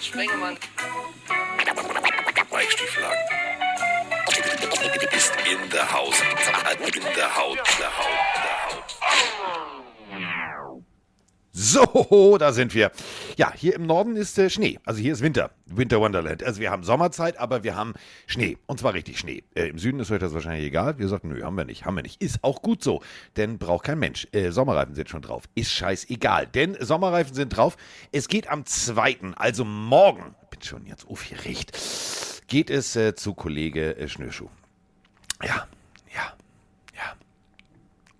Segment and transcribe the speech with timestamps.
[0.00, 0.56] Sprengemann.
[2.70, 3.18] Stieflagen.
[5.12, 6.14] Ist in der Haus.
[6.80, 7.58] In der Haut.
[7.78, 8.18] Der Haut.
[8.42, 8.84] Der Haut.
[11.52, 12.90] So, da sind wir.
[13.36, 14.78] Ja, hier im Norden ist äh, Schnee.
[14.84, 15.50] Also hier ist Winter.
[15.66, 16.44] Winter Wonderland.
[16.44, 17.94] Also wir haben Sommerzeit, aber wir haben
[18.26, 18.58] Schnee.
[18.66, 19.42] Und zwar richtig Schnee.
[19.54, 20.98] Äh, Im Süden ist euch das wahrscheinlich egal.
[20.98, 21.84] Wir sagten, nö, haben wir nicht.
[21.84, 22.22] Haben wir nicht.
[22.22, 23.02] Ist auch gut so.
[23.36, 24.28] Denn braucht kein Mensch.
[24.32, 25.44] Äh, Sommerreifen sind schon drauf.
[25.54, 26.46] Ist scheißegal.
[26.46, 27.76] Denn Sommerreifen sind drauf.
[28.12, 31.76] Es geht am 2., also morgen, bin schon jetzt aufgeregt,
[32.46, 34.48] geht es äh, zu Kollege äh, Schnürschuh.
[35.42, 35.66] Ja,
[36.14, 36.32] ja,
[36.94, 37.14] ja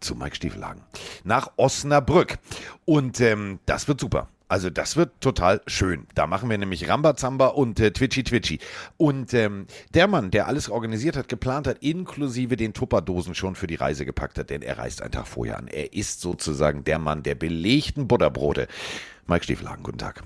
[0.01, 0.83] zu Mike Stiefelhagen.
[1.23, 2.39] Nach Osnabrück.
[2.85, 4.29] Und ähm, das wird super.
[4.55, 6.07] Also das wird total schön.
[6.15, 8.61] Da machen wir nämlich Rambazamba und äh, Twitchy Twitchy.
[8.97, 13.67] Und ähm, der Mann, der alles organisiert hat, geplant hat, inklusive den Tupperdosen schon für
[13.67, 15.67] die Reise gepackt hat, denn er reist einen Tag vorher an.
[15.67, 18.69] Er ist sozusagen der Mann der belegten Butterbrote.
[19.27, 20.23] Mike Stiefelhagen, guten Tag.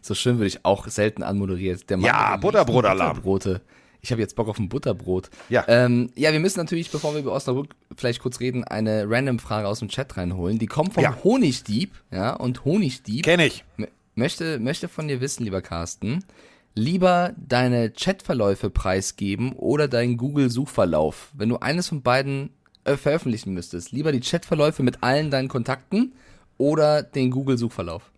[0.00, 1.90] So schön würde ich auch selten anmoderiert.
[1.90, 3.16] Der Mann Ja, der Butterbrotalarm.
[3.16, 3.60] Butterbrote.
[4.02, 5.30] Ich habe jetzt Bock auf ein Butterbrot.
[5.48, 5.64] Ja.
[5.68, 9.80] Ähm, ja, wir müssen natürlich, bevor wir über Osnabrück vielleicht kurz reden, eine Random-Frage aus
[9.80, 10.58] dem Chat reinholen.
[10.58, 11.16] Die kommt vom Ja.
[11.22, 13.64] Honigdieb, ja, und Honigdieb Kenn ich.
[14.14, 16.24] möchte, möchte von dir wissen, lieber Carsten,
[16.74, 21.30] lieber deine Chatverläufe preisgeben oder deinen Google-Suchverlauf.
[21.34, 22.50] Wenn du eines von beiden
[22.84, 26.14] äh, veröffentlichen müsstest, lieber die Chatverläufe mit allen deinen Kontakten
[26.56, 28.10] oder den Google-Suchverlauf.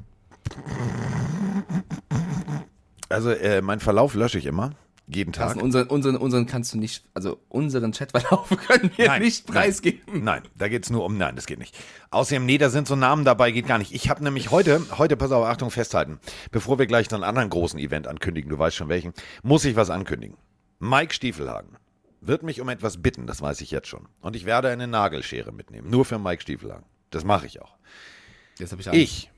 [3.09, 4.73] Also äh, meinen Verlauf lösche ich immer.
[5.15, 5.45] Jeden Tag.
[5.45, 10.25] Carsten, unseren, unseren, unseren kannst du nicht, also unseren Chatverlauf können wir Nein, nicht preisgeben.
[10.25, 11.77] Nein, da geht's nur um, nein, das geht nicht.
[12.11, 13.93] Außerdem, nee, da sind so Namen dabei, geht gar nicht.
[13.93, 16.19] Ich habe nämlich heute, heute, pass auf, Achtung, festhalten,
[16.51, 19.77] bevor wir gleich noch einen anderen großen Event ankündigen, du weißt schon welchen, muss ich
[19.77, 20.37] was ankündigen.
[20.79, 21.77] Mike Stiefelhagen
[22.21, 24.09] wird mich um etwas bitten, das weiß ich jetzt schon.
[24.21, 26.87] Und ich werde eine Nagelschere mitnehmen, nur für Mike Stiefelhagen.
[27.11, 27.77] Das mache ich auch.
[28.59, 29.01] Jetzt hab ich Angst.
[29.01, 29.31] Ich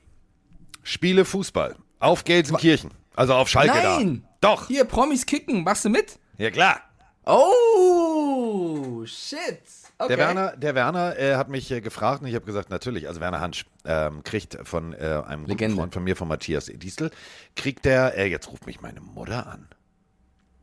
[0.83, 4.21] spiele Fußball auf Gelsenkirchen, also auf Schalke Nein!
[4.23, 4.34] da.
[4.45, 6.19] Doch, Hier, Promis kicken, machst du mit?
[6.37, 6.81] ja klar.
[7.25, 9.61] Oh, shit.
[9.97, 10.09] Okay.
[10.09, 13.21] Der Werner, der Werner äh, hat mich äh, gefragt und ich habe gesagt, natürlich, also
[13.21, 15.75] Werner Hansch ähm, kriegt von äh, einem guten.
[15.75, 17.11] Freund von mir, von Matthias Distel,
[17.55, 19.67] kriegt der, äh, jetzt ruft mich meine Mutter an.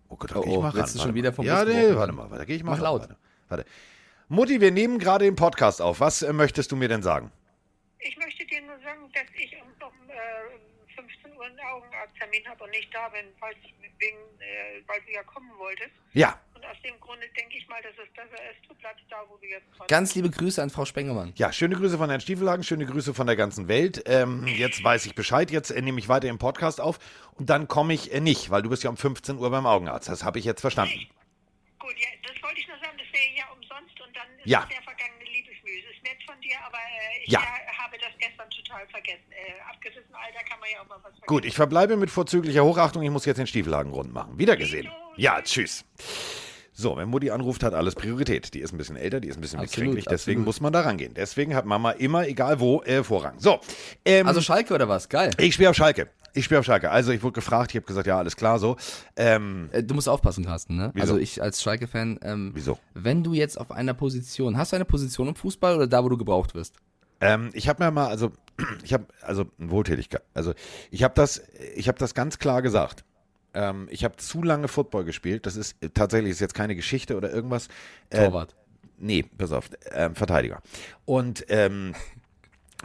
[0.09, 0.83] Oh Gott, da Oh, geh ich oh, mal ran.
[0.83, 1.35] du schon warte wieder mal.
[1.35, 3.01] vom Ja, nee, warte mal, da gehe ich mal Mach ran, laut.
[3.03, 3.17] Warte,
[3.49, 3.65] warte.
[4.29, 6.01] Mutti, wir nehmen gerade den Podcast auf.
[6.01, 7.33] Was äh, möchtest du mir denn sagen?
[8.01, 10.19] Ich möchte dir nur sagen, dass ich um, um äh, 15
[10.53, 10.72] Uhr
[11.43, 13.55] einen Augenarzttermin habe und nicht da bin, weil,
[13.99, 15.91] wegen, äh, weil du ja kommen wolltest.
[16.13, 19.25] Ja, Und aus dem Grunde denke ich mal, dass es besser ist, du bleibst da,
[19.29, 21.33] wo du jetzt gerade Ganz liebe Grüße an Frau Spengemann.
[21.37, 24.03] ja, schöne Grüße von Herrn Stiefelhagen, schöne Grüße von der ganzen Welt.
[24.07, 26.99] Ähm, jetzt weiß ich Bescheid, jetzt äh, nehme ich weiter im Podcast auf
[27.35, 30.09] und dann komme ich äh, nicht, weil du bist ja um 15 Uhr beim Augenarzt.
[30.09, 31.07] Das habe ich jetzt verstanden.
[31.79, 34.63] Gut, ja, das wollte ich nur sagen, das wäre ja umsonst und dann ist Ja.
[34.69, 35.79] es der vergangene Liebesmühe.
[35.81, 37.41] Es ist nett von dir, aber äh, ich Ja.
[37.41, 39.25] habe das gestern total vergessen.
[39.31, 41.27] Äh, abgerissen Alter kann man ja auch mal was vergessen.
[41.27, 43.03] Gut, ich verbleibe mit vorzüglicher Hochachtung.
[43.03, 44.39] Ich muss jetzt den Stiefelhagen rund machen.
[44.39, 44.89] Wiedergesehen.
[45.17, 45.85] Ja, tschüss.
[46.75, 48.55] So, wenn Mutti anruft, hat alles Priorität.
[48.55, 50.47] Die ist ein bisschen älter, die ist ein bisschen Absolut, bekränklich, deswegen absolut.
[50.47, 51.13] muss man da rangehen.
[51.15, 53.35] Deswegen hat Mama immer, egal wo, äh, Vorrang.
[53.39, 53.61] So,
[54.07, 55.09] ähm, Also Schalke oder was?
[55.09, 55.31] Geil.
[55.39, 56.09] ich spiele auf Schalke.
[56.35, 56.91] Ich spiele auf Schalke.
[56.91, 58.77] Also ich wurde gefragt, ich habe gesagt, ja, alles klar so.
[59.17, 60.91] Ähm, Äh, Du musst aufpassen, Carsten, ne?
[60.95, 61.03] Wieso?
[61.15, 62.79] Also ich als Schalke-Fan, ähm, Wieso?
[62.95, 66.09] wenn du jetzt auf einer Position, hast du eine Position im Fußball oder da, wo
[66.09, 66.75] du gebraucht wirst?
[67.21, 68.33] Ähm, ich habe mir mal, also
[68.83, 70.55] ich habe, also Wohltätigkeit, also
[70.91, 71.43] ich habe das,
[71.77, 73.05] ich habe das ganz klar gesagt.
[73.55, 75.45] Ähm, ich habe zu lange Football gespielt.
[75.45, 77.69] Das ist äh, tatsächlich ist jetzt keine Geschichte oder irgendwas.
[78.09, 78.55] Äh, Torwart.
[78.99, 80.63] Nee, pass auf, ähm, Verteidiger.
[81.05, 81.95] Und ähm,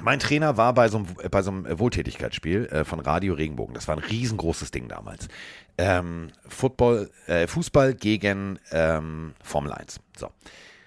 [0.01, 3.73] mein Trainer war bei so einem, bei so einem Wohltätigkeitsspiel äh, von Radio Regenbogen.
[3.73, 5.27] Das war ein riesengroßes Ding damals.
[5.77, 9.99] Ähm, Football, äh, Fußball gegen ähm, Formel 1.
[10.17, 10.29] So.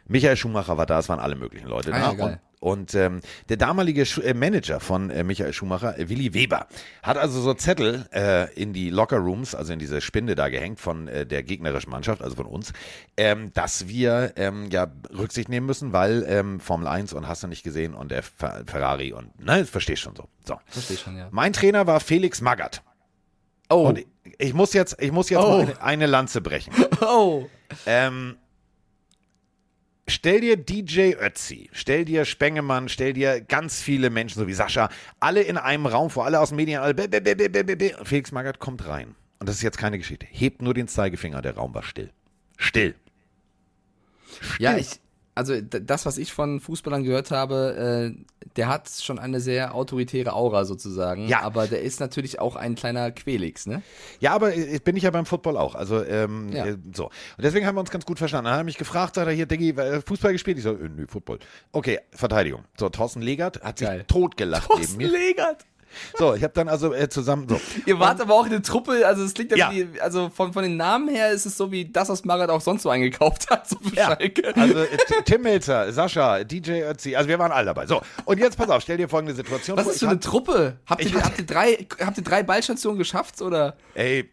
[0.06, 2.06] Michael Schumacher war da, es waren alle möglichen Leute Ah, da.
[2.06, 2.26] ja, geil.
[2.32, 6.66] und und ähm, der damalige Schu äh, Manager von äh, Michael Schumacher, äh, Willi Weber,
[7.02, 11.08] hat also so Zettel äh, in die Lockerrooms, also in diese Spinde da gehängt von
[11.08, 12.72] äh, der gegnerischen Mannschaft, also von uns,
[13.16, 17.46] ähm, dass wir ähm, ja Rücksicht nehmen müssen, weil ähm, Formel 1 und hast du
[17.48, 20.28] nicht gesehen und der Fer Ferrari und, ne, verstehst schon so.
[20.44, 20.58] so.
[20.66, 21.28] Versteh schon, ja.
[21.30, 22.82] Mein Trainer war Felix Magath.
[23.70, 24.06] Oh, Und ich,
[24.38, 25.48] ich muss jetzt, ich muss jetzt Oh.
[25.48, 26.74] mal eine, eine Lanze brechen.
[27.00, 27.46] oh.
[27.86, 28.36] Ähm,
[30.10, 34.88] stell dir DJ Ötzi, stell dir Spengemann, stell dir ganz viele Menschen, so wie Sascha,
[35.18, 37.94] alle in einem Raum vor, alle aus den Medien, alle, bä, bä.
[37.96, 39.14] Und Felix Magath kommt rein.
[39.38, 40.26] Und das ist jetzt keine Geschichte.
[40.30, 42.10] Hebt nur den Zeigefinger, der Raum war still.
[42.58, 42.94] Still.
[44.58, 45.00] Ja, ich,
[45.40, 48.24] also das, was ich von Fußballern gehört habe, äh,
[48.56, 51.28] der hat schon eine sehr autoritäre Aura sozusagen.
[51.28, 51.40] Ja.
[51.42, 53.82] Aber der ist natürlich auch ein kleiner Quelix, ne?
[54.20, 55.74] Ja, aber äh, bin ich ja beim Football auch.
[55.74, 56.66] Also, ähm, Ja.
[56.66, 57.06] äh, so.
[57.06, 57.12] Und
[57.44, 58.44] deswegen haben wir uns ganz gut verstanden.
[58.44, 60.58] Dann hat er mich gefragt, sagt er hier, Diggi, äh, Fußball gespielt?
[60.58, 61.38] Ich so, nö, Football.
[61.72, 62.64] Okay, Verteidigung.
[62.78, 64.04] So, Thorsten Legert hat sich Geil.
[64.06, 65.08] totgelacht neben mir.
[65.08, 65.64] Legert.
[66.18, 67.60] So, ich habe dann also äh, zusammen so.
[67.86, 69.70] Ihr wart aber auch eine Truppe, also es klingt Ja.
[69.72, 72.60] wie, also von, von den Namen her ist es so wie das, was Marat auch
[72.60, 74.54] sonst so eingekauft hat, so Ja, Schalke.
[74.56, 74.88] also äh,
[75.24, 77.86] Tim Melzer, Sascha, DJ Ötzi, also wir waren alle dabei.
[77.86, 79.92] So, und jetzt pass auf, stell dir folgende Situation Was vor.
[79.92, 80.76] ist für eine hab- Truppe?
[80.86, 83.76] Habt ihr, hab- habt, ihr drei, habt ihr drei Ballstationen geschafft oder?
[83.94, 84.30] Ey,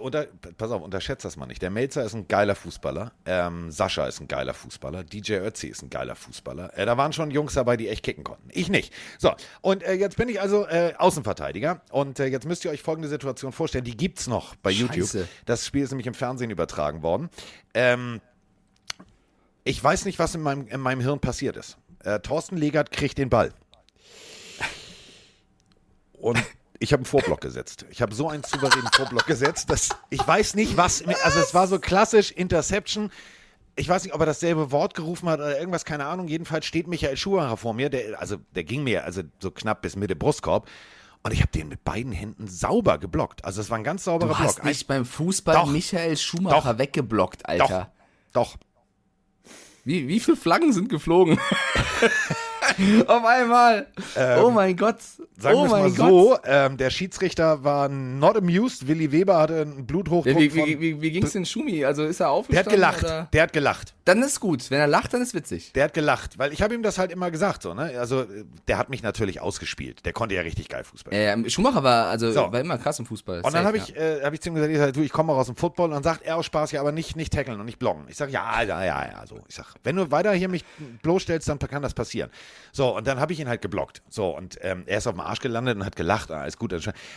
[0.00, 0.26] unter,
[0.56, 1.62] pass auf, unterschätzt das mal nicht.
[1.62, 3.12] Der Melzer ist ein geiler Fußballer.
[3.26, 5.04] Ähm, Sascha ist ein geiler Fußballer.
[5.04, 6.76] DJ Ötzi ist ein geiler Fußballer.
[6.78, 8.48] Äh, da waren schon Jungs dabei, die echt kicken konnten.
[8.52, 8.92] Ich nicht.
[9.18, 11.82] So, und äh, jetzt bin ich also äh, Außenverteidiger.
[11.90, 13.84] Und äh, jetzt müsst ihr euch folgende Situation vorstellen.
[13.84, 15.08] Die gibt's noch bei YouTube.
[15.08, 15.28] Scheiße.
[15.46, 17.30] Das Spiel ist nämlich im Fernsehen übertragen worden.
[17.74, 18.20] Ähm,
[19.64, 21.76] ich weiß nicht, was in meinem, in meinem Hirn passiert ist.
[22.04, 23.52] Äh, Thorsten Legert kriegt den Ball.
[26.12, 26.42] Und
[26.78, 27.84] ich habe einen Vorblock gesetzt.
[27.90, 31.04] Ich habe so einen souveränen Vorblock gesetzt, dass ich weiß nicht, was.
[31.24, 33.10] Also es war so klassisch Interception.
[33.76, 36.28] Ich weiß nicht, ob er dasselbe Wort gerufen hat oder irgendwas, keine Ahnung.
[36.28, 37.88] Jedenfalls steht Michael Schumacher vor mir.
[37.88, 40.68] Der, also der ging mir also so knapp bis Mitte Brustkorb.
[41.22, 43.44] Und ich habe den mit beiden Händen sauber geblockt.
[43.44, 44.66] Also es war ein ganz sauberer Du hast Block.
[44.66, 45.66] nicht beim Fußball Doch.
[45.70, 46.78] Michael Schumacher Doch.
[46.78, 47.92] weggeblockt, Ein, doch, Alter.
[48.32, 48.56] doch.
[49.84, 51.38] Wie, wie viele Flaggen sind geflogen?
[53.06, 53.86] Auf einmal.
[54.42, 54.98] oh mein Gott.
[55.38, 56.08] Sagen oh wir es mal mein Gott.
[56.08, 58.86] so, ähm, der Schiedsrichter war not amused.
[58.86, 61.84] Willi Weber hatte einen Bluthochdruck wie wie, wie, wie ging es denn Schumi?
[61.84, 62.72] Also ist er der hat aufgestanden?
[62.72, 63.04] gelacht.
[63.04, 63.28] Oder?
[63.32, 63.94] Der hat gelacht.
[64.04, 64.70] Dann ist gut.
[64.70, 65.72] Wenn er lacht, dann ist witzig.
[65.72, 67.92] Der hat gelacht, weil ich habe ihm das halt immer gesagt, so, ne?
[67.98, 68.26] Also,
[68.66, 70.04] der hat mich natürlich ausgespielt.
[70.04, 71.12] Der konnte ja richtig geil Fußball.
[71.14, 72.52] Äh, Schumacher war, also, So.
[72.52, 73.40] war immer krass im Fußball.
[73.42, 75.32] und dann habe ich, äh, hab ich zu ihm gesagt, ich, sag, du, ich komme
[75.32, 77.58] auch aus dem Football und dann sagt er aus Spaß, ja, aber nicht, nicht tackeln
[77.58, 78.04] und nicht blocken.
[78.08, 79.40] Ich sage, ja, ja, ja, ja, so.
[79.48, 80.64] Ich sag, wenn du weiter hier mich
[81.02, 82.30] bloßstellst, dann kann das passieren.
[82.72, 84.02] So, und dann habe ich ihn halt geblockt.
[84.08, 86.72] So, und ähm, er ist auf dem Arsch gelandet und hat gelacht, ah, ist gut.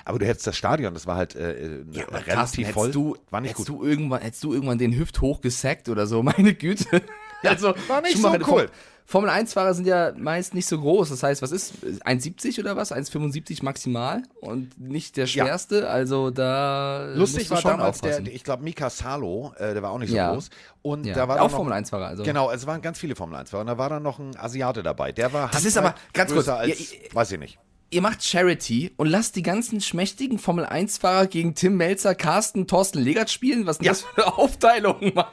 [0.05, 2.83] Aber du hättest das Stadion, das war halt äh, äh, Ja, relativ Carsten, voll.
[2.87, 3.81] hättest du, war nicht hättest gut.
[3.81, 7.01] Du irgendwann, hättest du irgendwann den Hüft hochgesackt oder so, meine Güte.
[7.43, 8.69] also, war nicht so cool.
[9.05, 11.09] Formel 1-Fahrer sind ja meist nicht so groß.
[11.09, 11.73] Das heißt, was ist
[12.05, 12.91] 1,70 oder was?
[12.91, 15.45] 1,75 maximal und nicht der Ja.
[15.45, 15.89] schwerste.
[15.89, 18.31] Also da Lustig war damals der, aufpassen.
[18.33, 20.31] ich glaube, Mika Salo, äh, der war auch nicht so Ja.
[20.33, 20.49] groß.
[20.81, 21.13] Und ja.
[21.13, 22.07] da war auch noch, Formel 1-Fahrer.
[22.07, 22.23] Also.
[22.23, 23.61] Genau, es waren ganz viele Formel 1 -Fahrer.
[23.61, 25.11] Und da war dann noch ein Asiate dabei.
[25.11, 27.59] Der war Das ist aber- ganz kurz, als, ja, weiß ich nicht.
[27.93, 32.97] Ihr macht Charity und lasst die ganzen schmächtigen Formel 1-Fahrer gegen Tim Melzer, Carsten, Thorsten
[32.99, 33.67] Legert spielen?
[33.67, 33.91] Was sind Ja.
[33.91, 35.25] das für Aufteilungen, Mann?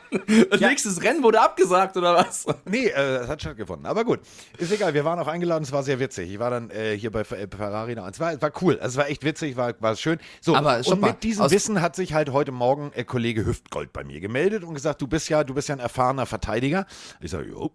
[0.59, 0.69] Ja.
[0.69, 2.47] nächstes Rennen wurde abgesagt, oder was?
[2.67, 3.87] Nee, äh, es hat stattgefunden.
[3.87, 4.21] Aber gut,
[4.59, 4.93] ist egal.
[4.93, 6.31] Wir waren auch eingeladen, es war sehr witzig.
[6.33, 8.07] Ich war dann äh, hier bei äh, Ferrari da.
[8.09, 10.19] Es war, war cool, also es war echt witzig, war, war schön.
[10.43, 13.93] So, Aber und mal, mit diesem Wissen hat sich halt heute Morgen äh, Kollege Hüftgold
[13.95, 16.87] bei mir gemeldet und gesagt, du bist ja, du bist ja ein erfahrener Verteidiger.
[17.23, 17.71] Ich sage, jo.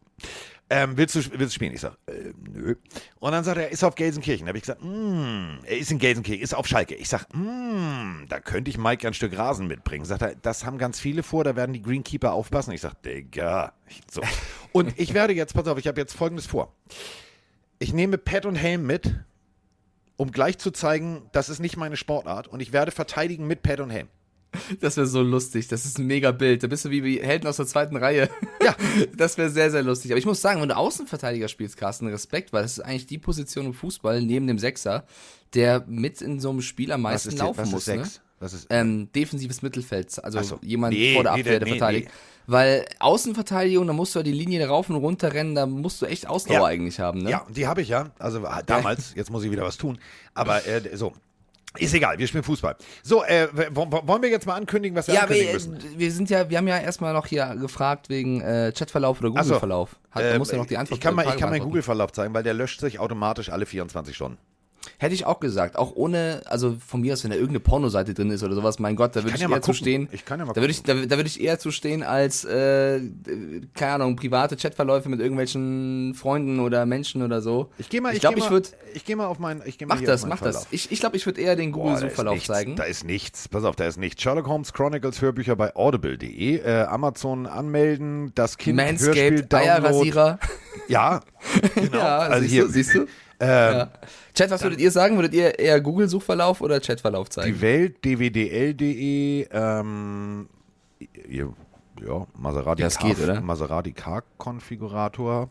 [0.67, 1.73] Ähm, willst, du, willst du spielen?
[1.73, 2.75] Ich sage, äh, nö.
[3.19, 4.47] Und dann sagt er, er ist auf Gelsenkirchen.
[4.47, 6.95] Da habe ich gesagt, mm, er ist in Gelsenkirchen, ist auf Schalke.
[6.95, 10.05] Ich sage, mm, da könnte ich Mike ein Stück Rasen mitbringen.
[10.05, 12.71] Sagt er, das haben ganz viele vor, da werden die Greenkeeper aufpassen.
[12.71, 13.73] Ich sage, Digga.
[14.11, 14.21] So.
[14.71, 16.73] Und ich werde jetzt, pass auf, ich habe jetzt folgendes vor.
[17.77, 19.13] Ich nehme Pad und Helm mit,
[20.17, 22.47] um gleich zu zeigen, das ist nicht meine Sportart.
[22.47, 24.07] Und ich werde verteidigen mit Pad und Helm.
[24.79, 25.67] Das wäre so lustig.
[25.67, 26.63] Das ist ein mega Bild.
[26.63, 28.29] Da bist du wie, wie Helden aus der zweiten Reihe.
[28.63, 28.75] Ja.
[29.17, 30.11] Das wäre sehr, sehr lustig.
[30.11, 33.17] Aber ich muss sagen, wenn du Außenverteidiger spielst, Carsten, Respekt, weil das ist eigentlich die
[33.17, 35.03] Position im Fußball neben dem Sechser,
[35.53, 37.87] der mit in so einem Spiel am meisten ist, laufen muss.
[37.87, 38.03] Ne?
[38.39, 40.59] Was ist, Ähm, defensives Mittelfeld, also so.
[40.61, 42.09] jemand Nee, vor der Abwehr, der- der nee, verteidigt.
[42.47, 46.05] Weil Außenverteidigung, da musst du ja die Linie rauf und runter rennen, da musst du
[46.05, 46.65] echt Ausdauer Ja.
[46.65, 47.29] eigentlich haben, ne?
[47.31, 48.11] Ja, die habe ich ja.
[48.19, 49.97] Also äh, damals, jetzt muss ich wieder was tun.
[50.33, 51.13] Aber äh, so.
[51.77, 52.75] Ist egal, wir spielen Fußball.
[53.03, 55.79] So, äh, wollen wir jetzt mal ankündigen, was wir Ja, ankündigen äh, müssen?
[55.97, 59.33] wir sind ja, wir haben ja erstmal noch hier gefragt wegen äh, Chatverlauf oder so.
[59.43, 59.95] Google-Verlauf.
[60.13, 61.63] Da Ähm, Antwort ich kann, mal, ich kann meinen.
[61.63, 64.37] Google-Verlauf zeigen, weil der löscht sich automatisch alle 24 Stunden.
[64.97, 68.29] Hätte ich auch gesagt, auch ohne, also von mir aus, wenn da irgendeine Pornoseite drin
[68.31, 69.75] ist oder sowas, mein Gott, da würde kann ich, ja eher mal zu gucken.
[69.75, 70.09] stehen.
[70.11, 72.45] Ich kann ja mal da würde ich, da, da würde ich eher zu stehen als,
[72.45, 73.01] äh,
[73.73, 77.71] keine Ahnung, private Chatverläufe mit irgendwelchen Freunden oder Menschen oder so.
[77.77, 79.61] Ich gehe mal, ich ich glaube, geh ich mal, würde, ich gehe mal auf meinen,
[79.65, 80.55] ich gehe mal mach das, mach das.
[80.55, 80.67] Verlauf.
[80.71, 82.75] Ich, ich glaube, ich würde eher den Google-Suchverlauf zeigen.
[82.75, 83.47] Da ist nichts.
[83.47, 84.21] Pass auf, da ist nichts.
[84.21, 89.69] Sherlock Holmes Chronicles Hörbücher bei audible.de, äh, Amazon anmelden, das Kind Hörspiel Manscaped, Download.
[89.69, 90.39] Eierrasierer.
[90.87, 91.21] Ja,
[91.75, 91.97] genau.
[91.97, 92.99] Ja, also siehst hier du, siehst du?
[93.39, 93.91] Ähm, ja.
[94.35, 95.15] Chat, was würdet ihr sagen?
[95.15, 97.53] Würdet ihr eher Google-Suchverlauf oder Chatverlauf zeigen?
[97.55, 100.49] die Welt, dwdl.de, ähm,
[101.29, 103.39] ja, Maserati, Das geht, oder?
[103.41, 105.49] Maserati Car Konfigurator,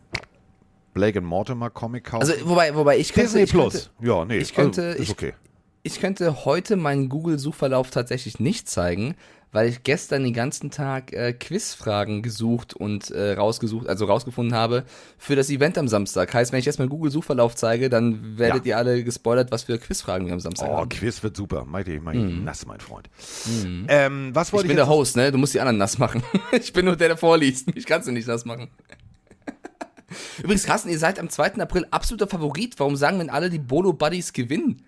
[0.93, 2.29] Blake and Mortimer Comic kaufen.
[2.31, 3.73] Also, wobei, wobei ich könnte, Disney ich Plus.
[3.97, 5.33] Könnte, ja, nee, ich könnte- also, ist ich- okay.
[5.83, 9.15] ich könnte heute meinen Google-Suchverlauf tatsächlich nicht zeigen,
[9.51, 14.83] weil ich gestern den ganzen Tag äh, Quizfragen gesucht und äh, rausgesucht, also rausgefunden habe
[15.17, 16.33] für das Event am Samstag.
[16.33, 18.69] Heißt, wenn ich jetzt meinen Google-Suchverlauf zeige, dann werdet Ja.
[18.71, 20.89] ihr alle gespoilert, was für Quizfragen wir am Samstag Oh, haben.
[20.89, 21.63] Quiz wird super.
[21.65, 23.09] Meinte ich, mach ich nass, mein Freund.
[23.87, 24.49] Ähm, was Mhm.
[24.49, 24.87] Ich wollte bin ich, der?
[24.87, 25.31] Host, ne?
[25.31, 26.21] Du musst die anderen nass machen.
[26.51, 27.73] ich bin nur der, der vorliest.
[27.73, 28.67] Mich kannst du nicht nass machen.
[30.39, 31.55] Übrigens, Carsten, ihr seid am 2.
[31.55, 32.75] April absoluter Favorit.
[32.79, 34.84] Warum sagen denn alle, die Bolo Buddies gewinnen?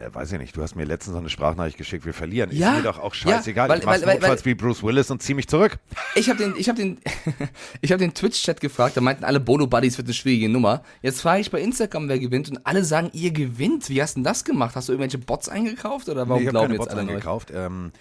[0.00, 2.50] Ja, weiß ich nicht, du hast mir letztens so eine Sprachnachricht geschickt, wir verlieren.
[2.52, 3.68] Ja, Ist mir doch auch ja, scheißegal.
[3.68, 5.78] weil- ich mach's weil- notfalls weil- wie Bruce Willis und zieh mich zurück.
[6.14, 6.98] Ich habe den, ich habe den,
[7.80, 8.96] ich habe den Twitch-Chat gefragt.
[8.96, 10.82] Da meinten alle Bolo Buddies wird eine schwierige Nummer.
[11.02, 13.88] Jetzt frage ich bei Instagram, wer gewinnt und alle sagen, ihr gewinnt.
[13.88, 14.76] Wie hast du denn das gemacht?
[14.76, 17.00] Hast du irgendwelche Bots eingekauft oder warum Nee, ich habe glauben keine jetzt Bots alle
[17.10, 17.52] eingekauft.
[17.54, 17.92] Ähm,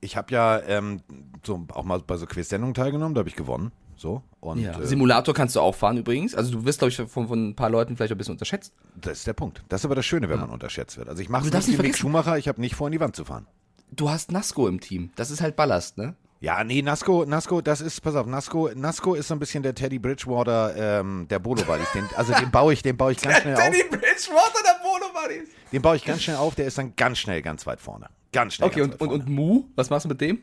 [0.00, 1.00] ich habe ja ähm,
[1.46, 3.70] so auch mal bei so Quiz-Sendungen teilgenommen, da habe ich gewonnen.
[3.96, 4.22] So.
[4.40, 4.78] Und Ja.
[4.80, 6.34] äh, Simulator kannst du auch fahren übrigens.
[6.34, 8.72] Also du wirst, glaube ich, von, von ein paar Leuten vielleicht ein bisschen unterschätzt.
[9.00, 9.62] das ist der Punkt.
[9.68, 11.08] Das ist aber das Schöne, wenn man unterschätzt wird.
[11.08, 13.16] Also ich mache es nicht wie Mick Schumacher, ich habe nicht vor, in die Wand
[13.16, 13.46] zu fahren.
[13.92, 15.10] Du hast Nasco im Team.
[15.16, 16.14] Das ist halt Ballast, ne?
[16.40, 19.74] Ja, nee, Nasco, Nasco, das ist, pass auf, Nasco, Nasco ist so ein bisschen der
[19.74, 21.90] Teddy Bridgewater ähm, der Bolo Buddies.
[21.94, 23.60] Den, also den baue ich, den baue ich ganz schnell auf.
[23.70, 25.48] Bridgewater, der Bolo Buddies.
[25.72, 28.08] Den baue ich ganz schnell auf, der ist dann ganz schnell ganz weit vorne.
[28.32, 28.68] Ganz schnell.
[28.68, 29.24] Okay, ganz und, weit und, vorne.
[29.24, 29.64] und Mu?
[29.76, 30.40] Was machst du mit dem?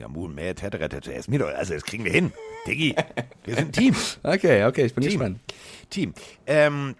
[0.00, 2.32] Ja, Moon, Tetra, ist mir doch, also das kriegen wir hin.
[2.66, 2.96] Diggi,
[3.44, 3.94] wir sind Team.
[4.22, 5.12] Okay, okay, ich bin Team.
[5.12, 5.40] gespannt.
[5.90, 6.14] Team.
[6.46, 6.94] Ähm,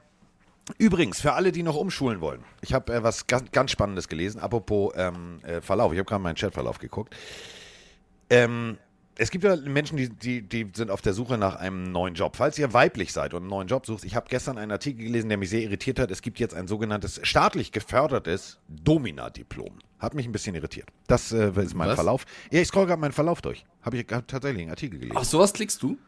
[0.77, 4.39] übrigens, für alle, die noch umschulen wollen, ich habe äh, was ganz, ganz Spannendes gelesen,
[4.39, 5.93] apropos ähm, äh, Verlauf.
[5.95, 7.17] Ich habe gerade meinen Chatverlauf geguckt.
[8.29, 8.77] Ähm,
[9.17, 12.37] es gibt ja Menschen, die, die, die sind auf der Suche nach einem neuen Job.
[12.37, 15.31] Falls ihr weiblich seid und einen neuen Job sucht, ich habe gestern einen Artikel gelesen,
[15.31, 16.11] der mich sehr irritiert hat.
[16.11, 19.79] Es gibt jetzt ein sogenanntes staatlich gefördertes Domina-Diplom.
[20.01, 20.89] Hat mich ein bisschen irritiert.
[21.07, 21.95] Das äh, ist mein Was?
[21.95, 22.25] Verlauf.
[22.51, 23.65] Ja, ich scroll gerade meinen Verlauf durch.
[23.83, 25.17] Habe ich hab tatsächlich einen Artikel gelesen.
[25.17, 25.99] Auf sowas klickst du?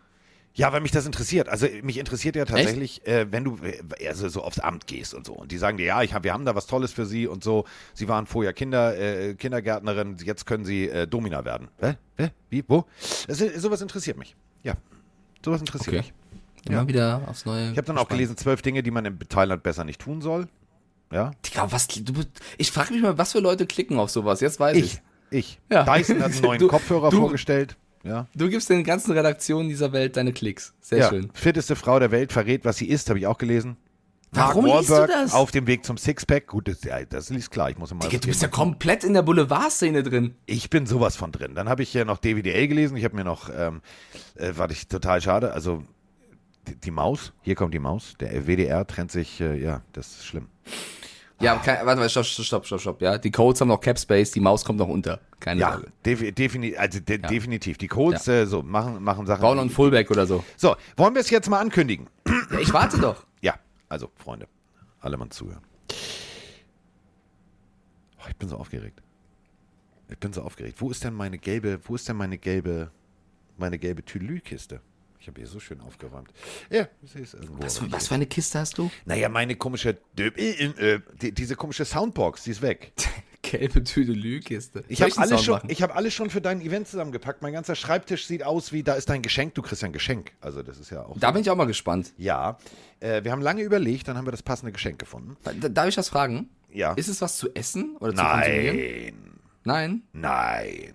[0.55, 1.49] Ja, weil mich das interessiert.
[1.49, 5.25] Also mich interessiert ja tatsächlich, äh, wenn du äh, also so aufs Amt gehst und
[5.27, 5.33] so.
[5.35, 7.43] Und die sagen dir, ja, ich hab, wir haben da was Tolles für Sie und
[7.43, 7.65] so.
[7.95, 11.69] Sie waren vorher Kinder, äh, Kindergärtnerin, jetzt können Sie äh, Domina werden.
[11.79, 11.95] Hä?
[12.17, 12.31] Hä?
[12.51, 12.65] Wie?
[12.69, 12.85] Wo?
[13.29, 14.37] Das, sowas interessiert mich.
[14.63, 14.75] Ja,
[15.45, 15.97] sowas interessiert Okay.
[15.99, 16.13] mich.
[16.71, 17.73] Immer wieder aufs Neue.
[17.73, 20.49] Ich habe dann auch gelesen, zwölf Dinge, die man in Thailand besser nicht tun soll.
[21.13, 21.33] Ja.
[21.47, 22.13] Digga, was, du,
[22.59, 24.41] ich frage mich mal, was für Leute klicken auf sowas.
[24.41, 24.85] Jetzt weiß ich.
[24.85, 25.01] Ich.
[25.31, 25.61] Ich.
[25.71, 25.85] Ja.
[25.85, 27.77] Dyson hat einen neuen Du- Kopfhörer du- vorgestellt.
[28.05, 28.27] Ja.
[28.35, 30.75] Du gibst den ganzen Redaktionen dieser Welt deine Klicks.
[30.81, 31.09] Sehr ja.
[31.09, 31.31] schön.
[31.35, 33.77] Fitteste Frau der Welt verrät, was sie isst, habe ich auch gelesen.
[34.33, 35.35] Warum Mark liest du Wahlberg das?
[35.35, 36.47] Auf dem Weg zum Sixpack.
[36.49, 37.71] Gut, das, ja, das liest klar.
[37.71, 38.01] Ich muss mal.
[38.09, 40.35] Digga, du bist ja komplett in der Boulevardszene drin.
[40.47, 41.55] Ich bin sowas von drin.
[41.55, 42.97] Dann habe ich hier noch DVDL gelesen.
[42.97, 43.83] Ich habe mir noch, ähm,
[44.37, 45.53] äh, warte ich total schade.
[45.53, 45.85] Also
[46.67, 47.33] die, die Maus.
[47.43, 48.15] Hier kommt die Maus.
[48.21, 49.41] Der WDR trennt sich.
[49.41, 50.49] Äh, ja, das ist schlimm.
[51.43, 53.03] Ja, kein, warte mal, stopp, stopp, stopp, stopp.
[53.03, 55.21] Ja, die Codes haben noch Cap Space, die Maus kommt noch unter.
[55.41, 55.93] Keine Ja, Sorge.
[56.05, 57.79] defi defini also de definitiv.
[57.79, 59.41] Die Codes äh, so machen machen Sachen.
[59.41, 60.45] Brown und Fullback oder so.
[60.57, 62.09] so, wollen wir es jetzt mal ankündigen?
[62.27, 63.27] Ja, ich warte doch.
[63.43, 63.55] Ja,
[63.89, 64.47] also Freunde,
[65.01, 65.63] alle mal zuhören.
[68.19, 69.03] Oh, ich bin so aufgeregt.
[70.09, 70.77] Ich bin so aufgeregt.
[70.81, 72.93] Wo ist denn meine gelbe, wo ist denn meine gelbe,
[73.59, 74.81] meine gelbe Tülü-Kiste?
[75.23, 76.33] Ich habe hier so schön aufgeräumt.
[76.69, 77.63] Ja, sehe es irgendwo.
[77.63, 78.09] Was, nicht was hier.
[78.09, 78.91] für eine Kiste hast du?
[79.05, 82.91] Naja, meine komische, äh, äh, die, diese komische Soundbox, die ist weg.
[83.43, 84.83] Gelbe Tüdelü-Kiste.
[84.89, 87.41] Ich habe alles schon, ich habe alles schon für dein Event zusammengepackt.
[87.41, 89.55] Mein ganzer Schreibtisch sieht aus wie, da ist dein Geschenk.
[89.55, 90.33] Du kriegst ja ein Geschenk.
[90.41, 91.17] Also das ist ja auch.
[91.21, 92.13] Da bin ich auch mal gespannt.
[92.17, 92.59] ja,
[92.99, 95.37] äh, wir haben lange überlegt, dann haben wir das passende Geschenk gefunden.
[95.45, 96.49] Da- Darf ich was fragen?
[96.73, 96.95] Ja.
[96.95, 99.37] Ist es was zu essen oder zu konsumieren?
[99.63, 100.03] Nein, Nein?
[100.13, 100.95] nein.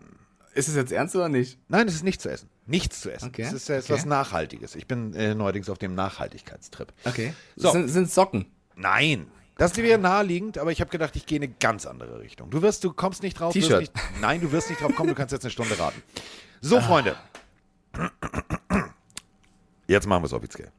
[0.53, 1.60] Ist es jetzt ernst oder nicht?
[1.69, 2.50] Nein, es ist nicht zu essen.
[2.67, 3.29] Nichts zu essen.
[3.29, 3.86] Okay, Es ist ja okay.
[3.86, 4.75] etwas Nachhaltiges.
[4.75, 6.93] Ich bin äh, neuerdings auf dem Nachhaltigkeitstrip.
[7.05, 7.33] Okay.
[7.55, 7.71] So.
[7.71, 8.45] Sind, sind Socken?
[8.75, 9.27] Nein.
[9.57, 12.50] Das wäre naheliegend, aber ich habe gedacht, ich gehe in eine ganz andere Richtung.
[12.51, 13.53] Du wirst, du kommst nicht drauf.
[13.53, 13.71] T-Shirt.
[13.71, 16.03] wirst Nicht, nein, du wirst nicht drauf kommen, du kannst jetzt eine Stunde raten.
[16.62, 17.15] So, Freunde.
[19.88, 20.71] Jetzt machen wir es offiziell.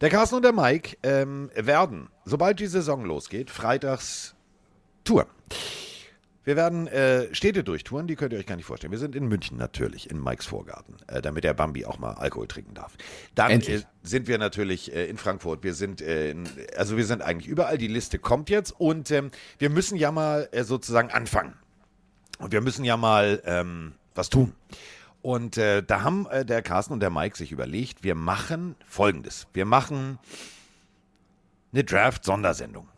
[0.00, 4.34] Der Carsten und der Mike ähm, werden, sobald die Saison losgeht, freitags
[5.04, 5.26] touren.
[6.44, 8.90] Wir werden äh, Städte durchtouren, die könnt ihr euch gar nicht vorstellen.
[8.90, 12.48] Wir sind in München natürlich, in Mikes Vorgarten, äh, damit der Bambi auch mal Alkohol
[12.48, 12.96] trinken darf.
[13.34, 17.20] Dann äh, sind wir natürlich äh, in Frankfurt, wir sind, äh, in, also wir sind
[17.20, 21.54] eigentlich überall, die Liste kommt jetzt und ähm, wir müssen ja mal äh, sozusagen anfangen.
[22.38, 24.54] Und wir müssen ja mal ähm, was tun.
[25.20, 29.48] Und da haben der Carsten und der Mike sich überlegt, wir machen folgendes.
[29.52, 30.18] Wir machen
[31.72, 32.88] eine Draft-Sondersendung.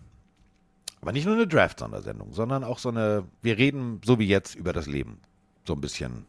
[1.01, 4.73] Aber nicht nur eine Draft-Sondersendung, sondern auch so eine, wir reden so wie jetzt über
[4.73, 5.21] das Leben.
[5.67, 6.27] So ein bisschen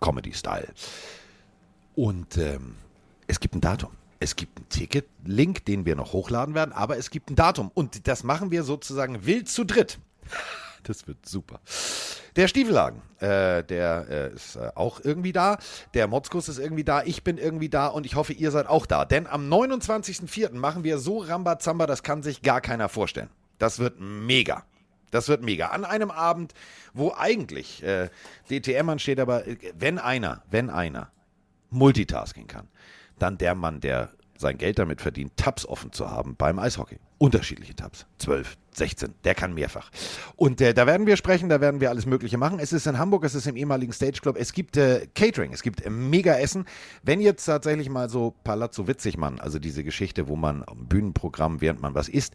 [0.00, 0.68] Comedy-Style.
[1.94, 2.76] Und ähm,
[3.26, 3.90] es gibt ein Datum.
[4.20, 7.70] Es gibt einen Ticket-Link, den wir noch hochladen werden, aber es gibt ein Datum.
[7.74, 9.98] Und das machen wir sozusagen wild zu dritt.
[10.86, 11.60] Das wird super.
[12.36, 15.56] Der Stiefelhagen, äh, der äh, ist äh, auch irgendwie da.
[15.94, 17.02] Der Motzkus ist irgendwie da.
[17.04, 19.06] Ich bin irgendwie da und ich hoffe, ihr seid auch da.
[19.06, 20.52] Denn am 29.04.
[20.52, 23.30] machen wir so Rambazamba, das kann sich gar keiner vorstellen.
[23.58, 24.64] Das wird mega.
[25.10, 25.68] Das wird mega.
[25.68, 26.54] An einem Abend,
[26.92, 28.10] wo eigentlich äh,
[28.50, 31.10] DTM ansteht, aber äh, wenn einer, wenn einer
[31.70, 32.68] Multitasking kann,
[33.18, 34.10] dann der Mann, der
[34.44, 36.98] sein Geld damit verdient, Tabs offen zu haben beim Eishockey.
[37.18, 38.06] Unterschiedliche Tabs.
[38.18, 39.90] 12, 16, der kann mehrfach.
[40.36, 42.58] Und äh, da werden wir sprechen, da werden wir alles Mögliche machen.
[42.58, 45.62] Es ist in Hamburg, es ist im ehemaligen Stage Club, es gibt äh, Catering, es
[45.62, 46.66] gibt äh, mega Essen.
[47.02, 51.80] Wenn jetzt tatsächlich mal so Palazzo Witzigmann, also diese Geschichte, wo man am Bühnenprogramm, während
[51.80, 52.34] man was isst,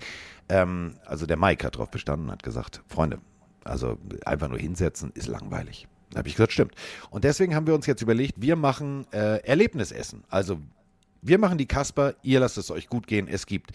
[0.49, 3.19] ähm, also der Mike hat darauf bestanden, hat gesagt, Freunde,
[3.63, 5.87] also einfach nur hinsetzen ist langweilig.
[6.11, 6.73] Da habe ich gesagt, stimmt.
[7.11, 10.23] Und deswegen haben wir uns jetzt überlegt, wir machen äh, Erlebnisessen.
[10.29, 10.59] Also
[11.21, 13.27] wir machen die Kasper, ihr lasst es euch gut gehen.
[13.27, 13.71] Es gibt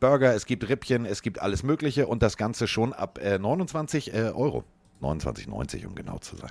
[0.00, 4.14] Burger, es gibt Rippchen, es gibt alles Mögliche und das Ganze schon ab äh, 29
[4.14, 4.64] äh, Euro.
[5.02, 6.50] 29,90 um genau zu sein.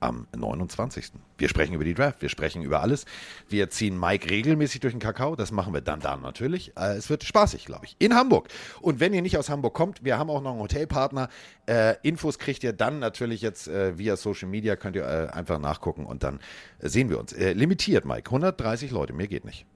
[0.00, 1.12] Am 29.
[1.38, 3.04] Wir sprechen über die Draft, wir sprechen über alles.
[3.48, 6.76] Wir ziehen Mike regelmäßig durch den Kakao, das machen wir dann da natürlich.
[6.76, 7.96] Äh, es wird spaßig, glaube ich.
[7.98, 8.48] In Hamburg.
[8.80, 11.28] Und wenn ihr nicht aus Hamburg kommt, wir haben auch noch einen Hotelpartner.
[11.66, 15.60] Äh, Infos kriegt ihr dann natürlich jetzt äh, via Social Media, könnt ihr äh, einfach
[15.60, 16.40] nachgucken und dann
[16.80, 17.32] sehen wir uns.
[17.32, 18.28] Limitiert, Mike.
[18.28, 19.66] 130 Leute, mir geht nicht.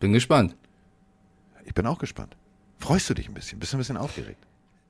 [0.00, 0.56] Bin gespannt.
[1.64, 2.36] Ich bin auch gespannt.
[2.78, 3.58] Freust du dich ein bisschen?
[3.58, 4.38] Bist du ein bisschen aufgeregt?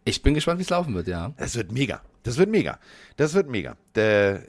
[0.04, 1.32] Ich bin gespannt, wie es laufen wird, ja.
[1.36, 2.00] Es wird mega.
[2.22, 2.78] Das wird mega.
[3.16, 3.76] Das wird mega.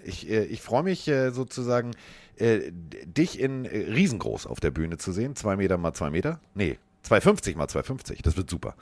[0.04, 1.92] Ich äh, ich freue mich äh, sozusagen,
[2.38, 2.72] äh,
[3.06, 5.36] dich in riesengroß auf der Bühne zu sehen.
[5.36, 6.40] Zwei Meter mal zwei Meter.
[6.56, 8.22] Nee, 250 mal 250.
[8.22, 8.76] Das wird super.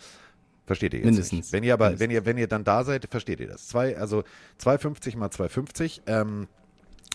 [0.65, 1.05] Versteht ihr jetzt?
[1.05, 1.39] Mindestens.
[1.39, 1.53] Nicht.
[1.53, 2.03] Wenn ihr aber, Mindestens.
[2.03, 3.67] wenn ihr, wenn ihr dann da seid, versteht ihr das.
[3.67, 4.23] Zwei, also
[4.57, 6.01] 250 mal 250.
[6.07, 6.47] Ähm,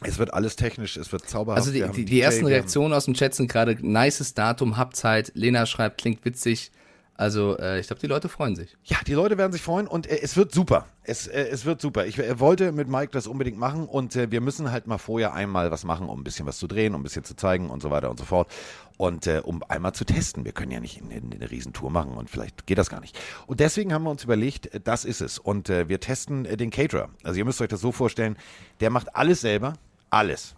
[0.05, 1.61] es wird alles technisch, es wird zauberhaft.
[1.61, 5.33] Also die, die, die ersten Reaktionen aus dem Chat sind gerade nices Datum, Hauptzeit.
[5.35, 6.71] Lena schreibt, klingt witzig.
[7.15, 8.77] Also äh, ich glaube, die Leute freuen sich.
[8.85, 10.87] Ja, die Leute werden sich freuen und äh, es wird super.
[11.05, 12.07] Es, äh, es wird super.
[12.07, 15.35] Ich äh, wollte mit Mike das unbedingt machen und äh, wir müssen halt mal vorher
[15.35, 17.83] einmal was machen, um ein bisschen was zu drehen, um ein bisschen zu zeigen und
[17.83, 18.51] so weiter und so fort.
[18.97, 20.45] Und äh, um einmal zu testen.
[20.45, 23.17] Wir können ja nicht eine, eine Riesentour machen und vielleicht geht das gar nicht.
[23.47, 25.39] Und deswegen haben wir uns überlegt, das ist es.
[25.39, 27.09] Und wir testen den Caterer.
[27.23, 28.37] Also ihr müsst euch das so vorstellen,
[28.81, 29.75] der macht alles selber.
[30.13, 30.55] Alles.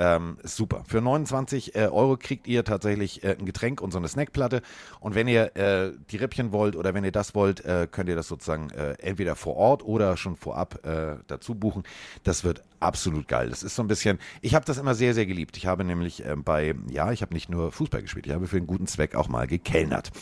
[0.00, 0.84] Ähm, super.
[0.86, 4.60] Für 29 äh, Euro kriegt ihr tatsächlich äh, ein Getränk und so eine Snackplatte.
[5.00, 8.14] Und wenn ihr äh, die Rippchen wollt oder wenn ihr das wollt, äh, könnt ihr
[8.14, 11.84] das sozusagen äh, entweder vor Ort oder schon vorab äh, dazu buchen.
[12.22, 13.48] Das wird absolut geil.
[13.48, 15.56] Das ist so ein bisschen, ich habe das immer sehr, sehr geliebt.
[15.56, 18.58] Ich habe nämlich ähm, bei, ja, ich habe nicht nur Fußball gespielt, ich habe für
[18.58, 20.12] einen guten Zweck auch mal gekellnert.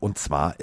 [0.00, 0.56] Und zwar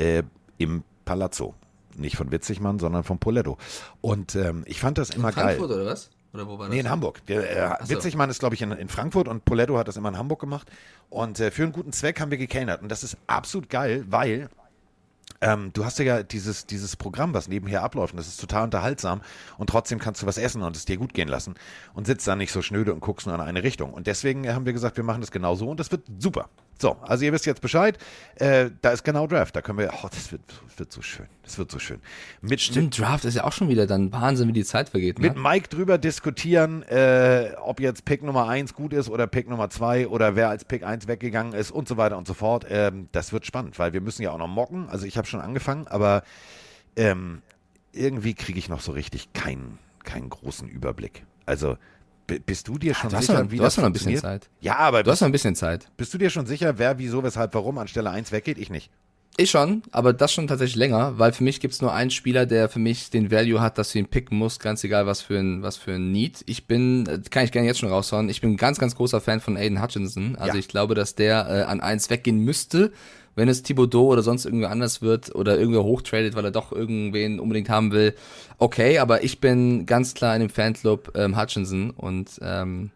[0.58, 1.56] im Palazzo.
[1.96, 3.58] Nicht von Witzigmann, sondern von Poletto.
[4.02, 5.60] Und ähm, ich fand das immer geil.
[5.60, 6.10] oder was?
[6.34, 6.74] Oder wo war das?
[6.74, 7.26] Nee, in Hamburg.
[7.26, 7.90] Der, äh, so.
[7.90, 10.70] Witzigmann ist, glaube ich, in, in Frankfurt und Poletto hat das immer in Hamburg gemacht.
[11.10, 12.82] Und äh, für einen guten Zweck haben wir gekellnert.
[12.82, 14.50] Und das ist absolut geil, weil
[15.42, 18.14] ähm, du hast ja dieses, dieses Programm, was nebenher abläuft.
[18.14, 19.22] Und das ist total unterhaltsam.
[19.58, 21.56] Und trotzdem kannst du was essen und es dir gut gehen lassen.
[21.94, 23.94] Und sitzt da nicht so schnöde und guckst nur in eine Richtung.
[23.94, 25.70] Und deswegen haben wir gesagt, wir machen das genau so.
[25.70, 26.50] Und das wird super.
[26.82, 27.98] So, also ihr wisst jetzt Bescheid.
[28.36, 29.54] Äh, da ist genau Draft.
[29.54, 30.42] Da können wir, oh, das wird,
[30.78, 31.26] wird so schön.
[31.44, 32.00] Das wird so schön.
[32.42, 35.20] Mit, Stimmt, Draft ist ja auch schon wieder dann Wahnsinn, wie die Zeit vergeht.
[35.20, 35.28] Ne?
[35.28, 39.70] mit Mike drüber diskutieren, äh, ob jetzt Pick Nummer 1 gut ist oder Pick Nummer
[39.70, 42.66] 2 oder wer als Pick 1 weggegangen ist und so weiter und so fort.
[42.70, 44.88] Ähm, das wird spannend, weil wir müssen ja auch noch mocken.
[44.88, 46.24] Also ich habe schon angefangen, aber
[46.96, 47.42] ähm,
[47.92, 51.26] irgendwie kriege ich noch so richtig keinen, keinen großen Überblick.
[51.46, 51.76] Also
[52.46, 54.18] bist du dir schon du hast sicher, noch- wie du das hast noch ein bisschen?
[54.18, 54.50] Zeit.
[54.62, 55.88] Ja, aber Du hast noch ein bisschen Zeit.
[55.98, 58.58] bist du dir schon sicher, wer, wieso, weshalb, warum an Stelle 1 weggeht?
[58.58, 58.92] Ich nicht.
[59.38, 62.68] Ich schon, aber das schon tatsächlich länger, weil für mich gibt's nur einen Spieler, der
[62.68, 65.62] für mich den Value hat, dass du ihn picken musst, ganz egal was für ein,
[65.64, 66.44] was für ein Need.
[66.46, 69.22] Ich bin, äh, kann ich gerne jetzt schon raushauen, ich bin ein ganz, ganz großer
[69.22, 70.36] Fan von Aiden Hutchinson.
[70.36, 70.60] Also Ja.
[70.60, 72.92] ich glaube, dass der äh, an eins weggehen müsste,
[73.40, 77.40] wenn es Thibodeau oder sonst irgendwer anders wird oder irgendwer hochtradet, weil er doch irgendwen
[77.40, 78.14] unbedingt haben will.
[78.58, 82.92] Okay, aber ich bin ganz klar in dem Fanclub ähm, Hutchinson und ähm,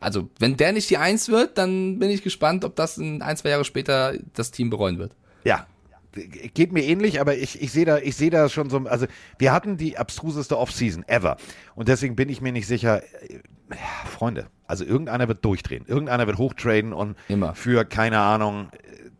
[0.00, 3.36] also wenn der nicht die Eins wird, dann bin ich gespannt, ob das in ein,
[3.36, 5.16] zwei Jahre später das Team bereuen wird.
[5.44, 5.66] Ja.
[6.12, 9.06] Geht mir ähnlich, aber ich, ich sehe da, ich sehe da schon so, also
[9.38, 11.36] wir hatten die abstruseste Offseason ever.
[11.74, 13.38] Und deswegen bin ich mir nicht sicher, äh,
[14.06, 17.54] Freunde, also irgendeiner wird durchdrehen, irgendeiner wird hochtraden und Immer.
[17.54, 18.70] für, keine Ahnung,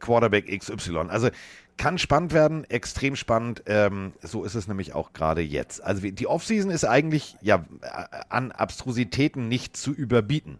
[0.01, 1.09] Quarterback XY.
[1.09, 1.31] Also
[1.79, 3.63] kann spannend werden, extrem spannend.
[3.67, 5.83] Ähm, so ist es nämlich auch gerade jetzt.
[5.83, 10.59] Also die Offseason ist eigentlich ja äh, an Abstrusitäten nicht zu überbieten.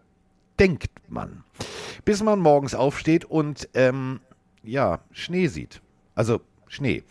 [0.59, 1.45] Denkt man.
[2.05, 4.21] Bis man morgens aufsteht und ähm,
[4.63, 5.83] ja, Schnee sieht.
[6.15, 7.03] Also Schnee.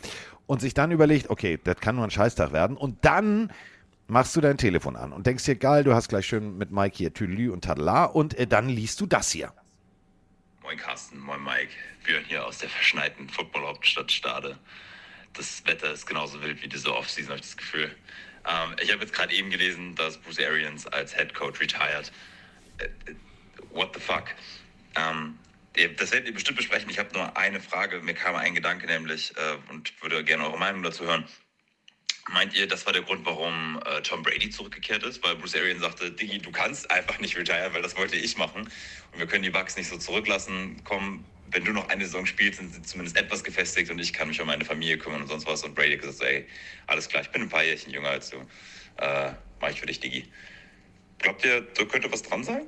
[0.48, 2.78] Und sich dann überlegt, okay, das kann nur ein Scheißtag werden.
[2.78, 3.52] Und dann
[4.08, 6.96] machst du dein Telefon an und denkst dir, geil, du hast gleich schön mit Mike
[6.96, 9.52] hier Tüdelü und Tadala und äh, dann liest du das hier.
[10.68, 11.72] Moin Carsten, moin Mike.
[12.04, 14.60] Björn hier aus der verschneiten Football-Hauptstadt Stade.
[15.32, 17.96] Das Wetter ist genauso wild wie diese Offseason, habe ich das Gefühl.
[18.46, 22.12] Ähm, ich habe jetzt gerade eben gelesen, dass Bruce Arians als Head Coach retired.
[22.80, 23.16] Äh, äh,
[23.70, 24.26] what the fuck?
[24.96, 25.40] Ähm,
[25.96, 26.90] das werdet ihr bestimmt besprechen.
[26.90, 28.02] Ich habe nur eine Frage.
[28.02, 31.24] Mir kam ein Gedanke nämlich äh, und würde gerne eure Meinung dazu hören.
[32.30, 35.24] Meint ihr, das war der Grund, warum äh, Tom Brady zurückgekehrt ist?
[35.24, 38.64] Weil Bruce Arians sagte, Diggi, du kannst einfach nicht retire, weil das wollte ich machen.
[38.64, 40.82] Und wir können die Bucks nicht so zurücklassen.
[40.84, 44.28] Komm, wenn du noch eine Saison spielst, sind sie zumindest etwas gefestigt und ich kann
[44.28, 45.64] mich um meine Familie kümmern und sonst was.
[45.64, 46.46] Und Brady gesagt, ey,
[46.88, 48.38] alles klar, ich bin ein paar Jährchen jünger als du.
[48.98, 50.26] Äh, mach ich für dich, Diggi.
[51.20, 52.68] Glaubt ihr, da könnte was dran sein?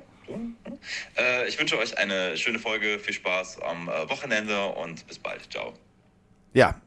[1.18, 5.52] Äh, ich wünsche euch eine schöne Folge, viel Spaß am äh, Wochenende und bis bald.
[5.52, 5.74] Ciao.
[6.54, 6.80] Ja,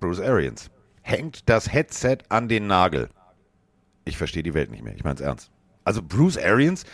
[0.00, 0.70] Bruce Arians
[1.02, 3.08] hängt das Headset an den Nagel.
[4.04, 4.94] Ich verstehe die Welt nicht mehr.
[4.94, 5.50] Ich meine es ernst.
[5.84, 6.84] Also Bruce Arians,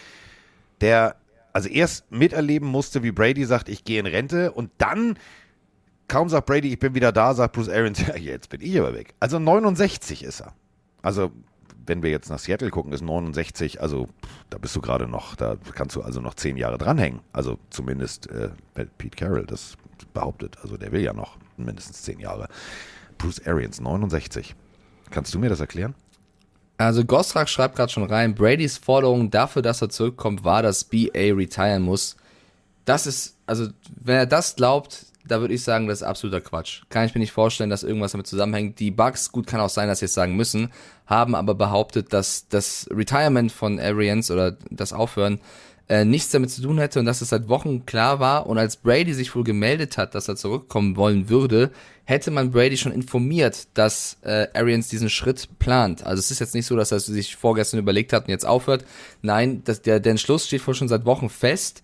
[0.80, 1.16] der
[1.52, 5.18] also erst miterleben musste, wie Brady sagt, ich gehe in Rente und dann
[6.06, 8.94] kaum sagt Brady, ich bin wieder da, sagt Bruce Arians, ja, jetzt bin ich aber
[8.94, 9.14] weg.
[9.20, 10.54] Also 69 ist er.
[11.02, 11.30] Also
[11.86, 14.08] wenn wir jetzt nach Seattle gucken, ist 69, also
[14.50, 17.20] da bist du gerade noch, da kannst du also noch zehn Jahre dranhängen.
[17.32, 18.50] Also zumindest äh,
[18.98, 19.76] Pete Carroll das
[20.12, 20.58] behauptet.
[20.62, 22.48] Also der will ja noch mindestens zehn Jahre.
[23.18, 24.54] Bruce Arians, 69.
[25.10, 25.94] Kannst du mir das erklären?
[26.78, 31.08] Also Gostrak schreibt gerade schon rein, Bradys Forderung dafür, dass er zurückkommt, war, dass BA
[31.14, 32.16] retiren muss.
[32.84, 33.68] Das ist, also
[34.00, 36.82] wenn er das glaubt, da würde ich sagen, das ist absoluter Quatsch.
[36.88, 38.78] Kann ich mir nicht vorstellen, dass irgendwas damit zusammenhängt.
[38.78, 40.72] Die Bugs, gut, kann auch sein, dass sie es sagen müssen,
[41.06, 45.40] haben aber behauptet, dass das Retirement von Arians oder das Aufhören
[45.88, 48.46] äh, nichts damit zu tun hätte und dass es seit Wochen klar war.
[48.46, 51.70] Und als Brady sich wohl gemeldet hat, dass er zurückkommen wollen würde,
[52.04, 56.04] hätte man Brady schon informiert, dass äh, Arians diesen Schritt plant.
[56.04, 58.84] Also es ist jetzt nicht so, dass er sich vorgestern überlegt hat und jetzt aufhört.
[59.22, 61.82] Nein, das, der, der Entschluss steht wohl schon seit Wochen fest.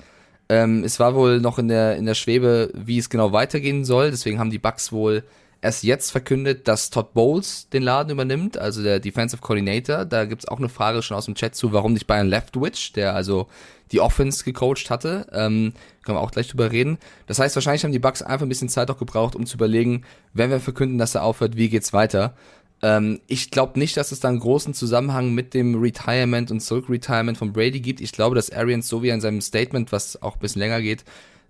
[0.48, 4.10] Ähm, es war wohl noch in der, in der Schwebe, wie es genau weitergehen soll.
[4.10, 5.24] Deswegen haben die Bucks wohl
[5.64, 10.04] erst jetzt verkündet, dass Todd Bowles den Laden übernimmt, also der Defensive Coordinator.
[10.04, 13.14] Da gibt's auch eine Frage schon aus dem Chat zu, warum nicht Bayern Leftwich, der
[13.14, 13.48] also
[13.90, 15.26] die Offense gecoacht hatte.
[15.32, 15.72] Ähm,
[16.04, 16.98] können wir auch gleich drüber reden.
[17.26, 20.04] Das heißt, wahrscheinlich haben die Bucks einfach ein bisschen Zeit auch gebraucht, um zu überlegen,
[20.34, 22.34] wenn wir verkünden, dass er aufhört, wie geht's weiter.
[22.82, 27.38] Ähm, ich glaube nicht, dass es da einen großen Zusammenhang mit dem Retirement und Zurückretirement
[27.38, 28.02] von Brady gibt.
[28.02, 30.82] Ich glaube, dass Arians, so wie er in seinem Statement, was auch ein bisschen länger
[30.82, 31.04] geht,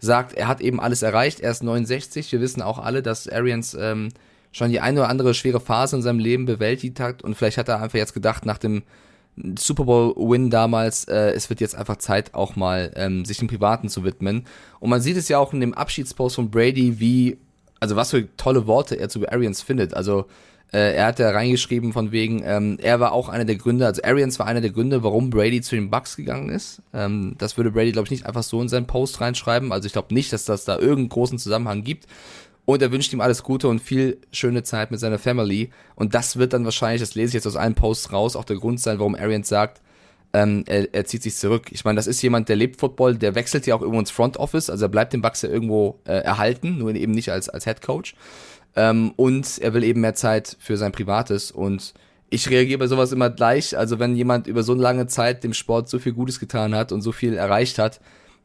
[0.04, 1.40] sagt, er hat eben alles erreicht.
[1.40, 2.30] Er ist 69.
[2.32, 4.10] Wir wissen auch alle, dass Arians ähm,
[4.52, 7.68] schon die eine oder andere schwere Phase in seinem Leben bewältigt hat und vielleicht hat
[7.68, 8.82] er einfach jetzt gedacht, nach dem
[9.58, 13.88] Super Bowl-Win damals, äh, es wird jetzt einfach Zeit, auch mal ähm, sich dem Privaten
[13.88, 14.46] zu widmen.
[14.78, 17.38] Und man sieht es ja auch in dem Abschiedspost von Brady, wie,
[17.80, 19.94] also was für tolle Worte er zu Arians findet.
[19.94, 20.26] Also
[20.72, 24.02] äh, er hat ja reingeschrieben von wegen, ähm, er war auch einer der Gründe, also
[24.02, 26.82] Arians war einer der Gründe, warum Brady zu den Bucks gegangen ist.
[26.92, 29.72] Ähm, das würde Brady, glaube ich, nicht einfach so in seinen Post reinschreiben.
[29.72, 32.06] Also ich glaube nicht, dass das da irgendeinen großen Zusammenhang gibt.
[32.66, 35.70] Und er wünscht ihm alles Gute und viel schöne Zeit mit seiner Family.
[35.96, 38.56] Und das wird dann wahrscheinlich, das lese ich jetzt aus allen Posts raus, auch der
[38.56, 39.82] Grund sein, warum Arians sagt,
[40.34, 41.66] ähm, er, er zieht sich zurück.
[41.70, 44.36] Ich meine, das ist jemand, der lebt Football, der wechselt ja auch irgendwo ins Front
[44.36, 47.64] Office, also er bleibt dem Bucks ja irgendwo äh, erhalten, nur eben nicht als, als
[47.64, 48.14] Head Coach.
[48.76, 51.94] Ähm, und er will eben mehr Zeit für sein Privates und
[52.30, 53.76] ich reagiere bei sowas immer gleich.
[53.76, 56.90] Also wenn jemand über so eine lange Zeit dem Sport so viel Gutes getan hat
[56.90, 58.00] und so viel erreicht hat,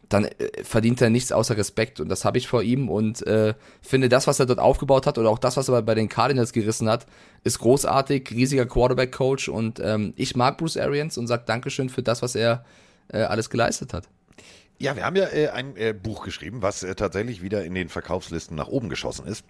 [0.10, 3.54] dann äh, verdient er nichts außer Respekt und das habe ich vor ihm und äh,
[3.82, 6.52] finde das, was er dort aufgebaut hat oder auch das, was er bei den Cardinals
[6.52, 7.06] gerissen hat,
[7.44, 12.22] ist großartig, riesiger Quarterback-Coach und ähm, ich mag Bruce Arians und sage Dankeschön für das,
[12.22, 12.66] was er
[13.10, 14.10] äh, alles geleistet hat.
[14.80, 17.90] Ja, wir haben ja äh, ein äh, Buch geschrieben, was äh, tatsächlich wieder in den
[17.90, 19.44] Verkaufslisten nach oben geschossen ist.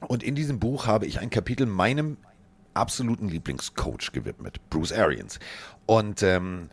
[0.00, 2.18] Und in diesem Buch habe ich ein Kapitel meinem
[2.74, 5.38] absoluten Lieblingscoach gewidmet, Bruce Arians.
[5.86, 6.68] Und ähm,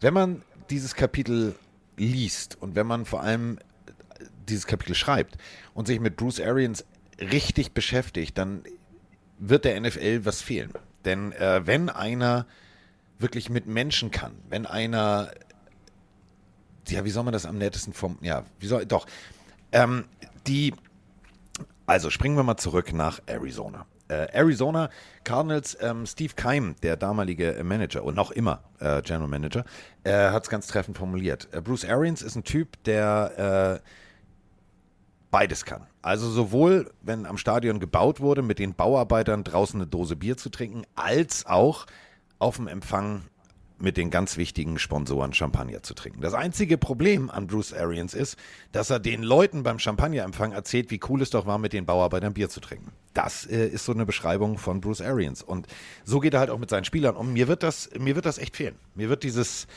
[0.00, 1.54] wenn man dieses Kapitel
[1.96, 3.58] liest und wenn man vor allem
[4.48, 5.36] dieses Kapitel schreibt
[5.74, 6.84] und sich mit Bruce Arians
[7.20, 8.64] richtig beschäftigt, dann
[9.38, 10.72] wird der NFL was fehlen.
[11.04, 12.46] Denn äh, wenn einer
[13.18, 15.30] wirklich mit Menschen kann, wenn einer,
[16.88, 19.06] ja, wie soll man das am nettesten vom, ja, wie soll, doch,
[19.72, 20.04] ähm,
[20.46, 20.74] die
[21.86, 23.86] also springen wir mal zurück nach Arizona.
[24.08, 24.90] Äh, Arizona
[25.24, 29.64] Cardinals, ähm, Steve Keim, der damalige Manager und noch immer äh, General Manager,
[30.02, 31.48] äh, hat es ganz treffend formuliert.
[31.52, 33.88] Äh, Bruce Arians ist ein Typ, der äh,
[35.30, 35.86] beides kann.
[36.02, 40.50] Also sowohl, wenn am Stadion gebaut wurde, mit den Bauarbeitern draußen eine Dose Bier zu
[40.50, 41.86] trinken, als auch
[42.38, 43.22] auf dem Empfang
[43.84, 46.20] mit den ganz wichtigen Sponsoren Champagner zu trinken.
[46.20, 48.36] Das einzige Problem an Bruce Arians ist,
[48.72, 52.34] dass er den Leuten beim Champagnerempfang erzählt, wie cool es doch war, mit den Bauarbeitern
[52.34, 52.90] Bier zu trinken.
[53.12, 55.42] Das äh, ist so eine Beschreibung von Bruce Arians.
[55.42, 55.68] Und
[56.04, 57.32] so geht er halt auch mit seinen Spielern um.
[57.32, 58.74] Mir wird das, mir wird das echt fehlen.
[58.94, 59.68] Mir wird dieses,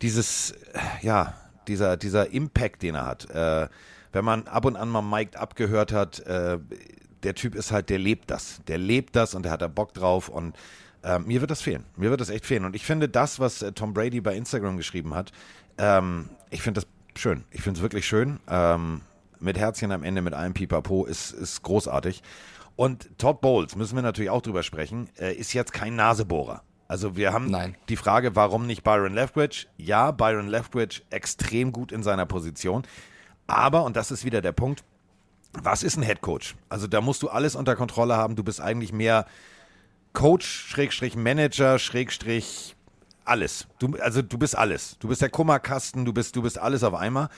[0.00, 1.34] dieses, äh, ja,
[1.68, 3.30] dieser, dieser Impact, den er hat.
[3.30, 3.68] Äh,
[4.12, 6.58] wenn man ab und an mal Mike abgehört hat, äh,
[7.22, 8.60] der Typ ist halt, der lebt das.
[8.66, 10.56] Der lebt das und der hat da Bock drauf und
[11.02, 11.84] äh, mir wird das fehlen.
[11.96, 12.64] Mir wird das echt fehlen.
[12.64, 15.32] Und ich finde das, was äh, Tom Brady bei Instagram geschrieben hat,
[15.78, 17.44] ähm, ich finde das schön.
[17.50, 18.40] Ich finde es wirklich schön.
[18.48, 19.02] Ähm,
[19.40, 22.22] mit Herzchen am Ende, mit allem Pipapo, ist, ist großartig.
[22.76, 26.62] Und Todd Bowles, müssen wir natürlich auch drüber sprechen, äh, ist jetzt kein Nasebohrer.
[26.88, 27.76] Also wir haben Nein.
[27.88, 29.68] die Frage, warum nicht Byron Leftwich?
[29.76, 32.82] Ja, Byron Leftwich extrem gut in seiner Position.
[33.46, 34.84] Aber, und das ist wieder der Punkt,
[35.52, 36.54] was ist ein Head Coach?
[36.68, 38.36] Also da musst du alles unter Kontrolle haben.
[38.36, 39.26] Du bist eigentlich mehr
[40.12, 42.76] Coach, Schrägstrich Manager, Schrägstrich
[43.24, 43.66] alles.
[43.78, 44.98] Du, also du bist alles.
[44.98, 47.28] Du bist der Kummerkasten, du bist, du bist alles auf einmal.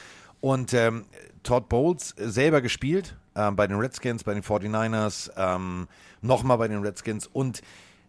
[0.41, 1.05] Und ähm,
[1.43, 5.89] Todd Bowles selber gespielt ähm, bei den Redskins, bei den 49ers, ähm,
[6.21, 7.27] nochmal bei den Redskins.
[7.27, 7.63] Und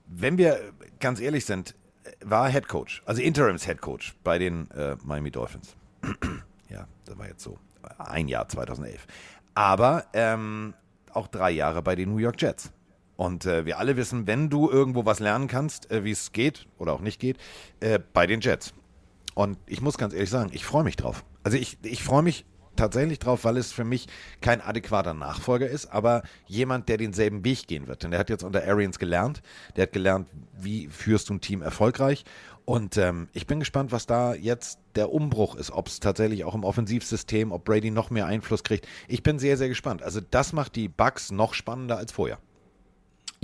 [0.08, 0.60] wenn wir
[1.00, 1.76] ganz ehrlich sind,
[2.24, 5.76] war Head Coach, also Interims Head Coach bei den äh, Miami Dolphins.
[6.70, 7.58] ja, das war jetzt so
[7.98, 9.08] ein Jahr 2011.
[9.54, 10.74] Aber ähm,
[11.14, 12.72] auch drei Jahre bei den New York Jets.
[13.18, 16.68] Und äh, wir alle wissen, wenn du irgendwo was lernen kannst, äh, wie es geht
[16.78, 17.38] oder auch nicht geht,
[17.80, 18.74] äh, bei den Jets.
[19.34, 21.24] Und ich muss ganz ehrlich sagen, ich freue mich drauf.
[21.44, 24.08] Also ich, ich freue mich tatsächlich drauf, weil es für mich
[24.42, 28.04] kein adäquater Nachfolger ist, aber jemand, der denselben Weg gehen wird.
[28.04, 29.42] Denn der hat jetzt unter Arians gelernt.
[29.76, 32.26] Der hat gelernt, wie führst du ein Team erfolgreich.
[32.66, 36.56] Und ähm, ich bin gespannt, was da jetzt der Umbruch ist, ob es tatsächlich auch
[36.56, 38.88] im Offensivsystem, ob Brady noch mehr Einfluss kriegt.
[39.08, 40.02] Ich bin sehr, sehr gespannt.
[40.02, 42.40] Also das macht die Bugs noch spannender als vorher.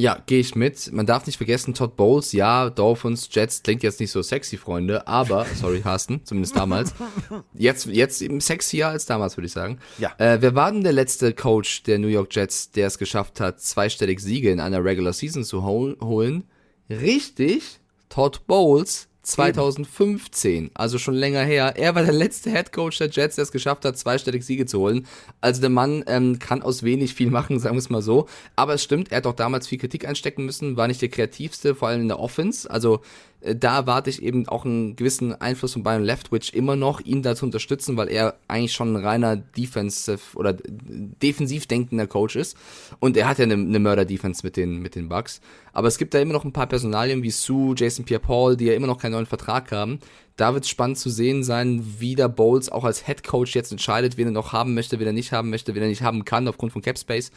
[0.01, 0.91] Ja, gehe ich mit.
[0.91, 5.07] Man darf nicht vergessen, Todd Bowles, ja, Dolphins, Jets klingt jetzt nicht so sexy, Freunde,
[5.07, 6.95] aber, sorry, Carsten, zumindest damals.
[7.53, 9.77] Jetzt, jetzt eben sexier als damals, würde ich sagen.
[9.99, 10.11] Ja.
[10.17, 13.61] Äh, wer war denn der letzte Coach der New York Jets, der es geschafft hat,
[13.61, 16.45] zweistellig Siege in einer Regular Season zu hol holen?
[16.89, 21.73] Richtig, Todd Bowles 2015, also schon länger her.
[21.77, 24.79] Er war der letzte Head Coach der Jets, der es geschafft hat, zweistellig Siege zu
[24.79, 25.07] holen.
[25.39, 28.27] Also der Mann ähm, kann aus wenig viel machen, sagen wir es mal so.
[28.57, 31.75] Aber es stimmt, er hat auch damals viel Kritik einstecken müssen, war nicht der kreativste,
[31.75, 32.69] vor allem in der Offense.
[32.69, 33.01] Also
[33.41, 37.35] da erwarte ich eben auch einen gewissen Einfluss von Byron Leftwich immer noch, ihn da
[37.35, 42.55] zu unterstützen, weil er eigentlich schon ein reiner Defensive oder defensiv denkender Coach ist.
[42.99, 45.41] Und er hat ja eine, eine Mörder-Defense mit den, mit den Bucks.
[45.73, 48.73] Aber es gibt da immer noch ein paar Personalien wie Sue, Jason Pierre-Paul, die ja
[48.73, 49.99] immer noch keinen neuen Vertrag haben.
[50.37, 53.71] Da wird es spannend zu sehen sein, wie der Bowles auch als Head Coach jetzt
[53.71, 56.25] entscheidet, wen er noch haben möchte, wen er nicht haben möchte, wen er nicht haben
[56.25, 57.31] kann aufgrund von Cap Space.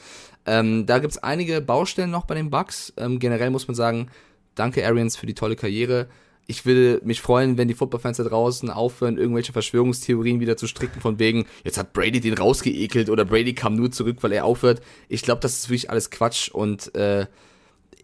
[0.47, 2.93] Ähm, da gibt es einige Baustellen noch bei den Bucks.
[2.97, 4.09] Ähm, generell muss man sagen,
[4.55, 6.09] Danke, Arians, für die tolle Karriere.
[6.47, 11.01] Ich würde mich freuen, wenn die Footballfans da draußen aufhören, irgendwelche Verschwörungstheorien wieder zu stricken,
[11.01, 14.83] von wegen, jetzt hat Brady den rausgeekelt oder Brady kam nur zurück, weil er aufhört.
[15.09, 17.27] Ich glaube, das ist wirklich alles Quatsch und äh,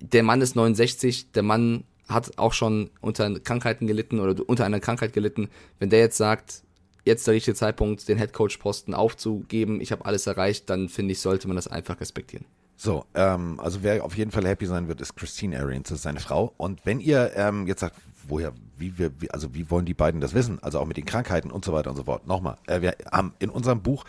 [0.01, 4.81] der Mann ist 69, der Mann hat auch schon unter Krankheiten gelitten oder unter einer
[4.81, 5.49] Krankheit gelitten.
[5.79, 6.63] Wenn der jetzt sagt,
[7.05, 11.47] jetzt der richtige Zeitpunkt, den Headcoach-Posten aufzugeben, ich habe alles erreicht, dann finde ich, sollte
[11.47, 12.47] man das einfach respektieren.
[12.83, 16.03] So, ähm, also wer auf jeden Fall happy sein wird, ist Christine Arians, das ist
[16.05, 16.55] seine Frau.
[16.57, 17.95] Und wenn ihr ähm, jetzt sagt,
[18.27, 20.63] woher, wie wir, wie, also wie wollen die beiden das wissen?
[20.63, 22.27] Also auch mit den Krankheiten und so weiter und so fort.
[22.27, 24.07] Nochmal, äh, wir haben in unserem Buch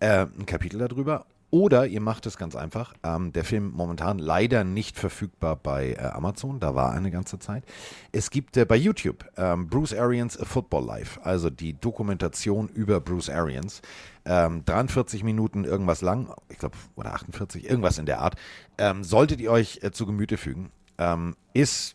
[0.00, 1.26] äh, ein Kapitel darüber.
[1.54, 2.94] Oder ihr macht es ganz einfach.
[3.04, 7.62] Ähm, der Film momentan leider nicht verfügbar bei äh, Amazon, da war eine ganze Zeit.
[8.10, 12.98] Es gibt äh, bei YouTube ähm, Bruce Arians A Football Life, also die Dokumentation über
[12.98, 13.82] Bruce Arians.
[14.24, 18.34] Ähm, 43 Minuten irgendwas lang, ich glaube, oder 48, irgendwas in der Art.
[18.76, 21.94] Ähm, solltet ihr euch äh, zu Gemüte fügen, ähm, ist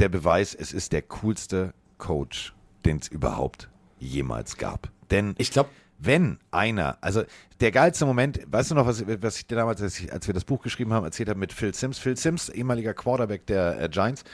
[0.00, 4.90] der Beweis, es ist der coolste Coach, den es überhaupt jemals gab.
[5.12, 7.24] Denn Ich glaube, wenn einer, also
[7.60, 10.44] der geilste Moment, weißt du noch, was, was ich damals, als, ich, als wir das
[10.44, 11.98] Buch geschrieben haben, erzählt habe mit Phil Sims.
[11.98, 14.24] Phil Sims, ehemaliger Quarterback der äh, Giants,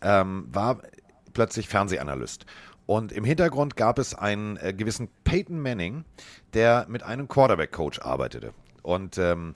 [0.00, 0.80] ähm, war
[1.34, 2.46] plötzlich Fernsehanalyst.
[2.86, 6.04] Und im Hintergrund gab es einen äh, gewissen Peyton Manning,
[6.52, 8.52] der mit einem Quarterback-Coach arbeitete.
[8.82, 9.54] Und ähm,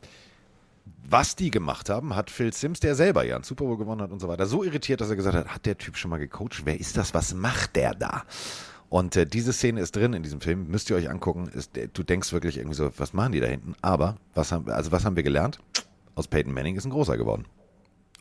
[1.10, 4.10] was die gemacht haben, hat Phil Sims, der selber ja einen Super Bowl gewonnen hat
[4.10, 6.62] und so weiter, so irritiert, dass er gesagt hat, hat der Typ schon mal gecoacht?
[6.64, 7.14] Wer ist das?
[7.14, 8.24] Was macht der da?
[8.90, 11.48] Und äh, diese Szene ist drin in diesem Film, müsst ihr euch angucken.
[11.48, 13.74] Ist, äh, du denkst wirklich irgendwie so, was machen die da hinten?
[13.82, 15.58] Aber was haben, also was haben wir gelernt?
[16.14, 17.44] Aus Peyton Manning ist ein großer geworden.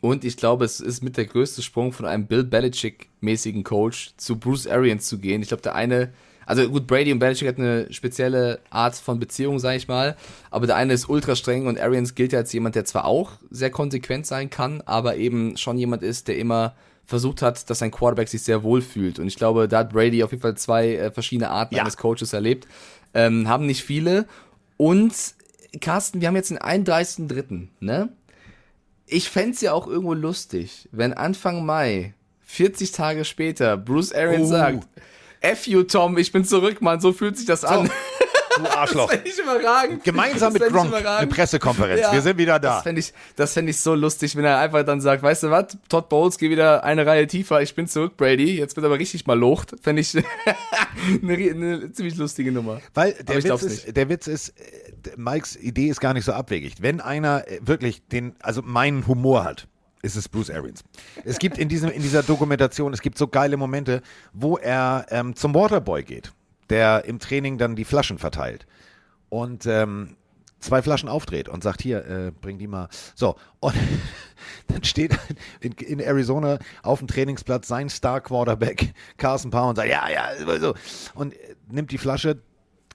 [0.02, 4.38] Und ich glaube, es ist mit der größte Sprung von einem Bill Belichick-mäßigen Coach zu
[4.38, 5.42] Bruce Arians zu gehen.
[5.42, 6.14] Ich glaube, der eine,
[6.46, 10.16] also gut, Brady und Belichick hat eine spezielle Art von Beziehung, sage ich mal,
[10.52, 13.32] aber der eine ist ultra streng und Arians gilt ja als jemand, der zwar auch
[13.50, 16.76] sehr konsequent sein kann, aber eben schon jemand ist, der immer
[17.08, 19.18] versucht hat, dass sein Quarterback sich sehr wohl fühlt.
[19.18, 21.82] Und ich glaube, da hat Brady auf jeden Fall zwei äh, verschiedene Arten Ja.
[21.82, 22.68] eines Coaches erlebt.
[23.16, 24.28] Ähm, haben nicht viele.
[24.76, 25.14] Und
[25.82, 28.10] Carsten, wir haben jetzt den 31.3., ne?
[29.06, 34.52] Ich fänd's ja auch irgendwo lustig, wenn Anfang Mai, 40 Tage später, Bruce Arians Oh.
[34.52, 34.88] sagt,
[35.40, 37.90] F you, Tom, ich bin zurück, Mann, so fühlt sich das an.
[38.66, 39.08] du Arschloch.
[39.08, 40.04] Das fände ich überragend.
[40.04, 41.28] Gemeinsam Das mit Gronk eine.
[41.28, 42.02] Pressekonferenz.
[42.02, 42.76] Ja, Wir sind wieder da.
[42.76, 45.52] Das fände ich, das fänd ich so lustig, wenn er einfach dann sagt, weißt du
[45.52, 48.58] was, Todd Bowles, geh wieder eine Reihe tiefer, ich bin zurück, Brady.
[48.58, 49.76] Jetzt wird aber richtig mal locht.
[49.82, 50.16] Fände ich
[51.24, 52.82] eine, eine ziemlich lustige Nummer.
[52.94, 54.54] Weil der Witz, ist, der Witz ist,
[55.16, 56.76] Mikes Idee ist gar nicht so abwegig.
[56.82, 59.68] Wenn einer äh, wirklich den, also meinen Humor hat,
[60.02, 60.84] ist es Bruce Arians.
[61.26, 64.02] Es gibt in, diesem, in dieser Dokumentation, es gibt so geile Momente,
[64.34, 66.32] wo er ähm, zum Waterboy geht,
[66.70, 68.66] der im Training dann die Flaschen verteilt
[69.30, 70.18] und ähm,
[70.60, 72.90] zwei Flaschen aufdreht und sagt, hier, äh, bring die mal.
[73.16, 73.76] So, und
[74.68, 75.18] dann steht
[75.60, 80.76] in, in Arizona auf dem Trainingsplatz sein Star-Quarterback Carson Palmer und sagt, ja, ja, so.
[81.14, 82.42] Und äh, nimmt die Flasche,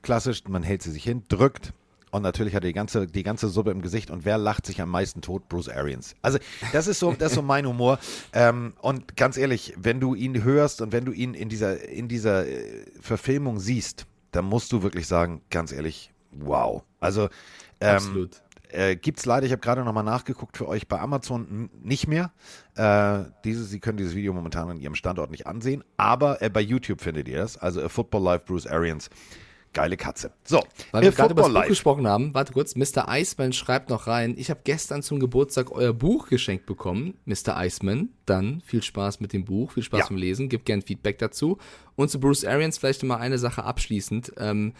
[0.02, 1.72] klassisch, man hält sie sich hin, drückt
[2.12, 4.82] und natürlich hat er die ganze, die ganze Suppe im Gesicht und wer lacht sich
[4.82, 5.48] am meisten tot?
[5.48, 6.14] Bruce Arians.
[6.20, 6.38] Also
[6.72, 7.98] das ist so, das ist so mein Humor.
[8.34, 12.08] Ähm, und ganz ehrlich, wenn du ihn hörst und wenn du ihn in dieser, in
[12.08, 16.82] dieser äh, Verfilmung siehst, dann musst du wirklich sagen, ganz ehrlich, wow.
[17.00, 17.30] Also
[17.80, 18.42] ähm, Absolut.
[18.68, 22.30] äh, gibt's leider, ich habe gerade nochmal nachgeguckt für euch bei Amazon nicht mehr.
[22.74, 26.60] Äh, diese, Sie können dieses Video momentan an Ihrem Standort nicht ansehen, aber äh, bei
[26.60, 27.56] YouTube findet ihr das.
[27.56, 29.08] Also A Football Life Bruce Arians.
[29.72, 30.32] Geile Katze.
[30.44, 33.06] So, Weil wir gerade über das Buch gesprochen haben, warte kurz, Mr.
[33.08, 37.56] Iceman schreibt noch rein, ich habe gestern zum Geburtstag euer Buch geschenkt bekommen, Mr.
[37.56, 38.10] Iceman.
[38.26, 40.06] Dann viel Spaß mit dem Buch, viel Spaß Ja.
[40.08, 41.58] beim Lesen, gib gern Feedback dazu.
[41.96, 44.32] Und zu Bruce Arians vielleicht mal eine Sache abschließend.
[44.36, 44.74] Ähm,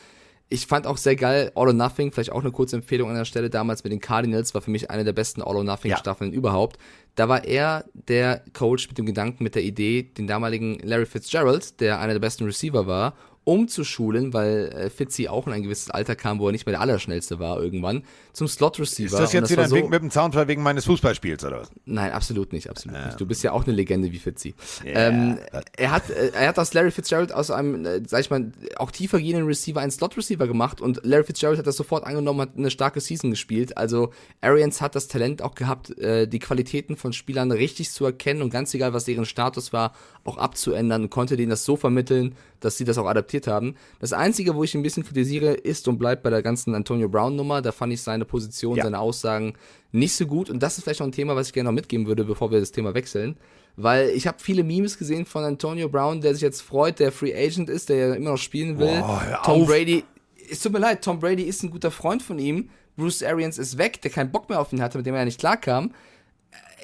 [0.48, 3.24] ich fand auch sehr geil, All or Nothing, vielleicht auch eine kurze Empfehlung an der
[3.24, 5.96] Stelle, damals mit den Cardinals, war für mich eine der besten All or Nothing Ja.
[5.96, 6.76] Staffeln überhaupt.
[7.14, 11.80] Da war er der Coach mit dem Gedanken, mit der Idee, den damaligen Larry Fitzgerald,
[11.80, 16.14] der einer der besten Receiver war, umzuschulen, weil äh, Fitzy auch in ein gewisses Alter
[16.14, 19.06] kam, wo er nicht mehr der Allerschnellste war irgendwann, zum Slot Receiver.
[19.06, 21.60] Ist das jetzt wieder war ein so, Wink mit dem Zaunfall wegen meines Fußballspiels oder
[21.62, 21.70] was?
[21.84, 23.20] Nein, absolut nicht, absolut nicht.
[23.20, 24.54] Du bist ja auch eine Legende wie Fitzy.
[24.84, 28.30] Ähm, das- er hat, äh, er hat aus Larry Fitzgerald aus einem, äh, sag ich
[28.30, 32.40] mal, auch tiefer gehenden Receiver einen Slot-Receiver gemacht und Larry Fitzgerald hat das sofort angenommen,
[32.42, 33.76] hat eine starke Season gespielt.
[33.76, 38.42] Also Arians hat das Talent auch gehabt, äh, die Qualitäten von Spielern richtig zu erkennen
[38.42, 42.36] und ganz egal, was deren Status war, auch abzuändern und konnte denen das so vermitteln,
[42.64, 43.74] dass sie das auch adaptiert haben.
[44.00, 47.62] Das Einzige, wo ich ein bisschen kritisiere, ist und bleibt bei der ganzen Antonio Brown-Nummer.
[47.62, 48.84] Da fand ich seine Position, Ja.
[48.84, 49.54] seine Aussagen
[49.90, 50.48] nicht so gut.
[50.50, 52.60] Und das ist vielleicht noch ein Thema, was ich gerne noch mitgeben würde, bevor wir
[52.60, 53.36] das Thema wechseln.
[53.76, 57.34] Weil ich habe viele Memes gesehen von Antonio Brown, der sich jetzt freut, der Free
[57.34, 59.00] Agent ist, der ja immer noch spielen will.
[59.00, 59.68] Boah, Tom auf.
[59.68, 60.04] Brady,
[60.50, 62.68] es tut mir leid, Tom Brady ist ein guter Freund von ihm.
[62.96, 65.24] Bruce Arians ist weg, der keinen Bock mehr auf ihn hatte, mit dem er ja
[65.24, 65.92] nicht klarkam.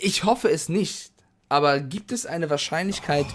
[0.00, 1.12] Ich hoffe es nicht.
[1.50, 3.26] Aber gibt es eine Wahrscheinlichkeit,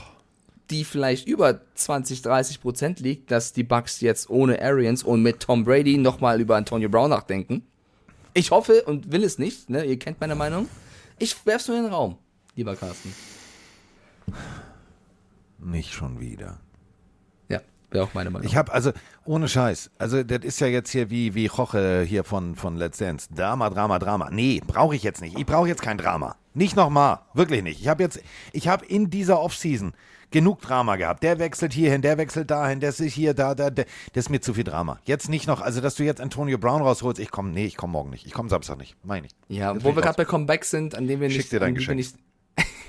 [0.70, 5.40] die vielleicht über 20, 30 Prozent liegt, dass die Bucks jetzt ohne Arians und mit
[5.40, 7.64] Tom Brady nochmal über Antonio Brown nachdenken?
[8.34, 9.86] Ich hoffe und will es nicht, ne?
[9.86, 10.68] Ihr kennt meine Meinung.
[11.20, 12.18] Ich werf's nur in den Raum,
[12.56, 13.14] lieber Carsten.
[15.60, 16.60] Nicht schon wieder.
[17.48, 18.48] Ja, wäre auch meine Meinung.
[18.48, 18.92] Ich habe also
[19.26, 22.98] ohne Scheiß, also das ist ja jetzt hier wie wie Roche hier von von Let's
[22.98, 23.30] Dance.
[23.34, 24.30] Drama, Drama, Drama.
[24.32, 25.38] Nee, brauche ich jetzt nicht.
[25.38, 26.36] Ich brauche jetzt kein Drama.
[26.54, 27.80] Nicht nochmal, wirklich nicht.
[27.80, 28.20] Ich habe jetzt
[28.52, 29.94] ich habe in dieser Offseason
[30.34, 31.24] genug Drama gehabt.
[31.24, 33.84] Der wechselt hierhin, der wechselt dahin, das ist hier da da, da.
[34.12, 35.00] das ist mir zu viel Drama.
[35.06, 37.94] Jetzt nicht noch, also dass du jetzt Antonio Brown rausholst, ich komme nee, ich komme
[37.94, 38.26] morgen nicht.
[38.26, 39.34] Ich komme Samstag nicht, meine ich.
[39.48, 41.76] ja, Jetzt wo wir gerade bei Comeback sind, an dem wir Schick nicht, dir dein
[41.76, 41.96] Geschenk.
[41.98, 42.16] nicht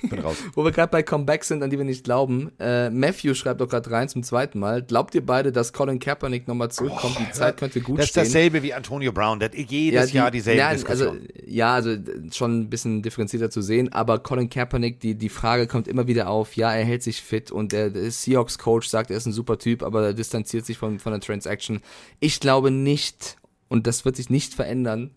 [0.09, 0.37] bin raus.
[0.55, 2.53] Wo wir gerade bei Comeback sind, an die wir nicht glauben.
[2.59, 4.83] Äh, Matthew schreibt doch gerade rein zum zweiten Mal.
[4.83, 7.17] Glaubt ihr beide, dass Colin Kaepernick nochmal zurückkommt?
[7.19, 8.25] die Zeit könnte gut Das ist stehen.
[8.25, 9.40] dasselbe wie Antonio Brown.
[9.40, 11.09] Das jedes die- Jahr dieselbe nein, Diskussion.
[11.09, 11.97] Also, ja, also
[12.33, 16.29] schon ein bisschen differenzierter zu sehen, aber Colin Kaepernick, die, die Frage kommt immer wieder
[16.29, 19.59] auf, ja, er hält sich fit und der, der Seahawks-Coach sagt, er ist ein super
[19.59, 21.81] Typ, aber er distanziert sich von, von der Transaction.
[22.21, 23.37] Ich glaube nicht,
[23.69, 25.11] und das wird sich nicht verändern,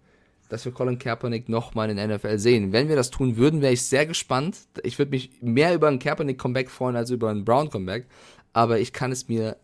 [0.49, 2.71] dass wir Colin Kaepernick nochmal in der NFL sehen.
[2.71, 4.57] Wenn wir das tun würden, wäre ich sehr gespannt.
[4.83, 8.05] Ich würde mich mehr über ein Kaepernick-Comeback freuen als über ein Brown-Comeback,
[8.53, 9.57] aber ich kann es mir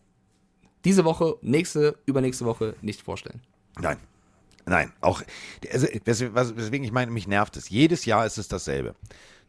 [0.86, 3.42] diese Woche, nächste, übernächste Woche nicht vorstellen.
[3.80, 3.98] Nein.
[4.66, 5.22] Nein, auch,
[5.74, 7.70] also, weswegen ich meine, mich nervt es.
[7.70, 8.96] Jedes Jahr ist es dasselbe.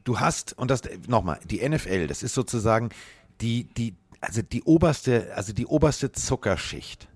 [0.03, 2.91] Du hast, und das, nochmal, die NFL, das ist sozusagen
[3.41, 7.07] die, die, also die oberste, also die oberste Zuckerschicht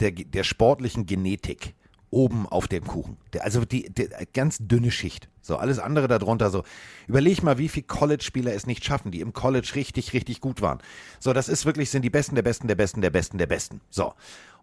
[0.00, 1.74] der, der sportlichen Genetik
[2.12, 3.16] oben auf dem Kuchen.
[3.40, 5.28] Also die, die ganz dünne Schicht.
[5.40, 6.62] So, alles andere darunter so.
[7.08, 10.78] Überleg mal, wie viele College-Spieler es nicht schaffen, die im College richtig, richtig gut waren.
[11.18, 13.80] So, das ist wirklich, sind die Besten der Besten der Besten der Besten der Besten.
[13.90, 14.14] So.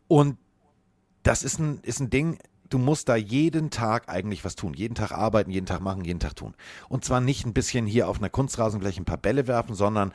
[0.08, 0.38] Und
[1.24, 2.38] das ist ein, ist ein Ding,
[2.70, 4.74] du musst da jeden Tag eigentlich was tun.
[4.74, 6.54] Jeden Tag arbeiten, jeden Tag machen, jeden Tag tun.
[6.88, 10.14] Und zwar nicht ein bisschen hier auf einer Kunstrasenfläche ein paar Bälle werfen, sondern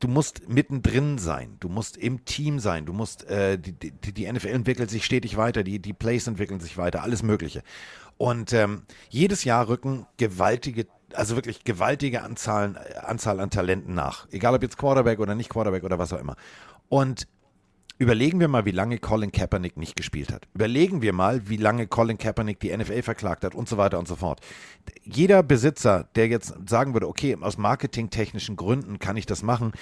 [0.00, 4.32] du musst mittendrin sein, du musst im Team sein, du musst, äh, die, die, die
[4.32, 7.62] NFL entwickelt sich stetig weiter, die, die Plays entwickeln sich weiter, alles Mögliche.
[8.16, 14.26] Und ähm, jedes Jahr rücken gewaltige, also wirklich gewaltige Anzahlen, Anzahl an Talenten nach.
[14.30, 16.36] Egal ob jetzt Quarterback oder nicht Quarterback oder was auch immer.
[16.88, 17.28] Und
[18.00, 20.48] Überlegen wir mal, wie lange Colin Kaepernick nicht gespielt hat.
[20.54, 24.08] Überlegen wir mal, wie lange Colin Kaepernick die NFL verklagt hat und so weiter und
[24.08, 24.40] so fort.
[25.04, 29.72] Jeder Besitzer, der jetzt sagen würde, okay, aus marketingtechnischen Gründen kann ich das machen,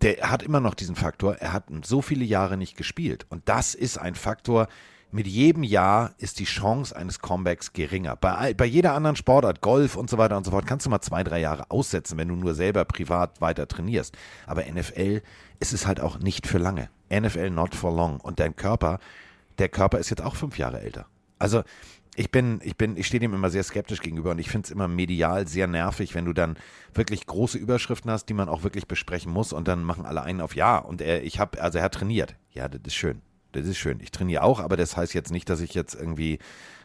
[0.00, 3.26] der hat immer noch diesen Faktor, er hat so viele Jahre nicht gespielt.
[3.28, 4.68] Und das ist ein Faktor,
[5.12, 8.16] mit jedem Jahr ist die Chance eines Comebacks geringer.
[8.16, 11.00] Bei, bei jeder anderen Sportart, Golf und so weiter und so fort, kannst du mal
[11.00, 14.16] zwei, drei Jahre aussetzen, wenn du nur selber privat weiter trainierst.
[14.46, 15.22] Aber NFL
[15.60, 16.88] ist es halt auch nicht für lange.
[17.10, 18.20] NFL not for long.
[18.20, 18.98] Und dein Körper,
[19.58, 21.06] der Körper ist jetzt auch fünf Jahre älter.
[21.38, 21.62] Also
[22.16, 24.70] ich bin, ich bin, ich stehe dem immer sehr skeptisch gegenüber und ich finde es
[24.70, 26.56] immer medial sehr nervig, wenn du dann
[26.94, 30.40] wirklich große Überschriften hast, die man auch wirklich besprechen muss und dann machen alle einen
[30.40, 32.34] auf Ja und er, ich habe, also er hat trainiert.
[32.52, 33.20] Ja, das ist schön.
[33.52, 34.00] Das ist schön.
[34.00, 36.38] Ich trainiere auch, aber das heißt jetzt nicht, dass ich jetzt irgendwie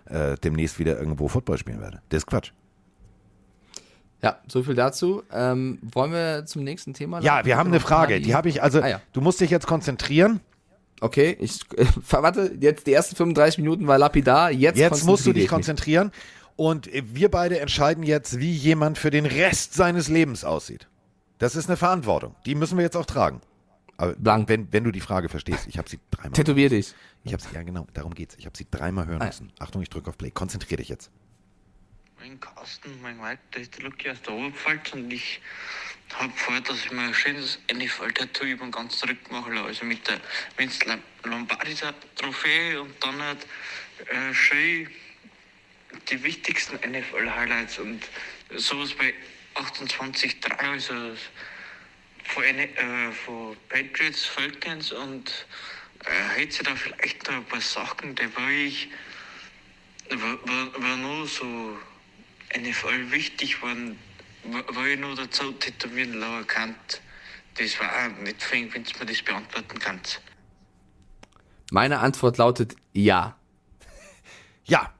[0.05, 2.01] äh, demnächst wieder irgendwo Football spielen werde.
[2.09, 2.51] Das ist Quatsch.
[4.21, 5.23] Ja, so viel dazu.
[5.33, 7.21] Ähm, wollen wir zum nächsten Thema?
[7.21, 8.21] Ja, wir haben eine Frage.
[8.21, 9.01] Die habe ich, also, ah, ja.
[9.13, 10.41] du musst dich jetzt konzentrieren.
[10.99, 15.33] Okay, ich äh, warte, jetzt die ersten 35 Minuten war lapidar, jetzt Jetzt musst du
[15.33, 16.11] dich konzentrieren
[16.55, 20.87] und wir beide entscheiden jetzt, wie jemand für den Rest seines Lebens aussieht.
[21.39, 23.41] Das ist eine Verantwortung, die müssen wir jetzt auch tragen.
[24.01, 24.49] Aber Blank.
[24.49, 26.31] Wenn, wenn du die Frage verstehst, ich habe sie dreimal.
[26.31, 26.95] Tätowier dich.
[27.23, 28.35] Ich habe sie, ja genau, darum geht's.
[28.39, 29.53] Ich habe sie dreimal hören ah, müssen.
[29.59, 30.31] Achtung, ich drücke auf Play.
[30.31, 31.11] Konzentrier dich jetzt.
[32.19, 35.39] Mein Carsten, mein Mike, der ist der Lucky aus der Oberpfalz und ich
[36.13, 39.51] habe vor, dass ich mir ein schönes NFL-Tattoo über den ganzen Rücken mache.
[39.63, 40.19] Also mit der
[40.57, 40.79] Vince
[41.23, 43.45] Lombardi-Trophäe und dann halt
[44.07, 44.89] äh, schön
[46.09, 48.01] die wichtigsten NFL-Highlights und
[48.55, 49.13] sowas bei
[49.55, 50.93] 28,3, also
[52.23, 55.45] von, äh, von Patriots, Falcons und
[56.05, 58.89] äh, hätte sie da vielleicht noch ein paar Sachen, die war ich,
[60.09, 61.77] war, war, war nur so
[62.57, 63.97] NFL wichtig, waren
[64.43, 66.75] war ich nur dazu tätowieren lassen kann.
[67.55, 70.21] Das war auch nicht fähig, wenn du mir das beantworten kannst.
[71.71, 73.37] Meine Antwort lautet ja.
[74.65, 74.93] Ja,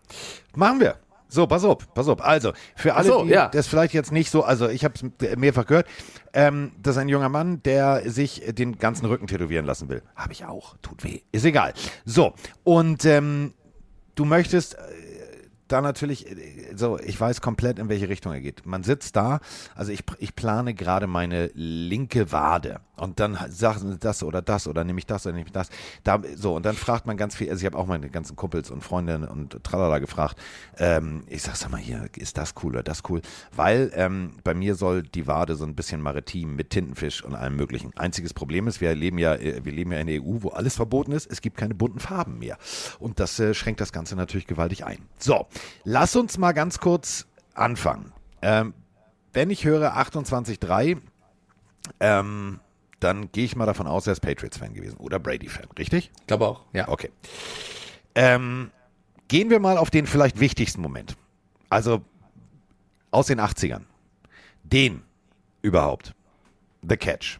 [0.56, 1.00] machen wir.
[1.34, 2.22] So, pass auf, pass auf.
[2.22, 3.48] Also, für alle, so, die ja.
[3.48, 5.88] das vielleicht jetzt nicht so, also ich habe es mehrfach gehört,
[6.34, 10.02] ähm, das ist ein junger Mann, der sich den ganzen Rücken tätowieren lassen will.
[10.16, 11.74] Habe ich auch, tut weh, ist egal.
[12.04, 12.34] So,
[12.66, 13.54] und ähm,
[14.16, 14.76] du möchtest
[15.72, 18.66] da natürlich, äh, so, ich weiß komplett, in welche Richtung er geht.
[18.66, 19.40] Man sitzt da,
[19.76, 24.84] also ich, ich plane gerade meine linke Wade und dann sagen das oder das oder
[24.84, 25.70] nehme ich das oder nehme ich das.
[26.04, 28.70] Da, so, und dann fragt man ganz viel, also ich habe auch meine ganzen Kumpels
[28.70, 30.38] und Freundinnen und tralala gefragt.
[30.78, 33.22] Ähm, ich sag, sag mal hier, ist das cool oder das cool?
[33.56, 37.56] Weil ähm, bei mir soll die Wade so ein bisschen maritim mit Tintenfisch und allem
[37.56, 37.92] möglichen.
[37.98, 40.76] Einziges Problem ist, wir leben ja, äh, wir leben ja in der EU, wo alles
[40.76, 41.26] verboten ist.
[41.32, 42.60] Es gibt keine bunten Farben mehr.
[43.00, 45.00] Und das äh, schränkt das Ganze natürlich gewaltig ein.
[45.18, 45.48] So,
[45.86, 47.26] lass uns mal ganz kurz
[47.56, 48.14] anfangen.
[48.44, 48.76] Ähm,
[49.34, 51.00] wenn ich höre 28.3,
[52.00, 52.60] ähm,
[53.02, 56.12] dann gehe ich mal davon aus, er ist Patriots-Fan gewesen oder Brady-Fan, richtig?
[56.20, 56.88] Ich glaube auch, ja.
[56.88, 57.10] Okay.
[58.16, 58.72] Ähm,
[59.28, 61.18] gehen wir mal auf den vielleicht wichtigsten Moment.
[61.70, 62.02] Also
[63.12, 63.82] aus den 80ern.
[64.64, 65.04] Den
[65.62, 66.14] überhaupt.
[66.88, 67.40] The Catch.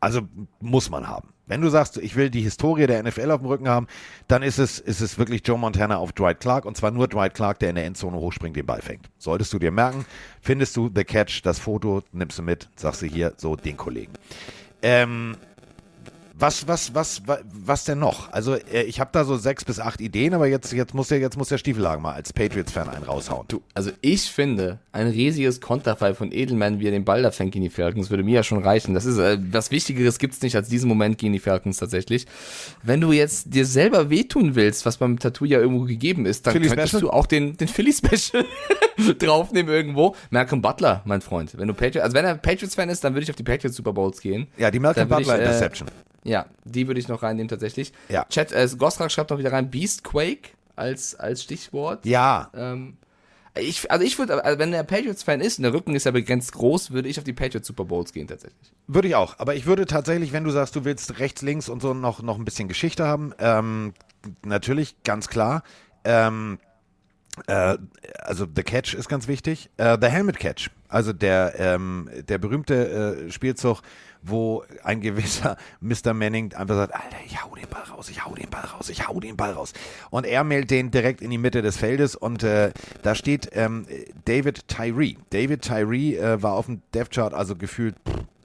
[0.00, 0.22] Also
[0.60, 1.32] muss man haben.
[1.46, 3.86] Wenn du sagst, ich will die Historie der NFL auf dem Rücken haben,
[4.28, 7.34] dann ist es, ist es wirklich Joe Montana auf Dwight Clark und zwar nur Dwight
[7.34, 9.08] Clark, der in der Endzone hochspringt, den Ball fängt.
[9.16, 10.04] Solltest du dir merken,
[10.42, 14.12] findest du The Catch, das Foto, nimmst du mit, sagst du hier, so den Kollegen.
[14.82, 15.36] Ähm,
[16.38, 18.32] was, was, was, was denn noch?
[18.32, 21.18] Also äh, ich habe da so sechs bis acht Ideen, aber jetzt, jetzt muss der,
[21.18, 23.46] jetzt muss der Stiefelhagen mal als Patriots-Fan einen raushauen.
[23.48, 27.52] Du, also ich finde, ein riesiges Konterfei von Edelman, wie er den Ball da fängt
[27.52, 28.94] gegen die Falcons, würde mir ja schon reichen.
[28.94, 32.26] Das ist, äh, was Wichtigeres gibt's nicht als diesen Moment gegen die Falcons tatsächlich.
[32.82, 36.52] Wenn du jetzt dir selber wehtun willst, was beim Tattoo ja irgendwo gegeben ist, dann
[36.52, 37.00] Philly könntest Special?
[37.00, 38.44] du auch den, den Philly Special
[39.18, 40.14] draufnehmen irgendwo.
[40.30, 41.58] Malcolm Butler, mein Freund.
[41.58, 43.92] Wenn du Patriots, also wenn er Patriots-Fan ist, dann würde ich auf die Patriots Super
[43.92, 44.46] Bowls gehen.
[44.56, 45.88] Ja, die Malcolm Butler ich, äh, Interception.
[46.28, 47.92] Ja, die würde ich noch reinnehmen tatsächlich.
[48.10, 48.26] Ja.
[48.28, 52.04] Chat, äh, Gostrak schreibt noch wieder rein, Beastquake als, als Stichwort.
[52.04, 52.50] Ja.
[52.54, 52.98] Ähm,
[53.56, 56.52] ich, also ich würde, also wenn der Patriots-Fan ist und der Rücken ist ja begrenzt
[56.52, 58.72] groß, würde ich auf die Patriots Super Bowls gehen tatsächlich.
[58.86, 59.38] Würde ich auch.
[59.38, 62.38] Aber ich würde tatsächlich, wenn du sagst, du willst rechts, links und so noch, noch
[62.38, 63.94] ein bisschen Geschichte haben, ähm,
[64.44, 65.62] natürlich, ganz klar.
[66.04, 66.58] Ähm,
[67.46, 67.78] äh,
[68.20, 69.70] also The Catch ist ganz wichtig.
[69.78, 73.80] Äh, the Helmet Catch, also der, ähm, der berühmte äh, Spielzug,
[74.28, 76.14] wo ein gewisser Mr.
[76.14, 79.06] Manning einfach sagt, Alter, ich hau den Ball raus, ich hau den Ball raus, ich
[79.08, 79.72] hau den Ball raus.
[80.10, 82.72] Und er meldet den direkt in die Mitte des Feldes und äh,
[83.02, 83.86] da steht ähm,
[84.24, 85.16] David Tyree.
[85.30, 87.94] David Tyree äh, war auf dem Death Chart, also gefühlt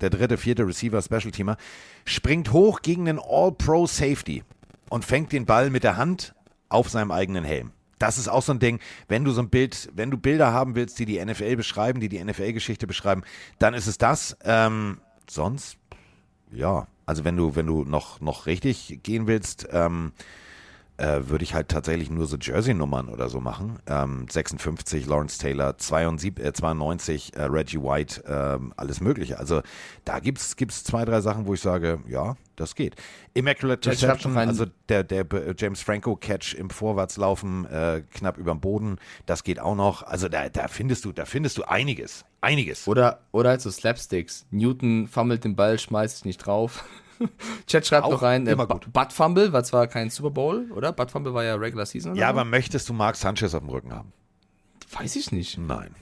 [0.01, 1.57] der dritte, vierte Receiver, Special Teamer,
[2.05, 4.43] springt hoch gegen den All-Pro Safety
[4.89, 6.35] und fängt den Ball mit der Hand
[6.69, 7.71] auf seinem eigenen Helm
[8.03, 10.75] das ist auch so ein Ding, wenn du so ein Bild, wenn du Bilder haben
[10.75, 13.23] willst, die die NFL beschreiben, die die NFL-Geschichte beschreiben,
[13.59, 14.37] dann ist es das.
[14.43, 14.99] Ähm,
[15.33, 15.77] sonst,
[16.51, 20.13] ja, Also wenn du, wenn du noch, noch richtig gehen willst, ähm,
[20.97, 23.79] äh, würde ich halt tatsächlich nur so Jersey-Nummern oder so machen.
[23.87, 29.39] Ähm, 56 Lawrence Taylor, 72, äh, 92 äh, Reggie White, ähm, alles Mögliche.
[29.39, 29.61] Also
[30.05, 32.95] da gibt es zwei, drei Sachen, wo ich sage, ja, das geht.
[33.33, 34.47] Immaculate Reception, rein.
[34.47, 39.59] also der, der äh, James Franco Catch im Vorwärtslaufen äh, knapp überm Boden, das geht
[39.59, 40.03] auch noch.
[40.03, 42.87] Also da, da findest du, da findest du einiges, einiges.
[42.87, 44.45] Oder, oder halt so Slapsticks.
[44.51, 46.83] Newton fummelt den Ball, schmeißt sich nicht drauf.
[47.67, 48.93] Chat schreibt Auch noch rein, äh, immer Bu- gut.
[48.93, 50.91] Butt Fumble war zwar kein Super Bowl, oder?
[50.91, 53.93] Butt Fumble war ja Regular Season Ja, aber möchtest du Mark Sanchez auf dem Rücken
[53.93, 54.11] haben?
[54.91, 55.57] Weiß ich nicht.
[55.57, 55.95] Nein.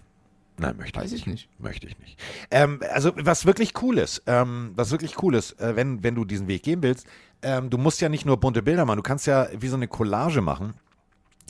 [0.62, 1.49] Nein, möchte Weiß ich ich nicht.
[1.59, 2.20] Möchte ich nicht.
[2.51, 6.26] Ähm, also was wirklich cool ist, ähm, was wirklich cool ist, äh, wenn, wenn du
[6.26, 7.05] diesen Weg gehen willst,
[7.41, 9.88] ähm, du musst ja nicht nur bunte Bilder machen, du kannst ja wie so eine
[9.88, 10.74] Collage machen.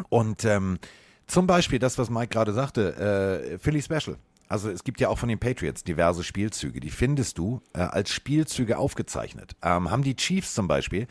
[0.09, 0.79] Und ähm,
[1.27, 4.17] zum Beispiel das, was Mike gerade sagte, äh, Philly Special.
[4.47, 8.09] Also es gibt ja auch von den Patriots diverse Spielzüge, die findest du äh, als
[8.09, 9.55] Spielzüge aufgezeichnet.
[9.61, 11.07] Ähm, haben die Chiefs zum Beispiel,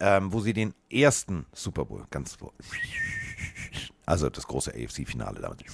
[0.00, 2.52] ähm, wo sie den ersten Super Bowl, ganz wo-
[4.10, 5.64] also das große AFC-Finale damit.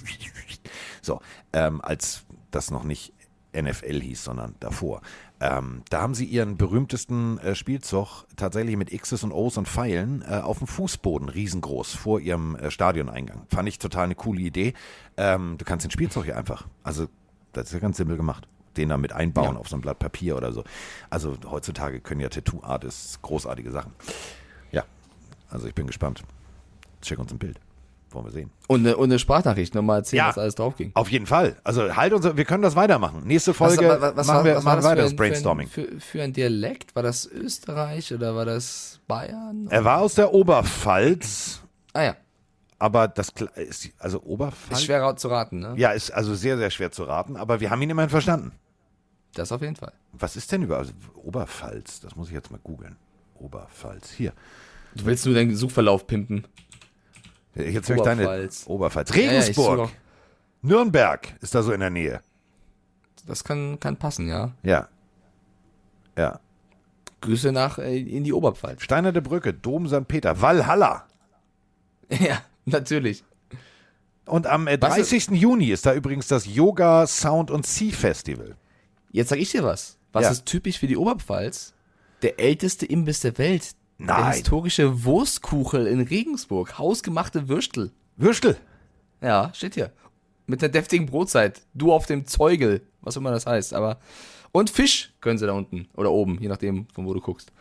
[1.02, 1.20] So,
[1.52, 3.12] ähm, als das noch nicht
[3.54, 5.00] NFL hieß, sondern davor.
[5.40, 10.22] Ähm, da haben sie ihren berühmtesten äh, Spielzug tatsächlich mit X's und O's und Pfeilen
[10.22, 13.46] äh, auf dem Fußboden riesengroß vor ihrem äh, Stadioneingang.
[13.48, 14.74] Fand ich total eine coole Idee.
[15.16, 17.06] Ähm, du kannst den Spielzug hier einfach, also
[17.54, 18.46] das ist ja ganz simpel gemacht.
[18.76, 19.60] Den da mit einbauen Ja.
[19.60, 20.62] auf so ein Blatt Papier oder so.
[21.08, 23.92] Also heutzutage können ja Tattoo-Artists großartige Sachen.
[24.70, 24.84] Ja,
[25.48, 26.22] also ich bin gespannt.
[27.00, 27.58] Check uns ein Bild.
[28.10, 28.50] Wollen wir sehen.
[28.68, 30.28] Und eine, und eine Sprachnachricht, nochmal erzählen, Ja.
[30.28, 30.92] was alles drauf ging.
[30.94, 31.56] Auf jeden Fall.
[31.64, 33.22] Also halt uns, wir können das weitermachen.
[33.26, 33.82] Nächste Folge
[34.14, 35.68] machen wir, machen weiter das Brainstorming.
[35.68, 36.94] Für, ein, für, für ein Dialekt?
[36.94, 39.66] War das Österreich oder war das Bayern?
[39.70, 41.60] er war aus der Oberpfalz,
[41.92, 42.16] ah ja,
[42.78, 44.78] aber das ist also Oberpfalz.
[44.80, 45.74] ist schwer zu raten, ne?
[45.76, 48.52] Ja, ist also sehr sehr schwer zu raten, aber wir haben ihn immerhin verstanden.
[49.34, 49.92] Das auf jeden Fall.
[50.12, 52.00] Was ist denn über also Oberpfalz?
[52.00, 52.96] Das muss ich jetzt mal googeln.
[53.38, 54.32] Oberpfalz hier.
[54.94, 56.46] Du willst nur deinen Suchverlauf pimpen.
[57.56, 58.64] Jetzt höre ich deine Oberpfalz.
[58.66, 59.10] Oberpfalz.
[59.14, 59.90] Ja, ja, Regensburg.
[60.62, 62.20] Nürnberg ist da so in der Nähe.
[63.26, 64.52] Das kann, kann passen, ja.
[64.62, 64.88] Ja.
[66.16, 66.40] Ja.
[67.20, 68.82] Grüße nach äh, in die Oberpfalz.
[68.82, 70.06] Steinerne Brücke, Dom St.
[70.06, 71.06] Peter, Walhalla.
[72.10, 73.24] ja, natürlich.
[74.26, 75.28] Und am äh, Was- 30.
[75.30, 78.56] Juni ist da übrigens das Yoga Sound und Sea Festival.
[79.12, 79.98] Jetzt sag ich dir was.
[80.12, 80.30] Was Ja.
[80.30, 81.74] ist typisch für die Oberpfalz?
[82.22, 83.74] Der älteste Imbiss der Welt.
[83.98, 84.32] Der Nein.
[84.32, 86.78] historische Wurstkuchel in Regensburg.
[86.78, 87.92] Hausgemachte Würstel.
[88.16, 88.56] Würstel.
[89.22, 89.92] Ja, steht hier.
[90.46, 91.62] Mit einer deftigen Brotzeit.
[91.74, 92.82] Du auf dem Zeugel.
[93.00, 93.74] Was immer das heißt.
[93.74, 93.98] Aber.
[94.52, 95.88] Und Fisch können sie da unten.
[95.96, 97.52] Oder oben, je nachdem, von wo du guckst.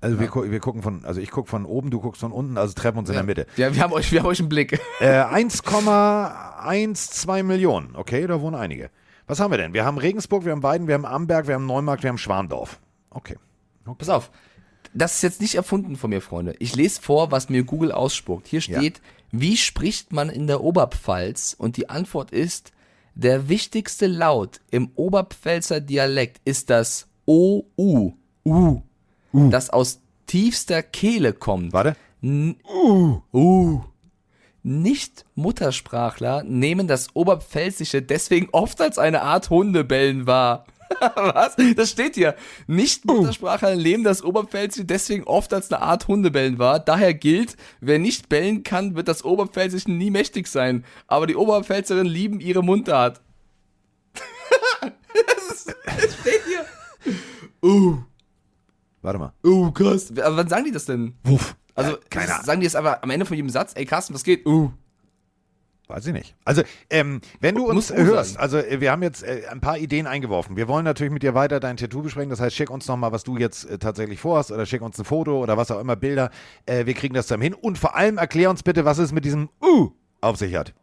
[0.00, 2.56] Also wir, gu wir gucken von, also ich gucke von oben, du guckst von unten,
[2.56, 3.48] also treffen uns in der Mitte.
[3.56, 4.80] Ja, wir haben euch, wir haben euch einen Blick.
[5.00, 7.96] Äh, 1,12 Millionen.
[7.96, 8.90] Okay, da wohnen einige.
[9.26, 9.74] Was haben wir denn?
[9.74, 12.80] Wir haben Regensburg, wir haben Weiden, wir haben Amberg, wir haben Neumarkt, wir haben Schwandorf.
[13.10, 13.36] Okay.
[13.98, 14.30] Pass auf.
[14.94, 16.54] Das ist jetzt nicht erfunden von mir, Freunde.
[16.58, 18.46] Ich lese vor, was mir Google ausspuckt.
[18.46, 21.54] Hier steht, wie spricht man in der Oberpfalz?
[21.58, 22.72] Und die Antwort ist,
[23.14, 28.12] der wichtigste Laut im Oberpfälzer Dialekt ist das OU.
[28.44, 28.82] U.
[29.32, 31.72] Das aus tiefster Kehle kommt.
[31.72, 31.96] Warte.
[32.22, 33.80] N uh, uh.
[34.62, 40.66] Nicht-Muttersprachler nehmen das Oberpfälzische deswegen oft als eine Art Hundebellen wahr.
[41.14, 41.56] Was?
[41.76, 42.34] Das steht hier.
[42.66, 46.80] Nicht-Muttersprachler nehmen das Oberpfälzische deswegen oft als eine Art Hundebellen wahr.
[46.80, 50.84] Daher gilt, wer nicht bellen kann, wird das Oberpfälzische nie mächtig sein.
[51.06, 53.20] Aber die Oberpfälzerinnen lieben ihre Mundart.
[54.80, 56.64] das, ist, das steht hier.
[57.62, 57.98] Uh,
[59.02, 59.32] Warte mal.
[59.44, 60.10] uh, krass.
[60.10, 61.14] Aber wann sagen die das denn?
[61.24, 61.54] Wuff.
[61.74, 62.44] Also, Ja, Ahnung.
[62.44, 64.44] sagen die es aber am Ende von jedem Satz, ey Carsten, was geht?
[64.46, 64.72] Uh.
[65.88, 66.34] Weiß ich nicht.
[66.44, 68.42] Also, ähm, wenn du uns hörst, sagen.
[68.42, 70.54] also äh, wir haben jetzt äh, ein paar Ideen eingeworfen.
[70.54, 72.28] Wir wollen natürlich mit dir weiter dein Tattoo besprechen.
[72.28, 75.06] Das heißt, schick uns nochmal, was du jetzt äh, tatsächlich vorhast oder schick uns ein
[75.06, 76.30] Foto oder was auch immer, Bilder.
[76.66, 77.54] Äh, wir kriegen das dann hin.
[77.54, 80.74] Und vor allem erklär uns bitte, was es mit diesem U auf sich hat.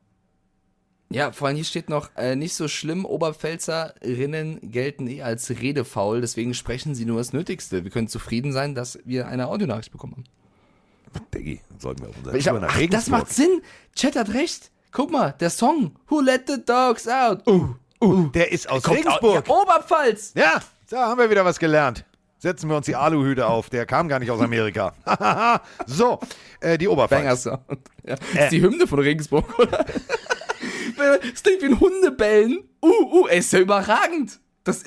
[1.11, 6.19] Ja, vor allem hier steht noch, äh, nicht so schlimm, Oberpfälzerinnen gelten eh als redefaul,
[6.19, 7.83] deswegen sprechen sie nur das Nötigste.
[7.83, 11.25] Wir können zufrieden sein, dass wir eine Audionachricht bekommen haben.
[11.33, 13.61] Diggi, sollten wir auf Tour hab, nach ach, das macht Sinn.
[13.95, 14.71] Chat hat recht.
[14.95, 17.45] Guck mal, der Song Who Let the Dogs Out.
[17.45, 19.37] Uh, Uh, der ist aus kommt Regensburg.
[19.37, 20.33] Aus, ja, Oberpfalz.
[20.35, 22.05] Ja, da haben wir wieder was gelernt.
[22.37, 23.69] Setzen wir uns die Aluhüte auf.
[23.69, 24.93] Der kam gar nicht aus Amerika.
[25.85, 26.19] so,
[26.59, 27.21] äh, die Oberpfalz.
[27.21, 27.89] Banger Sound.
[28.05, 28.15] Ja.
[28.15, 29.85] Das ist die Hymne von Regensburg, oder?
[30.97, 32.69] das klingt wie ein Hundebellen.
[32.81, 34.39] Uh, uh, ey, ist ja überragend.
[34.63, 34.83] Das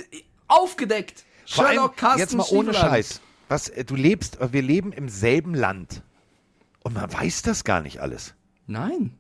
[0.47, 1.25] aufgedeckt.
[1.45, 2.73] Sherlock Carsten jetzt mal ohne.
[2.73, 3.21] Scheiß.
[3.49, 6.03] Was, äh, du lebst, wir leben im selben Land.
[6.83, 8.35] Und man weiß das gar nicht alles.
[8.67, 9.19] Nein.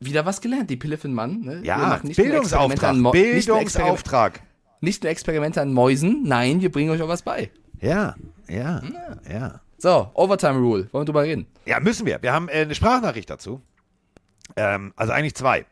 [0.00, 1.40] Wieder was gelernt, die Pille für den Mann.
[1.40, 1.60] Ne?
[1.64, 2.90] Ja, machen nicht nur Experimente Bildungsauftrag.
[2.90, 4.40] an Mo- nicht nur Experiment- Bildungsauftrag.
[4.80, 7.50] Nicht nur Experimente an Mäusen, nein, wir bringen euch auch was bei.
[7.80, 8.14] Ja,
[8.48, 8.82] ja,
[9.30, 9.60] ja.
[9.78, 10.88] So, Overtime Rule.
[10.92, 11.46] Wollen wir drüber reden?
[11.66, 12.20] Ja, müssen wir.
[12.22, 13.60] Wir haben äh, eine Sprachnachricht dazu.
[14.56, 15.64] Ähm, also eigentlich zwei.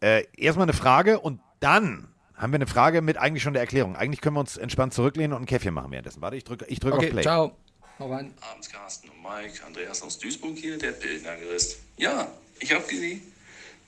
[0.00, 3.96] Äh, erstmal eine Frage und dann haben wir eine Frage mit eigentlich schon der Erklärung.
[3.96, 6.22] Eigentlich können wir uns entspannt zurücklehnen und ein Käffchen machen währenddessen.
[6.22, 7.22] Warte, ich drücke ich drück auf Okay, Play.
[7.22, 7.52] ciao.
[7.98, 8.32] Hau rein.
[8.50, 11.80] Abends Carsten und Mike, Andreas aus Duisburg hier, der Bildner gerissen.
[11.98, 12.28] Ja,
[12.58, 13.20] ich habe gelesen,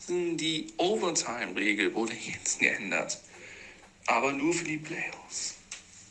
[0.09, 3.19] die Overtime-Regel wurde jetzt geändert.
[4.07, 5.55] Aber nur für die Playoffs.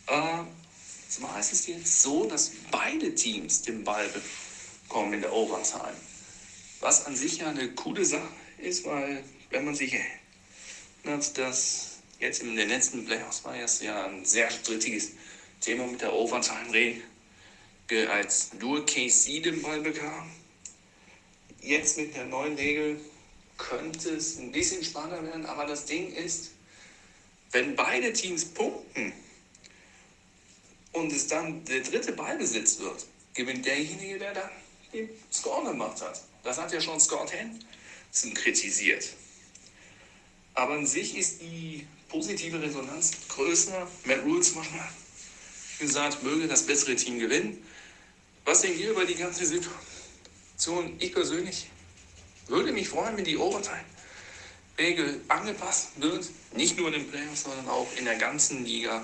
[0.08, 0.44] Äh,
[1.10, 4.10] zwar heißt es jetzt so, dass beide Teams den Ball
[4.88, 5.96] bekommen in der Overtime.
[6.80, 8.28] Was an sich ja eine coole Sache
[8.60, 9.94] ist, weil wenn man sich
[11.04, 15.12] erinnert, dass jetzt in den letzten Playoffs war es ja ein sehr strittiges
[15.60, 17.02] Thema mit der Overtime-Regel
[18.10, 20.32] als nur KC den Ball bekam.
[21.62, 23.00] Jetzt mit der neuen Regel
[23.70, 26.52] könnte es ein bisschen spannender werden, aber das Ding ist,
[27.52, 29.14] wenn beide Teams punkten
[30.94, 34.50] und es dann der dritte Ballbesitz wird, gewinnt derjenige, der dann
[34.94, 36.22] den Score gemacht hat.
[36.44, 39.08] Das hat ja schon Scott Hansen kritisiert.
[40.54, 43.88] Aber an sich ist die positive Resonanz größer.
[44.06, 44.90] Matt Rule zum Beispiel hat
[45.80, 47.66] gesagt, möge das bessere Team gewinnen.
[48.44, 50.96] Was denkt ihr über die ganze Situation?
[51.00, 51.68] Ich persönlich
[52.52, 56.30] würde mich freuen, wenn die Overtime-Regel angepasst wird.
[56.54, 59.04] Nicht nur in den Playoffs, sondern auch in der ganzen Liga.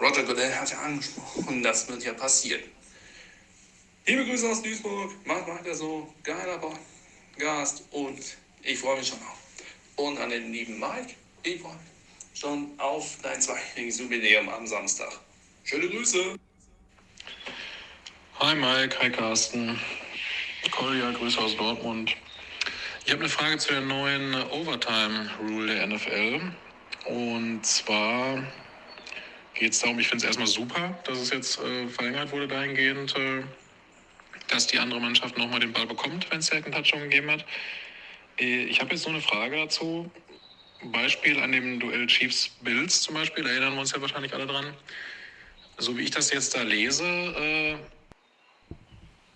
[0.00, 2.62] Roger Goodell hat ja angesprochen, das wird ja passieren.
[4.06, 6.60] Liebe Grüße aus Duisburg, macht weiter so, geiler
[7.38, 8.18] Gast und
[8.62, 9.38] ich freue mich schon auf.
[9.96, 15.20] Und an den lieben Mike, ich freue mich schon auf dein zweijähriges Jubiläum am Samstag.
[15.62, 16.36] Schöne Grüße!
[18.40, 19.78] Hi Mike, hi Carsten.
[20.70, 22.16] Kolja, Grüße aus Dortmund.
[23.04, 26.40] Ich habe eine Frage zu der neuen Overtime-Rule der NFL.
[27.06, 28.42] Und zwar
[29.54, 33.14] geht es darum, ich finde es erstmal super, dass es jetzt äh, verlängert wurde dahingehend,
[33.16, 33.42] äh,
[34.48, 37.44] dass die andere Mannschaft nochmal den Ball bekommt, wenn es einen Touchdown gegeben hat.
[38.38, 40.10] Äh, ich habe jetzt nur eine Frage dazu.
[40.82, 44.74] Beispiel an dem Duell Chiefs-Bills zum Beispiel, da erinnern wir uns ja wahrscheinlich alle dran.
[45.78, 47.76] So wie ich das jetzt da lese, äh,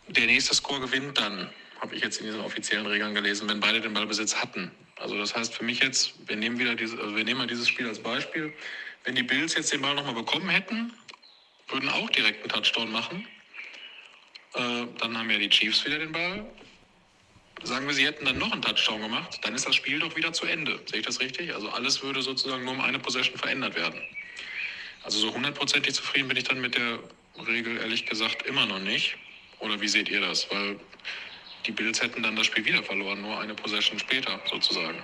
[0.08, 1.50] der nächste Score gewinnt dann,
[1.80, 4.70] habe ich jetzt in diesen offiziellen Regeln gelesen, wenn beide den Ballbesitz hatten.
[4.96, 7.68] Also das heißt für mich jetzt, wir nehmen wieder diese, also wir nehmen mal dieses
[7.68, 8.52] Spiel als Beispiel.
[9.04, 10.92] Wenn die Bills jetzt den Ball nochmal bekommen hätten,
[11.68, 13.26] würden auch direkt einen Touchdown machen.
[14.54, 16.44] Äh, dann haben ja die Chiefs wieder den Ball.
[17.62, 20.32] Sagen wir, sie hätten dann noch einen Touchdown gemacht, dann ist das Spiel doch wieder
[20.32, 20.80] zu Ende.
[20.86, 21.54] Sehe ich das richtig?
[21.54, 24.00] Also alles würde sozusagen nur um eine Possession verändert werden.
[25.02, 26.98] Also so hundertprozentig zufrieden bin ich dann mit der
[27.46, 29.16] Regel ehrlich gesagt immer noch nicht.
[29.60, 30.50] Oder wie seht ihr das?
[30.50, 30.78] Weil
[31.66, 35.02] die Bills hätten dann das Spiel wieder verloren, nur eine Possession später sozusagen.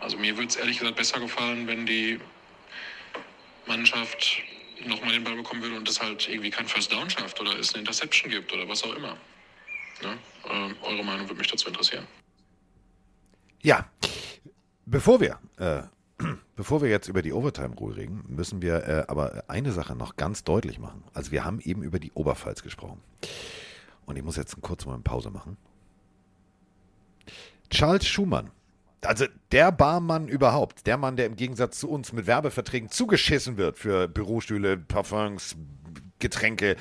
[0.00, 2.20] Also mir würde es ehrlich gesagt besser gefallen, wenn die
[3.66, 4.42] Mannschaft
[4.86, 7.74] nochmal den Ball bekommen würde und es halt irgendwie kein First Down schafft oder es
[7.74, 9.16] eine Interception gibt oder was auch immer.
[10.02, 10.18] Ne?
[10.48, 12.06] Ähm, eure Meinung würde mich dazu interessieren.
[13.62, 13.90] Ja,
[14.86, 15.82] bevor wir, äh,
[16.56, 20.44] bevor wir jetzt über die Overtime-Rule reden, müssen wir äh, aber eine Sache noch ganz
[20.44, 21.04] deutlich machen.
[21.14, 23.00] Also wir haben eben über die Oberpfalz gesprochen.
[24.06, 25.56] Und ich muss jetzt kurz mal eine Pause machen.
[27.70, 28.50] Charles Schumann,
[29.02, 33.78] also der Barmann überhaupt, der Mann, der im Gegensatz zu uns mit Werbeverträgen zugeschissen wird
[33.78, 35.56] für Bürostühle, Parfums,
[36.18, 36.76] Getränke,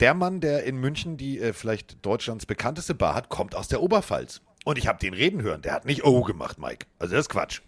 [0.00, 3.82] der Mann, der in München die äh, vielleicht Deutschlands bekannteste Bar hat, kommt aus der
[3.82, 4.40] Oberpfalz.
[4.64, 5.62] Und ich habe den reden hören.
[5.62, 6.86] Der hat nicht Oh gemacht, Mike.
[6.98, 7.62] Also das ist Quatsch.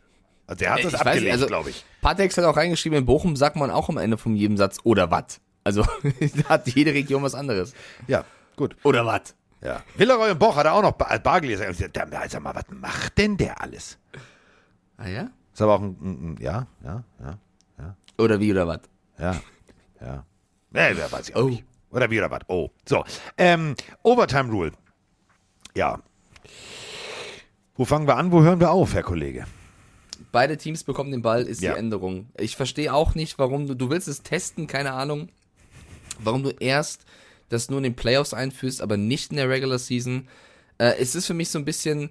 [0.50, 1.84] Also der hat Äh, das ich nicht, also- glaube ich.
[2.02, 5.10] Patex hat auch reingeschrieben, in Bochum sagt man auch am Ende von jedem Satz oder
[5.10, 5.40] wat.
[5.62, 5.82] Also
[6.42, 7.72] da hat jede Region was anderes.
[8.08, 8.24] Ja,
[8.56, 8.76] gut.
[8.82, 9.34] Oder wat.
[9.62, 9.82] Ja.
[9.94, 11.66] Villeroy und Boch hat er auch noch Bar Bargläser.
[11.66, 13.96] Also mal, was macht denn der alles?
[14.96, 15.30] Ah ja?
[15.52, 17.04] Ist aber auch ein, ein, ein ja, ja,
[17.78, 18.88] ja, Oder wie oder wat?
[19.18, 19.40] ja,
[20.00, 20.24] ja.
[20.70, 21.48] Nee, wer weiß ich auch Oh.
[21.48, 21.64] nicht.
[21.90, 22.40] Oder wie oder was?
[22.48, 22.70] Oh.
[22.88, 23.04] So.
[23.38, 24.72] Ähm, Overtime Rule.
[25.76, 26.00] Ja.
[27.76, 28.32] Wo fangen wir an?
[28.32, 29.44] Wo hören wir auf, Herr Kollege?
[30.32, 31.72] Beide Teams bekommen den Ball, ist Ja.
[31.72, 32.28] die Änderung.
[32.38, 35.28] Ich verstehe auch nicht, warum du, du willst es testen, keine Ahnung,
[36.18, 37.04] warum du erst
[37.48, 40.28] das nur in den Playoffs einführst, aber nicht in der Regular Season.
[40.78, 42.10] Äh, es ist für mich so ein bisschen,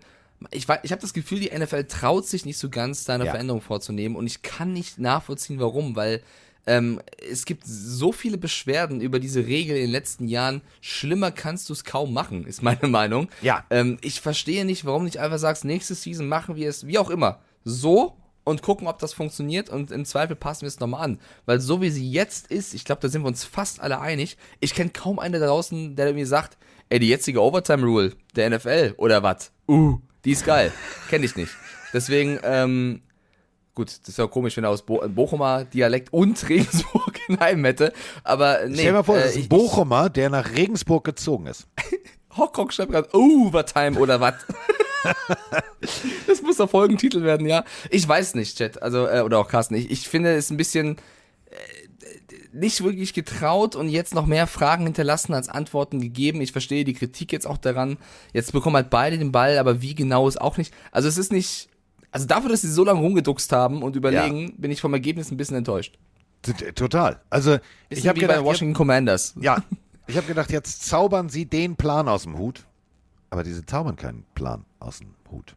[0.51, 3.31] ich, ich habe das Gefühl, die NFL traut sich nicht so ganz, da eine Ja.
[3.31, 6.21] Veränderung vorzunehmen und ich kann nicht nachvollziehen, warum, weil
[6.67, 7.01] ähm,
[7.31, 10.61] es gibt so viele Beschwerden über diese Regel in den letzten Jahren.
[10.81, 13.29] Schlimmer kannst du es kaum machen, ist meine Meinung.
[13.41, 13.63] Ja.
[13.69, 17.09] Ähm, ich verstehe nicht, warum nicht einfach sagst, nächste Season machen wir es, wie auch
[17.09, 17.39] immer,
[17.69, 21.19] so und gucken, ob das funktioniert und im Zweifel passen wir es nochmal an.
[21.45, 24.37] Weil so wie sie jetzt ist, ich glaube, da sind wir uns fast alle einig,
[24.59, 26.57] ich kenne kaum einen da draußen, der mir sagt,
[26.89, 29.51] ey, die jetzige Overtime-Rule der NFL oder was?
[29.67, 30.71] Uh, die ist geil.
[31.09, 31.51] Kenne ich nicht.
[31.93, 33.01] Deswegen, ähm,
[33.79, 37.93] Gut, das ist ja komisch, wenn er aus Bo Bochumer Dialekt und Regensburg in hätte.
[38.25, 38.73] Aber nee.
[38.73, 41.65] Stell dir mal vor, äh, das ist ein Bochumer, der nach Regensburg gezogen ist.
[42.37, 44.33] Hockrock schreibt gerade Overtime oder was?
[46.27, 47.63] das muss der Folgentitel werden, ja.
[47.89, 49.75] Ich weiß nicht, Chat, also äh, oder auch Carsten.
[49.75, 50.97] Ich, ich finde es ein bisschen
[51.49, 51.55] äh,
[52.51, 56.41] nicht wirklich getraut und jetzt noch mehr Fragen hinterlassen als Antworten gegeben.
[56.41, 57.97] Ich verstehe die Kritik jetzt auch daran.
[58.33, 60.73] Jetzt bekommen halt beide den Ball, aber wie genau ist auch nicht.
[60.91, 61.69] Also es ist nicht.
[62.11, 65.37] Also dafür, dass sie so lange rumgeduckst haben und überlegen, bin ich vom Ergebnis ein
[65.37, 65.99] bisschen enttäuscht.
[66.41, 67.21] T- Total.
[67.29, 69.35] Also, ich Bisschen habe wie gedacht, bei Washington Commanders.
[69.39, 69.57] ja,
[70.07, 72.63] ich habe gedacht, jetzt zaubern sie den Plan aus dem Hut.
[73.29, 75.55] Aber diese zaubern keinen Plan aus dem Hut.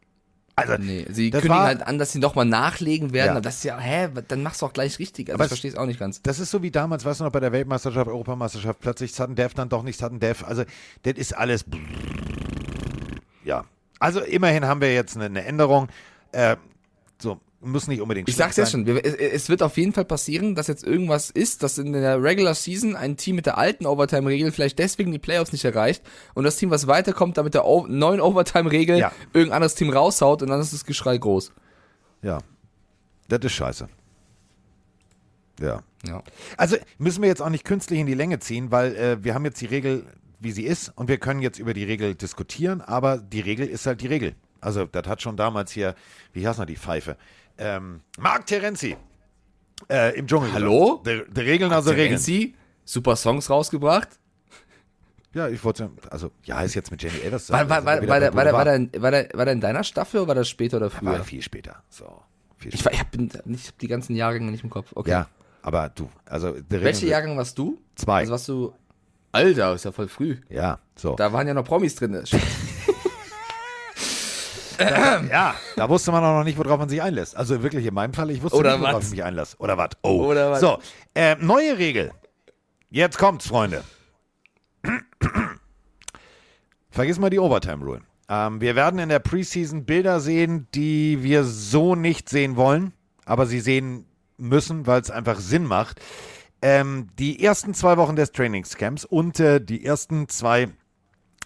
[0.54, 3.26] Also, Nee, sie kündigen war- halt an, dass sie nochmal nachlegen werden.
[3.28, 3.32] Ja.
[3.32, 5.28] Aber das ist ja, hä, dann machst du auch gleich richtig.
[5.28, 6.20] Also Aber ich verstehe es auch nicht ganz.
[6.20, 9.52] Das ist so wie damals, weißt du noch, bei der Weltmeisterschaft, Europameisterschaft, plötzlich Sudden Death,
[9.56, 10.44] dann doch nicht Sudden Death.
[10.44, 10.64] Also,
[11.04, 11.64] das ist alles.
[13.44, 13.64] Ja.
[13.98, 15.88] Also, immerhin haben wir jetzt eine, eine Änderung.
[16.32, 16.56] Äh,
[17.20, 20.66] so, muss nicht unbedingt Ich sag's ja schon, es wird auf jeden Fall passieren, dass
[20.66, 24.78] jetzt irgendwas ist, dass in der Regular Season ein Team mit der alten Overtime-Regel vielleicht
[24.78, 26.02] deswegen die Playoffs nicht erreicht
[26.34, 29.12] und das Team, was weiterkommt, damit der o neuen Overtime-Regel Ja.
[29.32, 31.52] irgendein anderes Team raushaut und dann ist das Geschrei groß.
[32.22, 32.38] Ja.
[33.28, 33.88] Das ist scheiße.
[35.60, 35.82] Ja.
[36.06, 36.22] Ja.
[36.56, 39.44] Also müssen wir jetzt auch nicht künstlich in die Länge ziehen, weil äh, wir haben
[39.44, 40.04] jetzt die Regel,
[40.40, 43.86] wie sie ist, und wir können jetzt über die Regel diskutieren, aber die Regel ist
[43.86, 44.34] halt die Regel.
[44.60, 45.94] Also, das hat schon damals hier,
[46.32, 47.16] wie heißt noch die Pfeife?
[47.58, 48.96] Ähm, Marc Terenzi
[49.90, 50.52] äh, im Dschungel.
[50.52, 51.02] Hallo?
[51.06, 52.08] Die, die Regeln also Regeln.
[52.08, 54.08] Terenzi, super Songs rausgebracht.
[55.34, 57.50] Ja, ich wollte, also, ja, ist jetzt mit Jenny Elvers.
[57.50, 59.82] War, war, war, war, der, war, der, war, der, war, der, war der in deiner
[59.82, 61.12] Staffel oder war das später oder früher?
[61.12, 61.82] War viel später.
[61.88, 62.04] So,
[62.58, 62.96] viel Ich, später.
[62.98, 64.90] war, ich habe ich hab die ganzen Jahrgänge nicht im Kopf.
[64.94, 65.10] Okay.
[65.10, 65.28] Ja,
[65.62, 67.80] aber du, also, Welche Jahrgang warst du?
[67.94, 68.20] Zwei.
[68.20, 68.74] Also warst du.
[69.34, 70.36] Alter, ist ja voll früh.
[70.50, 71.14] Ja, so.
[71.16, 72.22] Da waren ja noch Promis drin.
[75.30, 77.36] Ja, da wusste man auch noch nicht, worauf man sich einlässt.
[77.36, 79.04] Also wirklich in meinem Fall, ich wusste Oder nicht, worauf was?
[79.06, 79.56] ich mich einlasse.
[79.58, 79.90] Oder was?
[80.02, 80.26] Oh.
[80.26, 80.60] Oder was?
[80.60, 80.78] So,
[81.14, 82.12] äh, neue Regel.
[82.90, 83.84] Jetzt kommt's, Freunde.
[86.90, 88.02] Vergiss mal die Overtime-Rule.
[88.28, 92.92] Ähm, wir werden in der Preseason Bilder sehen, die wir so nicht sehen wollen,
[93.24, 94.06] aber sie sehen
[94.36, 96.00] müssen, weil es einfach Sinn macht.
[96.60, 100.68] Ähm, die ersten zwei Wochen des Trainingscamps und äh, die ersten zwei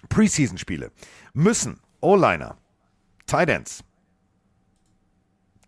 [0.08, 0.90] Preseason-Spiele
[1.32, 2.56] müssen O-Liner,
[3.26, 3.82] Tight Ends,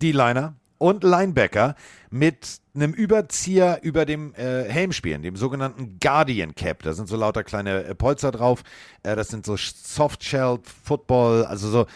[0.00, 1.74] D-Liner und Linebacker
[2.10, 6.82] mit einem Überzieher über dem äh, Helm spielen, dem sogenannten Guardian Cap.
[6.84, 8.62] Da sind so lauter kleine äh, Polster drauf.
[9.02, 11.86] Äh, das sind so Softshell Football, also so,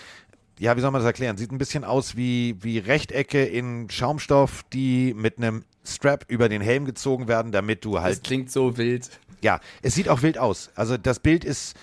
[0.58, 1.36] ja, wie soll man das erklären?
[1.36, 6.60] Sieht ein bisschen aus wie, wie Rechtecke in Schaumstoff, die mit einem Strap über den
[6.60, 9.08] Helm gezogen werden, damit du halt Das klingt so wild.
[9.42, 10.70] ja, es sieht auch wild aus.
[10.74, 11.76] Also das Bild ist,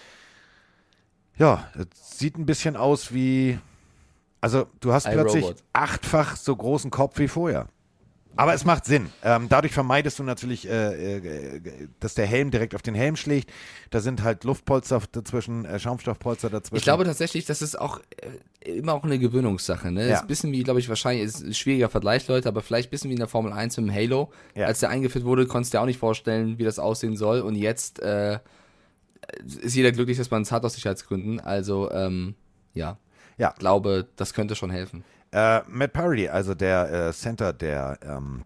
[1.38, 3.60] ja, es sieht ein bisschen aus wie,
[4.42, 5.64] also du hast plötzlich Robot.
[5.74, 7.68] achtfach so großen Kopf wie vorher.
[8.36, 9.10] Aber es macht Sinn.
[9.22, 11.62] Ähm, dadurch vermeidest du natürlich, äh, äh,
[12.00, 13.52] dass der Helm direkt auf den Helm schlägt.
[13.90, 16.78] Da sind halt Luftpolster dazwischen, äh, Schaumstoffpolster dazwischen.
[16.78, 18.00] Ich glaube tatsächlich, das ist auch
[18.62, 19.92] äh, immer auch eine Gewöhnungssache.
[19.92, 20.08] Ne?
[20.08, 20.16] Ja.
[20.16, 22.92] Ist ein bisschen wie, glaube ich, wahrscheinlich ist ein schwieriger Vergleich, Leute, aber vielleicht ein
[22.92, 24.32] bisschen wie in der Formel 1 im Halo.
[24.56, 24.68] Ja.
[24.68, 27.42] Als der eingeführt wurde, konntest du dir auch nicht vorstellen, wie das aussehen soll.
[27.42, 28.40] Und jetzt äh,
[29.62, 31.42] ist jeder glücklich, dass man es hat aus Sicherheitsgründen.
[31.42, 32.36] Also, ähm,
[32.74, 32.98] ja.
[33.40, 33.50] Ja.
[33.54, 35.04] Ich glaube, das könnte schon helfen.
[35.32, 38.44] Äh, Matt Parody, also der äh, Center der ähm,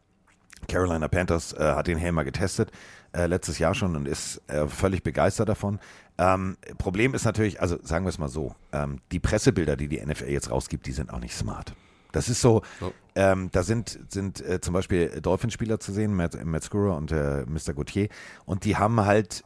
[0.70, 2.72] Carolina Panthers, äh, hat den Helm mal getestet,
[3.14, 5.80] äh, letztes Jahr schon und ist äh, völlig begeistert davon.
[6.18, 10.00] Ähm, Problem ist natürlich, also sagen wir es mal so, ähm, die Pressebilder, die die
[10.00, 11.74] NFL jetzt rausgibt, die sind auch nicht smart.
[12.12, 12.94] Das ist so, So.
[13.16, 17.44] ähm, da sind, sind äh, zum Beispiel Dolphinspieler zu sehen, Matt, Matt Skura und äh,
[17.48, 17.74] Mr.
[17.74, 18.10] Gauthier,
[18.46, 19.44] und die haben halt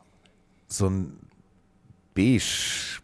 [0.67, 1.17] so ein
[2.13, 2.99] beige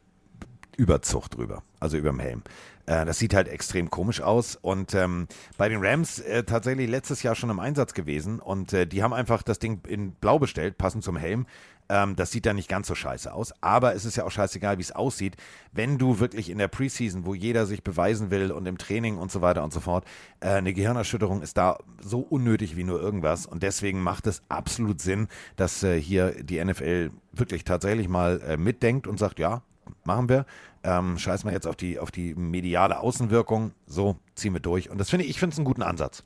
[0.75, 2.41] Überzug drüber, also über dem Helm.
[2.85, 4.55] Äh, das sieht halt extrem komisch aus.
[4.55, 5.27] Und ähm,
[5.57, 8.39] bei den Rams äh, tatsächlich letztes Jahr schon im Einsatz gewesen.
[8.39, 11.45] Und äh, die haben einfach das Ding in Blau bestellt, passend zum Helm.
[11.89, 13.53] Ähm, das sieht dann nicht ganz so scheiße aus.
[13.61, 15.35] Aber es ist ja auch scheißegal, wie es aussieht.
[15.71, 19.31] Wenn du wirklich in der Preseason, wo jeder sich beweisen will und im Training und
[19.31, 20.05] so weiter und so fort,
[20.39, 23.45] äh, eine Gehirnerschütterung ist da so unnötig wie nur irgendwas.
[23.45, 28.57] Und deswegen macht es absolut Sinn, dass äh, hier die NFL wirklich tatsächlich mal äh,
[28.57, 29.61] mitdenkt und sagt, ja,
[30.03, 30.45] machen wir.
[30.83, 33.71] Ähm, scheiß mal jetzt auf die, auf die mediale Außenwirkung.
[33.85, 34.89] So, ziehen wir durch.
[34.89, 36.23] Und das finde ich, ich finde es einen guten Ansatz.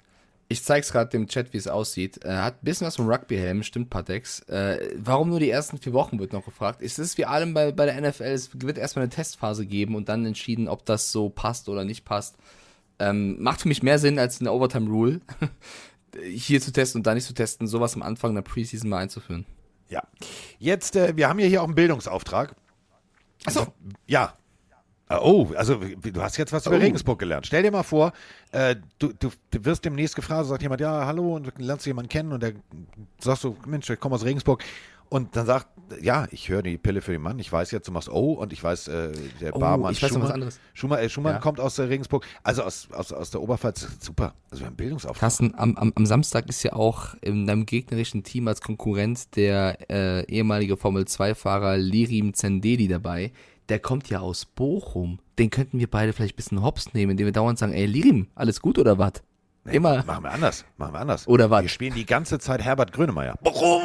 [0.49, 2.24] Ich zeig's gerade dem Chat, wie es aussieht.
[2.24, 4.39] Äh, hat ein bisschen was vom Rugby-Helm, stimmt Patex.
[4.47, 6.82] Äh, warum nur die ersten vier Wochen, wird noch gefragt.
[6.82, 10.08] Es ist wie allem bei, bei der NFL, es wird erstmal eine Testphase geben und
[10.08, 12.38] dann entschieden, ob das so passt oder nicht passt.
[12.99, 15.20] Ähm, macht für mich mehr Sinn als eine Overtime-Rule,
[16.24, 19.45] hier zu testen und da nicht zu testen, sowas am Anfang der Preseason mal einzuführen.
[19.89, 20.03] Ja.
[20.60, 22.55] Jetzt, äh, wir haben ja hier auch einen Bildungsauftrag.
[23.45, 23.67] Achso,
[24.07, 24.33] Ja.
[25.09, 26.79] Äh, Oh, also du hast jetzt was über Oh.
[26.79, 27.47] Regensburg gelernt.
[27.47, 28.11] Stell dir mal vor,
[28.51, 32.09] äh, du, du, du wirst demnächst gefragt, sagt jemand, ja, hallo, und du lernst jemanden
[32.09, 32.53] kennen und der
[33.19, 34.63] sagst du, Mensch, ich komme aus Regensburg.
[35.10, 35.68] Und dann sagt,
[36.01, 38.51] ja, ich höre die Pille für den Mann, ich weiß jetzt, du machst O und
[38.51, 40.60] ich weiß, äh, der Oh, Barmann ich weiß noch was Schumann, anderes.
[40.74, 41.39] Schumann, äh, Schumann Ja.
[41.39, 45.20] kommt aus äh, Regensburg, also aus, aus, aus der Oberpfalz, super, also wir haben Bildungsauftrag.
[45.22, 49.89] Carsten, am, am, am Samstag ist ja auch in deinem gegnerischen Team als Konkurrent der
[49.89, 53.32] äh, ehemalige Formel-2-Fahrer Lirim Zendeli dabei.
[53.70, 55.20] Der kommt ja aus Bochum.
[55.39, 58.28] Den könnten wir beide vielleicht ein bisschen hops nehmen, indem wir dauernd sagen, ey Lirim,
[58.36, 59.14] alles gut oder was?
[59.66, 60.03] Immer.
[60.05, 61.28] Machen wir anders, machen wir anders.
[61.28, 61.62] Oder was?
[61.62, 63.36] Wir spielen die ganze Zeit Herbert Grönemeyer.
[63.41, 63.82] Bochum!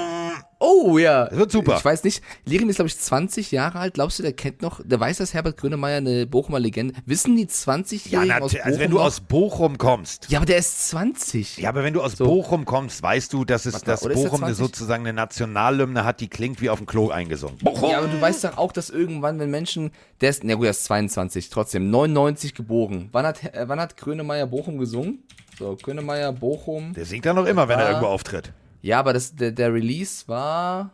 [0.64, 1.24] Oh ja.
[1.26, 1.76] Das wird super.
[1.78, 3.94] Ich weiß nicht, Lirim ist glaube ich 20 Jahre alt.
[3.94, 6.94] Glaubst du, der kennt noch, der weiß, dass Herbert Grönemeyer eine Bochumer Legende.
[7.04, 10.46] Wissen die Ja, 20-Jährigen aus natürlich, Bochum also wenn du aus Bochum kommst, Ja, aber
[10.46, 11.58] der ist 20.
[11.58, 12.24] Ja, aber wenn du aus So.
[12.26, 14.56] Bochum kommst, weißt du, dass, es, Warte dass Bochum eine 20?
[14.56, 17.58] sozusagen eine Nationalhymne hat, die klingt wie auf dem Klo eingesungen.
[17.58, 17.90] Bochum!
[17.90, 19.90] Ja, aber du weißt doch auch, dass irgendwann, wenn Menschen,
[20.20, 23.08] der ist, na gut, der ist 22, trotzdem, 99 geboren.
[23.10, 25.24] Wann hat, äh, wann hat Grönemeyer Bochum gesungen?
[25.58, 26.92] So, Grönemeyer, Bochum.
[26.94, 27.88] Der singt ja noch immer, wenn er Ah.
[27.90, 28.52] irgendwo auftritt.
[28.82, 30.90] Ja, aber das, der, der Release war,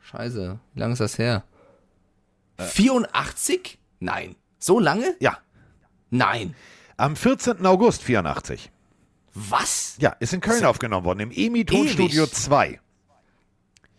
[0.00, 1.44] scheiße, wie lange ist das her?
[2.58, 3.78] 84?
[4.00, 4.36] Nein.
[4.58, 5.16] So lange?
[5.20, 5.38] Ja,
[6.10, 6.54] Nein.
[6.96, 7.64] am 14.
[7.66, 8.70] August 84.
[9.34, 9.96] Was?
[9.98, 12.34] Ja, ist in Köln aufgenommen worden, im EMI-Tonstudio Ewig.
[12.34, 12.80] 2.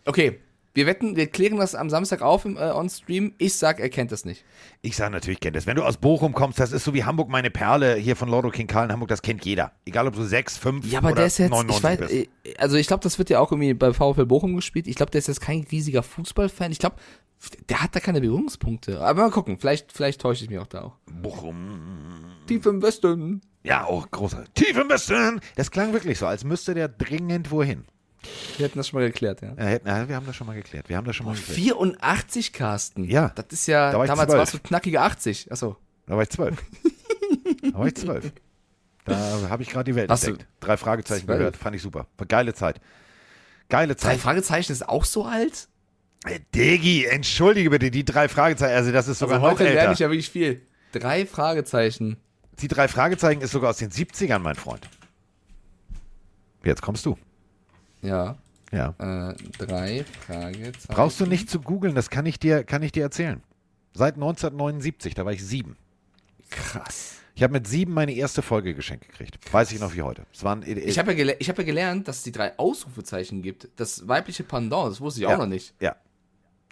[0.04, 0.40] Okay,
[0.74, 3.32] wir wetten, wir klären das am Samstag auf im äh, On-Stream.
[3.38, 4.44] Ich sag, er kennt das nicht.
[4.82, 5.66] Ich sage natürlich, kennt das.
[5.66, 8.50] Wenn du aus Bochum kommst, das ist so wie Hamburg meine Perle hier von Lordo
[8.50, 9.72] King Karl in Hamburg, das kennt jeder.
[9.86, 12.12] Egal ob du 6, 5 Ja, aber oder der ist jetzt, 99 ich weiß, bist.
[12.12, 14.88] äh, also ich glaube, das wird ja auch irgendwie bei VfL Bochum gespielt.
[14.88, 16.72] Ich glaube, der ist jetzt kein riesiger Fußballfan.
[16.72, 16.96] Ich glaube,
[17.68, 19.00] der hat da keine Berührungspunkte.
[19.00, 20.96] Aber mal gucken, vielleicht, vielleicht täusche ich mich auch da auch.
[21.22, 22.34] Bochum.
[22.46, 23.42] Tief im Westen.
[23.62, 24.44] Ja, auch großer.
[24.54, 25.40] Tief im Westen.
[25.56, 27.84] Das klang wirklich so, als müsste der dringend wohin.
[28.56, 29.54] Wir hätten das schon mal geklärt, ja.
[29.58, 30.88] Ja, wir haben das schon mal geklärt.
[30.88, 31.58] Wir haben das schon mal geklärt.
[31.58, 33.04] 84, Carsten.
[33.04, 33.30] Ja.
[33.34, 34.38] Das ist ja, Da war damals 12.
[34.38, 35.50] warst du knackige 80.
[35.52, 35.76] Achso.
[36.06, 36.56] Da war ich zwölf.
[37.72, 38.32] da war ich zwölf.
[39.04, 40.48] Da habe ich gerade die Welt Hast entdeckt.
[40.60, 41.38] Drei Fragezeichen zwölf?
[41.38, 41.56] gehört.
[41.56, 42.06] Fand ich super.
[42.28, 42.80] Geile Zeit.
[43.68, 44.20] Geile Drei Zeit.
[44.20, 45.68] Fragezeichen ist auch so alt?
[46.26, 48.74] Äh, Digi, entschuldige bitte, die drei Fragezeichen.
[48.74, 49.92] Also, das ist sogar Also noch heute lerne älter.
[49.92, 50.62] ich ja wirklich viel.
[50.92, 52.16] Drei Fragezeichen.
[52.60, 54.88] Die drei Fragezeichen ist sogar aus den 70ern, mein Freund.
[56.64, 57.18] Jetzt kommst du.
[58.04, 58.36] Ja.
[58.72, 58.94] Ja.
[58.98, 60.88] Äh, drei Fragezeichen.
[60.88, 63.42] Brauchst du nicht zu googeln, das kann ich dir, kann ich dir erzählen.
[63.92, 65.76] Seit 1979, da war ich sieben.
[66.50, 67.16] Krass.
[67.36, 69.38] Ich habe mit sieben meine erste Folge geschenkt gekriegt.
[69.52, 70.24] Weiß ich noch wie heute.
[70.32, 73.42] Es waren, Ich habe ja, gele ich hab ja gelernt, dass es die drei Ausrufezeichen
[73.42, 73.68] gibt.
[73.76, 75.34] Das weibliche Pendant, das wusste ich Ja.
[75.34, 75.74] auch noch nicht.
[75.80, 75.96] ja,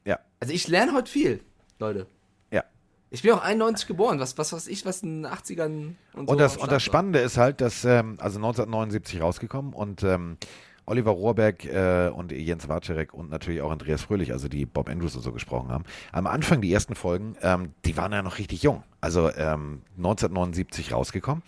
[0.05, 1.41] ja, Also ich lerne heute viel,
[1.79, 2.07] Leute.
[2.51, 2.65] ja.
[3.11, 4.19] Ich bin auch 91 geboren.
[4.21, 6.81] Was, was weiß ich, was in den 80ern und so Und das, und das war.
[6.81, 10.39] Spannende ist halt, dass, ähm, also 1979 rausgekommen und ähm,
[10.87, 15.15] Oliver Rohrbeck äh, und Jens Warczerek und natürlich auch Andreas Fröhlich, also die Bob Andrews
[15.15, 15.85] und so gesprochen haben.
[16.11, 18.83] Am Anfang, die ersten Folgen, ähm, die waren ja noch richtig jung.
[19.01, 21.43] Also ähm, 1979 rausgekommen.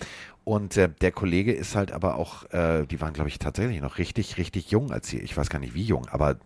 [0.45, 3.99] Und äh, der Kollege ist halt aber auch, äh, die waren, glaube ich, tatsächlich noch
[3.99, 5.19] richtig, richtig jung als sie.
[5.19, 6.37] Ich weiß gar nicht wie jung, aber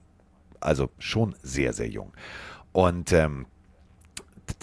[0.61, 2.13] also schon sehr, sehr jung.
[2.73, 3.47] Und ähm,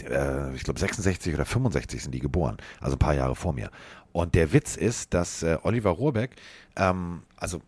[0.03, 3.69] äh, ich glaube 66 oder 65 sind die geboren, also ein paar Jahre vor mir.
[4.11, 6.35] Und der Witz ist, dass äh, Oliver Rohrbeck,
[6.77, 7.61] ähm, also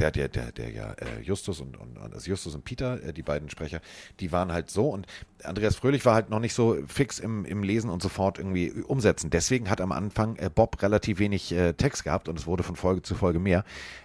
[0.00, 3.22] der, der, der, der ja äh, Justus und, und, also Justus und Peter, äh, die
[3.22, 3.80] beiden Sprecher,
[4.18, 5.06] die waren halt so und
[5.44, 9.30] Andreas Fröhlich war halt noch nicht so fix im, im Lesen und sofort irgendwie umsetzen.
[9.30, 13.02] Deswegen hat am Anfang äh, Bob relativ wenig Text gehabt und es wurde von Folge
[13.02, 13.64] zu Folge mehr.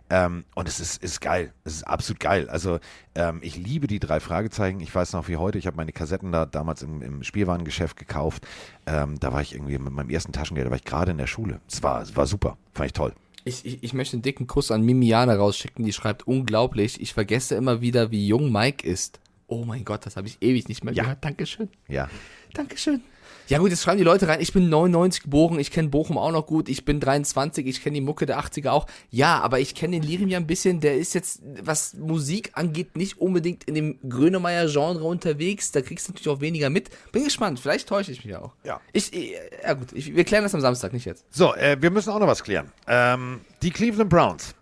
[0.09, 1.51] Ähm, und es ist, ist geil.
[1.63, 2.49] Es ist absolut geil.
[2.49, 2.79] Also
[3.15, 4.79] ähm, ich liebe die drei Fragezeichen.
[4.79, 8.47] Ich weiß noch wie heute, ich habe meine Kassetten da damals im, im Spielwarengeschäft gekauft.
[8.85, 11.27] Ähm, da war ich irgendwie mit meinem ersten Taschengeld, da war ich gerade in der
[11.27, 11.59] Schule.
[11.67, 12.57] Es war, es war super.
[12.73, 13.13] Fand ich toll.
[13.45, 16.99] Ich, ich, ich möchte einen dicken Kuss an Mimiana rausschicken, die schreibt unglaublich.
[16.99, 19.19] Ich vergesse immer wieder, wie jung Mike ist.
[19.47, 21.03] Oh mein Gott, das habe ich ewig nicht mehr Ja.
[21.03, 21.23] gehört.
[21.23, 21.69] Dankeschön.
[21.87, 22.09] Ja.
[22.53, 23.01] Dankeschön.
[23.47, 26.31] Ja gut, jetzt schreiben die Leute rein, ich bin 99 geboren, ich kenne Bochum auch
[26.31, 28.87] noch gut, ich bin 23, ich kenne die Mucke der 80er auch.
[29.11, 32.97] Ja, aber ich kenne den Lirim ja ein bisschen, der ist jetzt, was Musik angeht,
[32.97, 36.89] nicht unbedingt in dem Grönemeyer-Genre unterwegs, da kriegst du natürlich auch weniger mit.
[37.11, 38.53] Bin gespannt, vielleicht täusche ich mich ja auch.
[38.63, 38.81] Ja.
[38.93, 39.33] Ich, ich
[39.63, 41.25] ja gut, ich, wir klären das am Samstag, nicht jetzt.
[41.29, 42.71] So, äh, wir müssen auch noch was klären.
[42.87, 44.55] Ähm, die Cleveland Browns.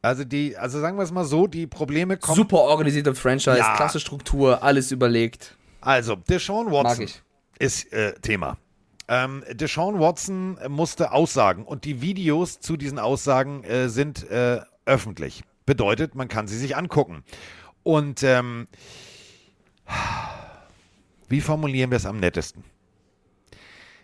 [0.00, 2.36] Also die, also sagen wir es mal so, die Probleme kommen.
[2.36, 3.74] Super organisierte Franchise, Ja.
[3.76, 5.56] klasse Struktur, alles überlegt.
[5.80, 7.22] Also, Deshaun Mag Watson ich.
[7.58, 8.58] Ist äh, Thema.
[9.06, 15.42] Ähm, Deshaun Watson musste Aussagen und die Videos zu diesen Aussagen äh, sind äh, öffentlich.
[15.66, 17.22] Bedeutet, man kann sie sich angucken.
[17.82, 18.66] Und ähm,
[21.28, 22.64] wie formulieren wir es am nettesten?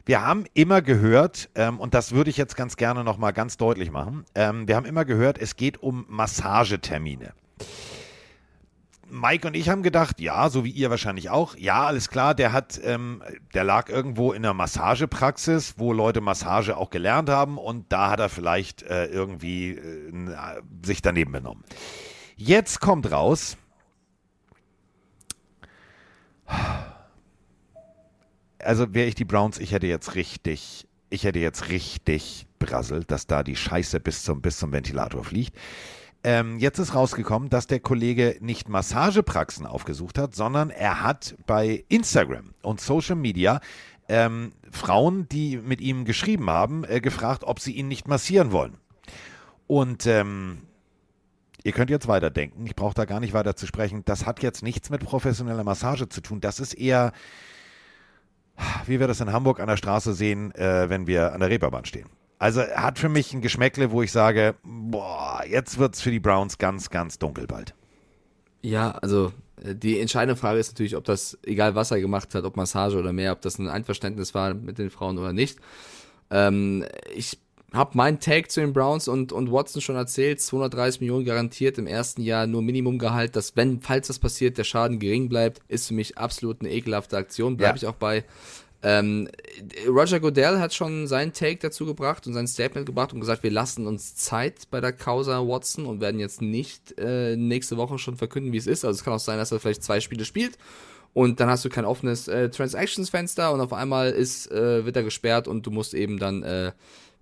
[0.07, 3.91] Wir haben immer gehört, ähm, und das würde ich jetzt ganz gerne nochmal ganz deutlich
[3.91, 7.33] machen, ähm, wir haben immer gehört, es geht um Massagetermine.
[9.11, 12.53] Mike und ich haben gedacht, ja, so wie ihr wahrscheinlich auch, ja, alles klar, der
[12.53, 13.23] hat, ähm,
[13.55, 18.21] der lag irgendwo in einer Massagepraxis, wo Leute Massage auch gelernt haben und da hat
[18.21, 21.65] er vielleicht äh, irgendwie äh, sich daneben benommen.
[22.37, 23.57] Jetzt kommt raus,
[28.59, 33.27] also wäre ich die Browns, ich hätte jetzt richtig, ich hätte jetzt richtig brasselt, dass
[33.27, 35.57] da die Scheiße bis zum, bis zum Ventilator fliegt.
[36.23, 41.85] Ähm, jetzt ist rausgekommen, dass der Kollege nicht Massagepraxen aufgesucht hat, sondern er hat bei
[41.89, 43.61] Instagram und Social Media
[44.09, 48.77] ähm, Frauen, die mit ihm geschrieben haben, äh, gefragt, ob sie ihn nicht massieren wollen.
[49.67, 50.59] Und ähm,
[51.63, 54.03] ihr könnt jetzt weiterdenken, ich brauche da gar nicht weiter zu sprechen.
[54.05, 56.41] Das hat jetzt nichts mit professioneller Massage zu tun.
[56.41, 57.13] Das ist eher,
[58.85, 61.87] wie wir das in Hamburg an der Straße sehen, äh, wenn wir an der Reeperbahn
[61.87, 62.09] stehen.
[62.41, 66.21] Also hat für mich ein Geschmäckle, wo ich sage, boah, jetzt wird es für die
[66.21, 67.75] Browns ganz, ganz dunkel bald.
[68.63, 69.33] Ja, also
[69.63, 72.97] äh, die entscheidende Frage ist natürlich, ob das, egal was er gemacht hat, ob Massage
[72.97, 75.59] oder mehr, ob das ein Einverständnis war mit den Frauen oder nicht.
[76.31, 77.39] Ähm, ich
[77.75, 81.87] habe meinen Take zu den Browns und, und Watson schon erzählt, 230 Millionen garantiert im
[81.87, 85.95] ersten Jahr nur Minimumgehalt, dass wenn, falls das passiert, der Schaden gering bleibt, ist für
[85.95, 87.83] mich absolut eine ekelhafte Aktion, bleibe ja.
[87.83, 88.25] ich auch bei.
[88.83, 89.29] Ähm,
[89.87, 93.51] Roger Goodell hat schon seinen Take dazu gebracht und sein Statement gebracht und gesagt, wir
[93.51, 98.17] lassen uns Zeit bei der Causa Watson und werden jetzt nicht äh, nächste Woche schon
[98.17, 98.85] verkünden, wie es ist.
[98.85, 100.57] Also es kann auch sein, dass er vielleicht zwei Spiele spielt
[101.13, 105.03] und dann hast du kein offenes äh, Transactions-Fenster und auf einmal ist, äh, wird er
[105.03, 106.73] gesperrt und du musst eben dann äh,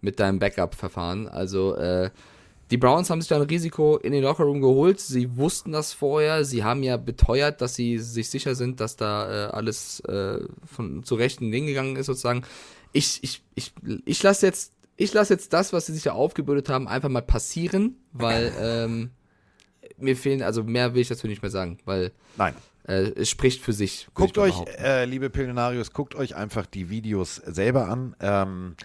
[0.01, 1.27] mit deinem Backup verfahren.
[1.27, 2.11] Also äh,
[2.71, 5.01] die Browns haben sich da ein Risiko in den Lockerroom geholt.
[5.01, 6.45] Sie wussten das vorher.
[6.45, 11.03] Sie haben ja beteuert, dass sie sich sicher sind, dass da äh, alles äh, von
[11.03, 12.43] zu rechten Dingen gegangen ist, sozusagen.
[12.93, 13.73] Ich, ich, ich,
[14.05, 17.23] ich lasse jetzt, ich lasse jetzt das, was sie sich da aufgebürdet haben, einfach mal
[17.23, 19.11] passieren, weil ähm,
[19.97, 22.55] mir fehlen, also mehr will ich dazu nicht mehr sagen, weil Nein.
[22.87, 24.09] Äh, es spricht für sich.
[24.15, 28.17] Guckt euch, äh, liebe Pillenarius, guckt euch einfach die Videos selber an.
[28.21, 28.77] Ähm,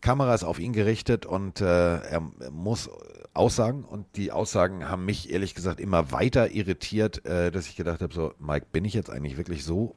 [0.00, 2.20] Kamera ist auf ihn gerichtet und äh, er
[2.50, 2.90] muss
[3.34, 8.00] Aussagen und die Aussagen haben mich ehrlich gesagt immer weiter irritiert, äh, dass ich gedacht
[8.02, 9.94] habe, so Mike, bin ich jetzt eigentlich wirklich so,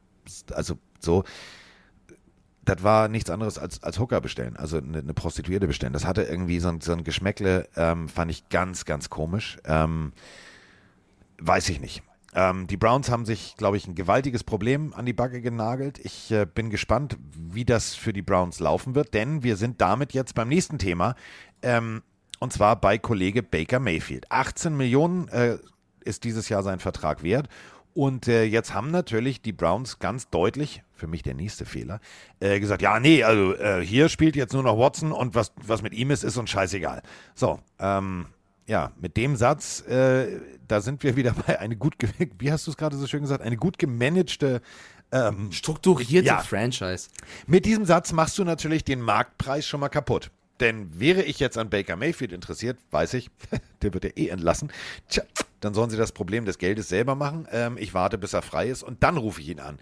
[0.53, 1.23] also so,
[2.65, 5.93] das war nichts anderes als, als Hooker bestellen, also eine, eine Prostituierte bestellen.
[5.93, 9.57] Das hatte irgendwie so ein, so ein Geschmäckle, ähm, fand ich ganz, ganz komisch.
[9.65, 10.13] Ähm,
[11.39, 12.03] weiß ich nicht.
[12.36, 15.99] Ähm, die Browns haben sich, glaube ich, ein gewaltiges Problem an die Backe genagelt.
[15.99, 20.13] Ich äh, bin gespannt, wie das für die Browns laufen wird, denn wir sind damit
[20.13, 21.15] jetzt beim nächsten Thema.
[21.61, 22.03] Ähm,
[22.39, 24.32] und zwar bei Kollege Baker Mayfield.
[24.32, 25.57] 18 Millionen äh,
[26.01, 27.49] ist dieses Jahr sein Vertrag wert.
[27.93, 31.99] Und äh, jetzt haben natürlich die Browns ganz deutlich, für mich der nächste Fehler,
[32.39, 35.82] äh, gesagt, ja, nee, also äh, hier spielt jetzt nur noch Watson und was, was
[35.82, 37.01] mit ihm ist, ist uns scheißegal.
[37.36, 38.27] So, ähm,
[38.70, 41.95] ja, mit dem Satz, äh, da sind wir wieder bei eine gut,
[42.38, 44.61] wie hast du es gerade so schön gesagt, eine gut gemanagte
[45.11, 46.38] ähm, strukturierte ja.
[46.38, 47.09] Franchise.
[47.47, 50.30] Mit diesem Satz machst du natürlich den Marktpreis schon mal kaputt.
[50.59, 53.32] Denn wäre ich jetzt an Baker Mayfield interessiert, weiß ich,
[53.82, 54.72] der wird ja eh entlassen,
[55.07, 55.24] tja,
[55.61, 57.47] dann sollen sie das Problem des Geldes selber machen.
[57.51, 59.80] Ähm, ich warte, bis er frei ist und dann rufe ich ihn an.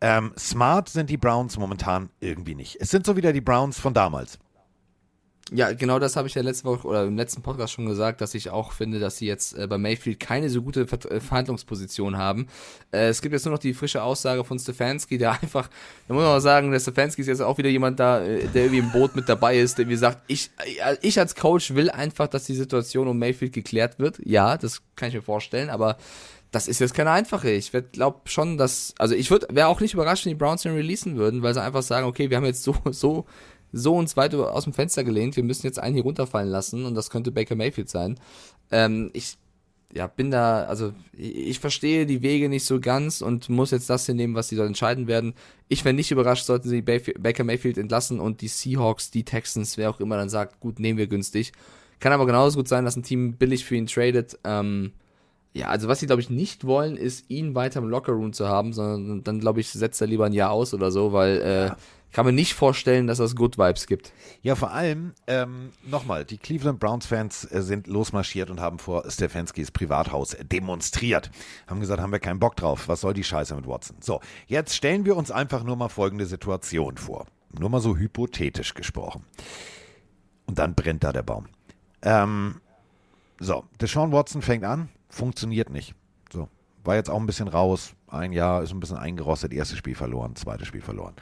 [0.00, 2.78] Ähm, smart sind die Browns momentan irgendwie nicht.
[2.80, 4.38] Es sind so wieder die Browns von damals.
[5.52, 8.34] Ja, genau das habe ich ja letzte Woche oder im letzten Podcast schon gesagt, dass
[8.34, 12.16] ich auch finde, dass sie jetzt äh, bei Mayfield keine so gute Ver äh, Verhandlungsposition
[12.16, 12.46] haben.
[12.92, 15.68] Äh, es gibt jetzt nur noch die frische Aussage von Stefanski, der einfach,
[16.06, 18.64] da muss man auch sagen, der Stefanski ist jetzt auch wieder jemand da, äh, der
[18.64, 20.50] irgendwie im Boot mit dabei ist, der wie sagt, ich,
[20.84, 24.20] äh, ich als Coach will einfach, dass die Situation um Mayfield geklärt wird.
[24.24, 25.96] Ja, das kann ich mir vorstellen, aber
[26.52, 27.50] das ist jetzt keine einfache.
[27.50, 30.74] Ich glaube schon, dass, also ich würde, wäre auch nicht überrascht, wenn die Browns den
[30.74, 33.26] releasen würden, weil sie einfach sagen, okay, wir haben jetzt so, so
[33.72, 36.94] so uns weit aus dem Fenster gelehnt, wir müssen jetzt einen hier runterfallen lassen und
[36.94, 38.18] das könnte Baker Mayfield sein.
[38.70, 39.36] Ähm, ich
[39.92, 44.06] ja, bin da, also ich, verstehe die Wege nicht so ganz und muss jetzt das
[44.06, 45.34] hier nehmen, was sie dort entscheiden werden.
[45.68, 49.90] Ich wäre nicht überrascht, sollten sie Baker Mayfield entlassen und die Seahawks, die Texans, wer
[49.90, 51.52] auch immer dann sagt, gut, nehmen wir günstig.
[51.98, 54.38] Kann aber genauso gut sein, dass ein Team billig für ihn tradet.
[54.44, 54.92] Ähm,
[55.52, 58.72] ja, also was sie, glaube ich, nicht wollen, ist, ihn weiter im Lockerroom zu haben,
[58.72, 61.70] sondern dann, glaube ich, setzt er lieber ein Jahr aus oder so, weil äh,
[62.12, 64.12] kann mir nicht vorstellen, dass das Good Vibes gibt.
[64.42, 69.70] Ja, vor allem, ähm, nochmal, die Cleveland Browns-Fans äh, sind losmarschiert und haben vor Stefanskis
[69.70, 71.30] Privathaus demonstriert.
[71.66, 72.88] Haben gesagt, haben wir keinen Bock drauf.
[72.88, 73.96] Was soll die Scheiße mit Watson?
[74.00, 77.26] So, jetzt stellen wir uns einfach nur mal folgende Situation vor.
[77.58, 79.24] Nur mal so hypothetisch gesprochen.
[80.46, 81.46] Und dann brennt da der Baum.
[82.02, 82.60] Ähm,
[83.38, 85.94] so, Deshaun Watson fängt an, funktioniert nicht.
[86.32, 86.48] So,
[86.84, 87.94] war jetzt auch ein bisschen raus.
[88.08, 91.14] Ein Jahr ist ein bisschen eingerostet, erstes Spiel verloren, zweites Spiel verloren.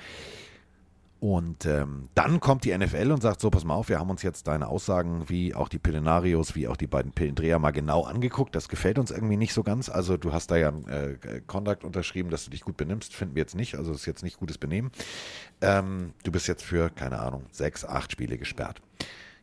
[1.20, 4.22] Und ähm, dann kommt die NFL und sagt, so, pass mal auf, wir haben uns
[4.22, 8.54] jetzt deine Aussagen, wie auch die Pillenarios, wie auch die beiden Pillendreher mal genau angeguckt.
[8.54, 9.88] Das gefällt uns irgendwie nicht so ganz.
[9.88, 13.16] Also du hast da ja äh, Conduct unterschrieben, dass du dich gut benimmst.
[13.16, 13.74] Finden wir jetzt nicht.
[13.74, 14.92] Also das ist jetzt nicht gutes Benehmen.
[15.60, 18.80] Ähm, du bist jetzt für, keine Ahnung, sechs, acht Spiele gesperrt.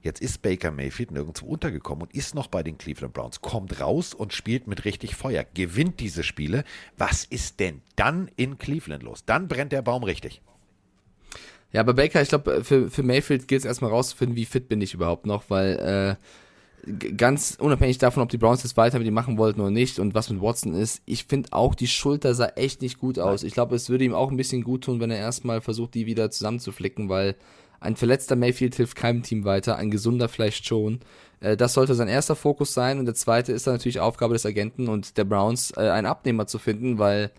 [0.01, 4.13] Jetzt ist Baker Mayfield nirgendwo untergekommen und ist noch bei den Cleveland Browns, kommt raus
[4.13, 6.63] und spielt mit richtig Feuer, gewinnt diese Spiele.
[6.95, 9.25] Was ist denn dann in Cleveland los?
[9.25, 10.43] Dann brennt der Baum richtig.
[11.75, 14.79] Ja, aber Baker, ich glaube, für, für Mayfield gilt es erstmal rauszufinden, wie fit bin
[14.79, 16.17] ich überhaupt noch, weil
[16.87, 19.99] äh, ganz unabhängig davon, ob die Browns das weiter mit ihm machen wollten oder nicht
[19.99, 23.43] und was mit Watson ist, ich finde auch, die Schulter sah echt nicht gut aus.
[23.43, 26.05] Ich glaube, es würde ihm auch ein bisschen gut tun, wenn er erstmal versucht, die
[26.05, 27.35] wieder zusammenzuflicken, weil
[27.81, 31.01] ein verletzter Mayfield hilft keinem Team weiter, ein gesunder vielleicht schon.
[31.41, 34.45] Äh, das sollte sein erster Fokus sein und der zweite ist dann natürlich Aufgabe des
[34.45, 37.31] Agenten und der Browns, äh, einen Abnehmer zu finden, weil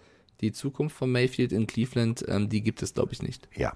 [0.42, 3.48] die Zukunft von Mayfield in Cleveland, ähm, die gibt es, glaube ich, nicht.
[3.56, 3.72] Ja.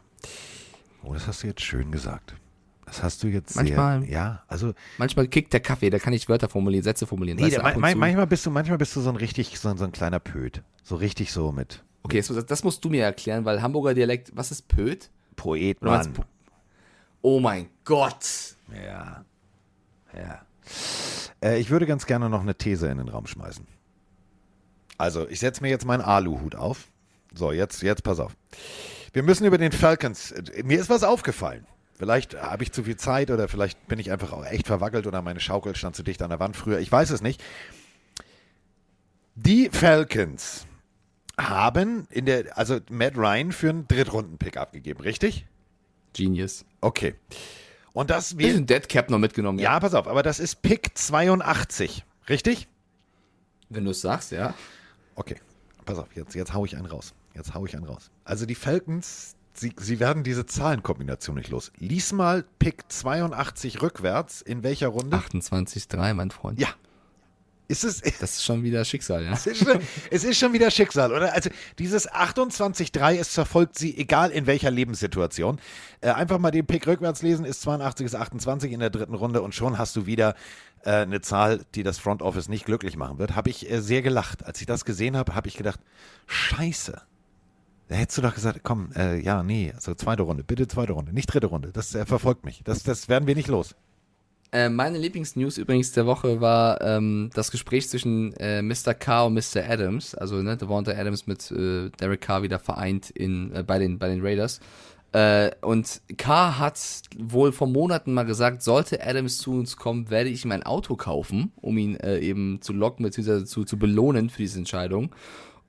[1.03, 2.35] Oh, das hast du jetzt schön gesagt.
[2.87, 6.29] Das hast du jetzt Manchmal- sehr, ja, also Manchmal kickt der Kaffee, da kann ich
[6.29, 7.37] Wörter formulieren, Sätze formulieren.
[7.37, 7.99] nee, weißt der, du, ab und ma- zu.
[7.99, 10.63] manchmal bist du manchmal bist du so ein richtig so, ein- so ein kleiner Pöt,
[10.83, 14.51] so richtig so mit Okay, das, das musst du mir erklären, weil Hamburger Dialekt, was
[14.51, 15.11] ist Pöt?
[15.37, 16.13] Poet, Mann.
[17.23, 18.57] Oh mein Gott.
[18.75, 19.25] Ja.
[20.17, 20.41] Ja.
[21.43, 23.67] Äh, ich würde ganz gerne noch eine These in den Raum schmeißen.
[24.99, 26.89] Also, ich setze mir jetzt meinen Aluhut auf.
[27.35, 28.35] So, jetzt, jetzt pass auf.
[29.13, 30.33] Wir müssen über den Falcons.
[30.33, 31.67] äh, Mir ist was aufgefallen.
[31.95, 35.21] Vielleicht habe ich zu viel Zeit oder vielleicht bin ich einfach auch echt verwackelt oder
[35.21, 36.79] meine Schaukel stand zu dicht an der Wand früher.
[36.79, 37.43] Ich weiß es nicht.
[39.35, 40.67] Die Falcons
[41.39, 45.47] haben in der, also Matt Ryan für einen Drittrunden-Pick abgegeben, richtig?
[46.15, 46.65] Genius.
[46.81, 47.15] Okay.
[47.93, 48.55] Und das Wir wäre.
[48.57, 52.69] sind Deadcap noch mitgenommen, Ja, pass auf, aber das ist Pick 82, richtig?
[53.69, 54.55] Wenn du es sagst, ja.
[55.17, 55.37] Okay,
[55.85, 57.15] pass auf, jetzt, jetzt hau ich einen raus.
[57.35, 58.11] Jetzt hau ich einen raus.
[58.25, 61.73] Also die Falcons, sie, sie werden diese Zahlenkombination nicht los.
[61.79, 65.17] Lies mal Pick 82 rückwärts, in welcher Runde?
[65.17, 66.59] 28,3, mein Freund.
[66.59, 66.69] Ja.
[67.71, 69.33] Ist es, Das ist schon wieder Schicksal, ja.
[69.33, 69.79] es, ist schon,
[70.11, 71.33] es ist schon wieder Schicksal, oder?
[71.33, 75.61] Also dieses 28-3, es verfolgt sie, egal in welcher Lebenssituation.
[76.01, 79.41] Äh, einfach mal den Pick rückwärts lesen, ist 82 ist 28 in der dritten Runde
[79.41, 80.35] und schon hast du wieder
[80.83, 83.37] äh, eine Zahl, die das Front Office nicht glücklich machen wird.
[83.37, 84.45] Habe ich äh, sehr gelacht.
[84.45, 85.79] Als ich das gesehen habe, habe ich gedacht,
[86.27, 87.01] scheiße.
[87.91, 91.13] Da hättest du doch gesagt, komm, äh, ja, nee, also zweite Runde, bitte zweite Runde,
[91.13, 91.71] nicht dritte Runde.
[91.73, 92.63] Das äh, verfolgt mich.
[92.63, 93.75] Das, das werden wir nicht los.
[94.53, 98.95] Äh, meine Lieblingsnews übrigens der Woche war ähm, das Gespräch zwischen äh, Mr.
[98.95, 99.69] Carr und Mr.
[99.69, 103.99] Adams, also ne, Devonta Adams mit äh, Derek Carr wieder vereint in, äh, bei, den,
[103.99, 104.61] bei den Raiders.
[105.11, 106.79] Äh, und Carr hat
[107.19, 110.95] wohl vor Monaten mal gesagt, sollte Adams zu uns kommen, werde ich ihm ein Auto
[110.95, 113.45] kaufen, um ihn äh, eben zu locken bzw.
[113.47, 115.13] Zu, zu belohnen für diese Entscheidung.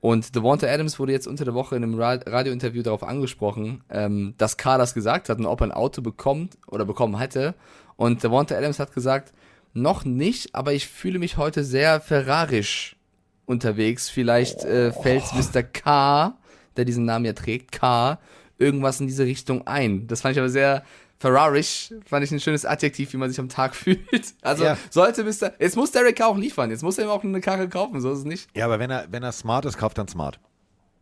[0.02, 4.34] Und Devonta Adams wurde jetzt unter der Woche in einem Ra Radiointerview darauf angesprochen, ähm,
[4.38, 7.54] dass Carr das gesagt hat und ob er ein Auto bekommt oder bekommen hätte.
[7.97, 9.32] Und Devonta Adams hat gesagt,
[9.74, 12.97] noch nicht, aber ich fühle mich heute sehr ferrarisch
[13.45, 14.10] unterwegs.
[14.10, 15.62] Vielleicht äh, fällt Mr.
[15.62, 16.36] K,
[16.78, 18.20] der diesen Namen ja trägt, K,
[18.58, 20.08] irgendwas in diese Richtung ein.
[20.08, 20.84] Das fand ich aber sehr
[21.22, 24.34] ferrarisch, fand ich ein schönes Adjektiv, wie man sich am Tag fühlt.
[24.41, 24.78] Also Ja.
[24.89, 25.53] sollte Mr.
[25.59, 28.11] Jetzt muss Derek Carr auch liefern, jetzt muss er ihm auch eine Karre kaufen, so
[28.11, 28.49] ist es nicht.
[28.55, 30.39] Ja, aber wenn er, wenn er smart ist, kauft dann smart.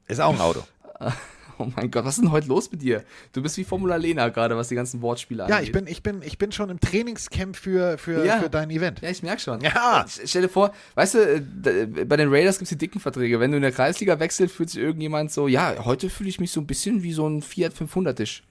[0.08, 0.64] Ist auch ein Auto.
[1.62, 3.04] Oh mein Gott, was ist denn heute los mit dir?
[3.34, 5.58] Du bist wie Formula Lena gerade, was die ganzen Wortspiele angeht.
[5.58, 8.40] Ja, ich bin, ich bin, ich bin schon im Trainingscamp für, für, Ja.
[8.40, 9.02] für dein Event.
[9.02, 9.60] Ja, ich merk schon.
[9.62, 10.06] Ja.
[10.08, 13.40] Ich- Stell dir vor, weißt du, äh, bei den Raiders gibt's die dicken Verträge.
[13.42, 16.52] Wenn du in der Kreisliga wechselst, fühlt sich irgendjemand so, ja, heute fühle ich mich
[16.52, 18.44] so ein bisschen wie so ein Fiat 500-isch.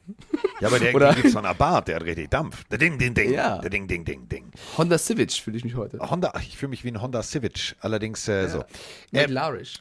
[0.61, 2.65] Ja, aber der Oder- gibt so einen Abarth, der hat richtig Dampf.
[2.65, 3.33] Der Ding, ding, ding.
[3.33, 3.57] Ja.
[3.59, 4.45] Der Ding, ding, ding, ding.
[4.77, 5.99] Honda Civic fühle ich mich heute.
[5.99, 8.65] Honda, ich fühle mich wie ein Honda Civic, allerdings äh, so.
[9.13, 9.27] Äh,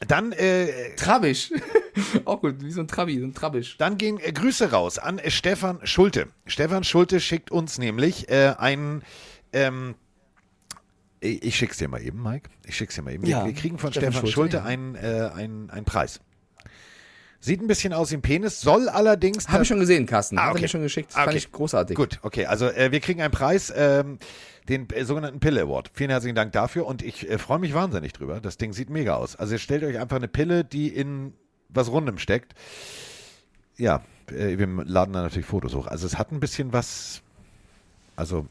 [0.06, 1.52] dann, äh, Trabisch.
[2.24, 3.76] Auch gut, wie so ein Trabi, so ein Trabisch.
[3.78, 6.28] dann gehen äh, Grüße raus an äh, Stefan Schulte.
[6.46, 9.02] Stefan Schulte schickt uns nämlich äh, einen,
[9.52, 9.94] ähm,
[11.20, 12.50] ich, ich schick's dir mal eben, Mike.
[12.66, 13.26] Ich schick's dir mal eben.
[13.26, 14.64] Ja, wir, wir kriegen von Stefan Stefan, Schulte, Schulte, ja.
[14.64, 16.20] einen, äh, einen, einen Preis.
[17.40, 19.48] Sieht ein bisschen aus wie ein Penis, soll allerdings.
[19.48, 20.38] Habe ich schon gesehen, Carsten.
[20.38, 20.58] Ah, Hat okay.
[20.58, 21.10] er mir schon geschickt.
[21.12, 21.36] Ah, Fand okay.
[21.38, 21.96] ich großartig.
[21.96, 22.46] Gut, okay.
[22.46, 24.18] Also äh, wir kriegen einen Preis, ähm,
[24.68, 25.90] den äh, sogenannten Pille Award.
[25.94, 28.40] Vielen herzlichen Dank dafür und ich äh, freue mich wahnsinnig drüber.
[28.40, 29.36] Das Ding sieht mega aus.
[29.36, 31.32] Also ihr stellt euch einfach eine Pille, die in
[31.68, 32.54] was Rundem steckt.
[33.78, 35.86] Ja, äh, wir laden da natürlich Fotos hoch.
[35.86, 37.22] Also es hat ein bisschen was.
[38.16, 38.46] Also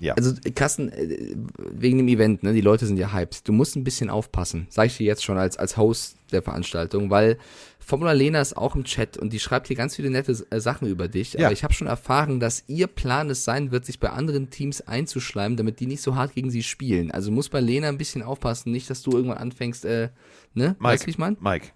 [0.00, 0.14] ja.
[0.14, 3.46] Also, Carsten, äh, wegen dem Event, ne, die Leute sind ja hyped.
[3.46, 7.10] Du musst ein bisschen aufpassen, sag ich dir jetzt schon als, als Host der Veranstaltung,
[7.10, 7.38] weil
[7.78, 10.88] Formula Lena ist auch im Chat und die schreibt hier ganz viele nette äh, Sachen
[10.88, 11.34] über dich.
[11.34, 11.46] Ja.
[11.46, 14.80] Aber ich habe schon erfahren, dass ihr Plan es sein wird, sich bei anderen Teams
[14.80, 17.10] einzuschleimen, damit die nicht so hart gegen sie spielen.
[17.10, 20.08] Also muss bei Lena ein bisschen aufpassen, nicht, dass du irgendwann anfängst, äh,
[20.54, 20.76] ne?
[20.78, 21.36] weißt Mike, du, wie ich mein?
[21.40, 21.68] Mike,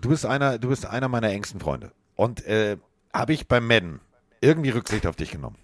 [0.00, 1.92] du bist einer, du bist einer meiner engsten Freunde.
[2.18, 2.76] Und äh,
[3.14, 4.00] habe ich beim Madden
[4.40, 5.56] irgendwie Rücksicht auf dich genommen.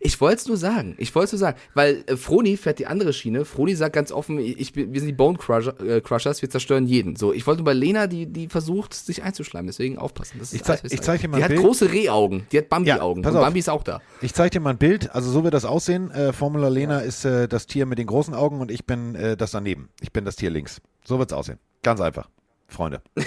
[0.00, 0.94] Ich wollte es nur sagen.
[0.98, 1.58] Ich wollte es nur sagen.
[1.72, 3.46] Weil äh, Froni fährt die andere Schiene.
[3.46, 7.16] Froni sagt ganz offen, ich, wir sind die Bone Crusher, äh, Crushers, wir zerstören jeden.
[7.16, 9.66] So, ich wollte bei Lena, die, die versucht, sich einzuschleimen.
[9.68, 10.38] Deswegen aufpassen.
[10.38, 11.02] Das Ich alles, ich sag.
[11.04, 11.62] zeig dir mal Die ein hat Bild.
[11.62, 12.46] große Rehaugen.
[12.52, 13.22] Die hat Bambi-Augen.
[13.22, 13.40] pass Und.
[13.40, 14.02] Bambi ist auch da.
[14.20, 15.14] Ich zeige dir mal ein Bild.
[15.14, 16.10] Also so wird das aussehen.
[16.10, 19.36] Äh, Formula Lena ist äh, das Tier mit den großen Augen und ich bin äh,
[19.36, 19.88] das daneben.
[20.02, 20.82] Ich bin das Tier links.
[21.04, 21.58] So wird's aussehen.
[21.82, 22.28] Ganz einfach.
[22.68, 23.00] Freunde.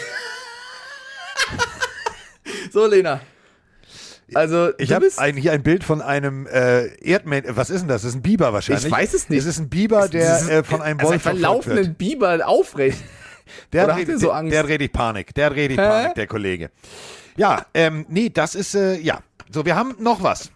[2.72, 3.22] So, Lena.
[4.34, 7.56] Also, Ich habe ein, hier ein Bild von einem äh, Erdmännchen.
[7.56, 8.02] Was ist denn das?
[8.02, 8.86] Das ist ein Biber wahrscheinlich.
[8.86, 9.40] Ich weiß es nicht.
[9.40, 11.98] Es ist ein Biber, der äh, von einem also Wolf ein verfolgt laufenden wird.
[11.98, 12.98] Biber aufrecht.
[13.72, 14.54] Der hat, so der, Angst?
[14.54, 15.36] der hat richtig Panik.
[15.36, 15.88] Der hat richtig Hä?
[15.88, 16.72] Panik, der Kollege.
[17.38, 19.20] Ja, ähm, nee, das ist, äh, ja.
[19.52, 20.50] So, wir haben noch was.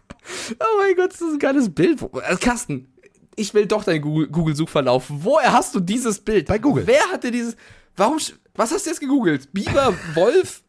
[0.60, 2.00] Oh mein Gott, das ist ein geiles Bild.
[2.24, 2.92] Also, Carsten,
[3.36, 5.06] ich will doch deinen Google- Google-Suchverlauf.
[5.08, 6.48] Woher hast du dieses Bild?
[6.48, 6.88] Bei Google.
[6.88, 7.56] Wer hat dir dieses.
[7.96, 8.18] Warum.
[8.56, 9.54] Was hast du jetzt gegoogelt?
[9.54, 10.64] Biber, Wolf,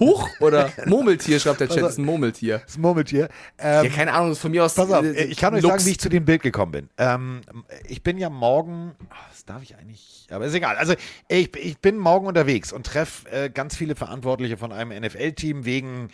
[0.00, 1.82] Huch oder Murmeltier, schreibt der Chat.
[1.82, 2.62] Das ist ein Murmeltier.
[2.64, 3.28] Das Murmeltier.
[3.58, 4.74] Ähm, Ja, keine Ahnung, das ist von mir aus.
[4.74, 5.72] Pass auf, äh, ich kann euch Lux.
[5.72, 6.88] sagen, wie ich zu dem Bild gekommen bin.
[6.98, 7.40] Ähm,
[7.88, 10.76] ich bin ja morgen, ach, das darf ich eigentlich, aber ist egal.
[10.76, 10.94] Also
[11.28, 16.08] ich, ich bin morgen unterwegs und treffe äh, ganz viele Verantwortliche von einem NFL-Team wegen,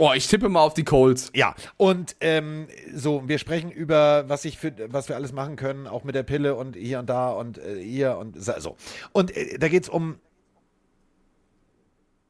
[0.00, 1.32] Oh, ich tippe mal auf die Colts.
[1.34, 5.88] ja, und ähm, so, wir sprechen über, was ich für, was wir alles machen können,
[5.88, 8.76] auch mit der Pille und hier und da und äh, hier und so.
[9.10, 10.20] Und äh, da geht es um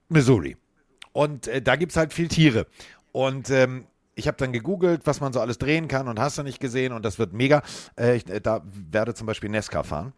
[0.09, 0.57] Missouri.
[1.13, 2.67] Und äh, da gibt es halt viel Tiere.
[3.13, 6.43] Und ähm, ich habe dann gegoogelt, was man so alles drehen kann und hast du
[6.43, 7.63] nicht gesehen und das wird mega.
[7.99, 10.13] Äh, ich, äh, da werde zum Beispiel Nesca fahren.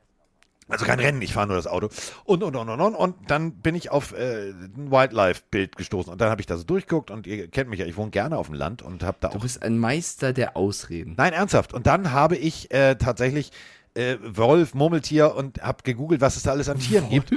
[0.69, 1.89] Also kein Rennen, ich fahre nur das Auto.
[2.25, 2.95] Und, und, und, und, und.
[2.95, 6.13] Und dann bin ich auf äh, ein Wildlife-Bild gestoßen.
[6.13, 8.39] Und dann habe ich da so durchgeguckt und ihr kennt mich ja, ich wohne gerne
[8.39, 9.43] auf dem Land und habe da Du auch.
[9.43, 11.15] bist ein Meister der Ausreden.
[11.17, 11.75] Nein, ernsthaft.
[11.75, 13.51] Und dann habe ich äh, tatsächlich
[13.95, 17.33] äh, Wolf, Murmeltier und habe gegoogelt, was es da alles an Tieren gibt.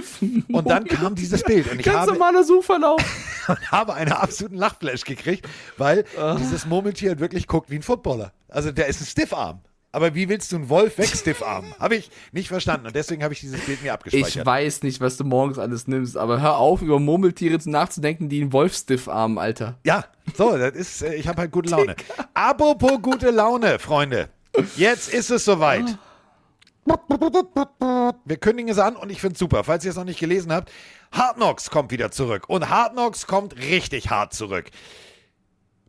[0.51, 1.71] Und dann kam dieses Bild.
[1.71, 3.01] Und ich Ganz habe, normaler Suchverlauf.
[3.47, 5.47] und habe einen absoluten Lachflash gekriegt,
[5.77, 6.05] weil
[6.39, 8.33] dieses Murmeltier halt wirklich guckt wie ein Footballer.
[8.47, 9.61] Also der ist ein Stiffarm.
[9.95, 11.71] Aber wie willst du einen Wolf wegstiffarmen?
[11.79, 12.87] habe ich nicht verstanden.
[12.87, 14.43] Und deswegen habe ich dieses Bild mir Ich abgespeichert.
[14.45, 18.53] weiß nicht, was du morgens alles nimmst, aber hör auf, über Murmeltiere nachzudenken, die einen
[18.53, 19.77] Wolfstiff haben, Alter.
[19.85, 20.05] Ja,
[20.35, 21.95] so, das ist, äh, ich habe halt gute Laune.
[22.33, 24.29] Apropos gute Laune, Freunde.
[24.75, 25.85] Jetzt ist es soweit.
[26.85, 29.63] Wir kündigen es an und ich finde es super.
[29.63, 30.71] Falls ihr es noch nicht gelesen habt,
[31.11, 32.49] Hard Knocks kommt wieder zurück.
[32.49, 34.69] Und Hard Knocks kommt richtig hart zurück.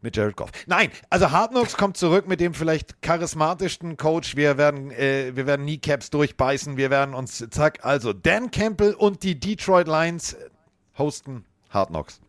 [0.00, 0.50] Mit Jared Goff.
[0.66, 4.36] Nein, also Hard Knocks kommt zurück mit dem vielleicht charismatischsten Coach.
[4.36, 6.76] Wir werden, äh, wir werden Kneecaps durchbeißen.
[6.76, 10.50] Wir werden uns, zack, also Dan Campbell und die Detroit Lions äh,
[10.98, 12.20] hosten Hard Knocks.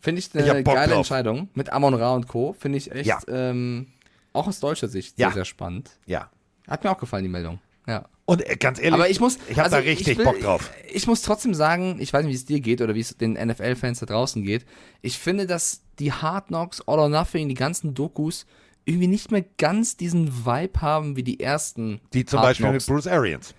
[0.00, 0.98] Finde ich Ich eine Bock geile drauf.
[0.98, 1.48] Entscheidung.
[1.54, 2.54] Mit Amon Ra und Co.
[2.54, 3.20] Finde ich echt, Ja.
[3.28, 3.86] ähm,
[4.32, 5.32] auch aus deutscher Sicht sehr, Ja.
[5.32, 5.90] sehr spannend.
[6.06, 6.28] Ja.
[6.66, 7.60] Hat mir auch gefallen, die Meldung.
[7.86, 8.06] Ja.
[8.26, 9.38] Und äh, ganz ehrlich, Aber ich muss.
[9.48, 10.70] ich habe also da richtig will- Bock drauf.
[10.88, 13.16] Ich, ich muss trotzdem sagen, ich weiß nicht, wie es dir geht oder wie es
[13.16, 14.64] den NFL-Fans da draußen geht.
[15.02, 18.46] Ich finde, dass die Hard Knocks, All or Nothing, die ganzen Dokus
[18.84, 22.00] irgendwie nicht mehr ganz diesen Vibe haben wie die ersten.
[22.12, 22.86] Die zum Hard Beispiel Knocks.
[22.88, 23.54] mit Bruce Arians.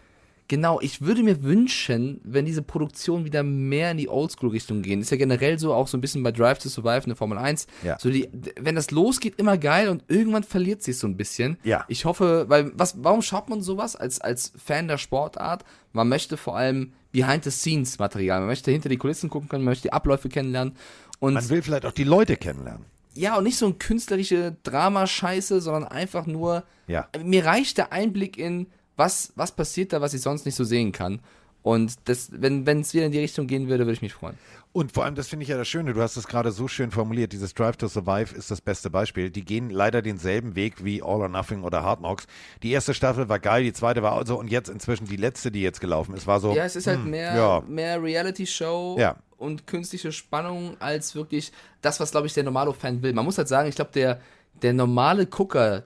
[0.52, 5.00] Genau, ich würde mir wünschen, wenn diese Produktionen wieder mehr in die Oldschool-Richtung gehen.
[5.00, 7.38] Ist ja generell so, auch so ein bisschen bei Drive to Survive in der Formel
[7.38, 7.68] 1.
[7.84, 7.98] Ja.
[7.98, 8.28] So die,
[8.60, 11.58] wenn das losgeht, immer geil und irgendwann verliert sich so ein bisschen.
[11.64, 11.86] Ja.
[11.88, 15.64] Ich hoffe, weil, was, warum schaut man sowas als, als Fan der Sportart?
[15.94, 18.40] Man möchte vor allem Behind-the-Scenes-Material.
[18.40, 20.76] Man möchte hinter die Kulissen gucken können, man möchte die Abläufe kennenlernen.
[21.20, 22.86] Und Man will vielleicht auch die Leute kennenlernen.
[23.14, 27.08] ja, und nicht so ein künstlerische Dramascheiße, sondern einfach nur, Ja.
[27.24, 30.92] mir reicht der Einblick in, was, was passiert da, was ich sonst nicht so sehen
[30.92, 31.20] kann.
[31.64, 34.36] Und das, wenn es wieder in die Richtung gehen würde, würde ich mich freuen.
[34.74, 36.92] Und vor allem, das finde ich ja das Schöne, du hast es gerade so schön
[36.92, 39.30] formuliert, dieses Drive to Survive ist das beste Beispiel.
[39.30, 42.26] Die gehen leider denselben Weg wie All or Nothing oder Hard Knocks.
[42.64, 45.62] Die erste Staffel war geil, die zweite war also und jetzt inzwischen die letzte, die
[45.62, 46.56] jetzt gelaufen ist, war so.
[46.56, 47.64] Ja, es ist halt mehr, ja.
[47.68, 49.18] mehr Reality-Show Ja.
[49.38, 51.52] und künstliche Spannung als wirklich
[51.82, 53.14] das, was, glaube ich, der normale Fan will.
[53.14, 54.22] Man muss halt sagen, ich glaube, der,
[54.62, 55.84] der normale Gucker,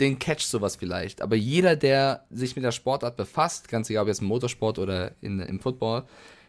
[0.00, 1.22] den catcht sowas vielleicht.
[1.22, 5.12] Aber jeder, der sich mit der Sportart befasst, ganz egal ob jetzt im Motorsport oder
[5.20, 6.04] in, im Football,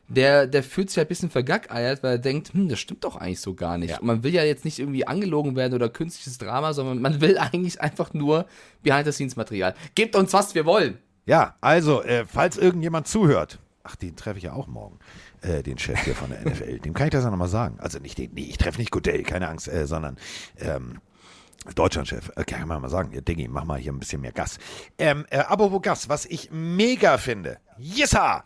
[0.07, 3.15] der, der fühlt sich halt ein bisschen vergackeiert, weil er denkt, hm, das stimmt doch
[3.15, 3.91] eigentlich so gar nicht.
[3.91, 3.99] Ja.
[3.99, 7.38] Und man will ja jetzt nicht irgendwie angelogen werden oder künstliches Drama, sondern man will
[7.39, 8.45] eigentlich einfach nur
[8.84, 9.73] Behind-the-Scenes-Material.
[9.95, 10.97] Gebt uns, was wir wollen.
[11.26, 14.99] Ja, also, äh, falls irgendjemand zuhört, ach, den treffe ich ja auch morgen,
[15.41, 17.80] äh, den Chef hier von der NFL, dem kann ich das ja nochmal sagen.
[17.80, 20.17] Also nicht den, nee, ich treffe nicht Goodell, keine Angst, äh, sondern
[20.59, 20.99] ähm,
[21.76, 24.60] Deutschlandchef, äh, kann man mal sagen, ja, Diggi, mach mal hier ein bisschen mehr Gas.
[24.98, 28.44] Ähm, äh, apropos Gas, was ich mega finde, yesa,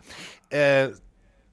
[0.50, 0.90] äh,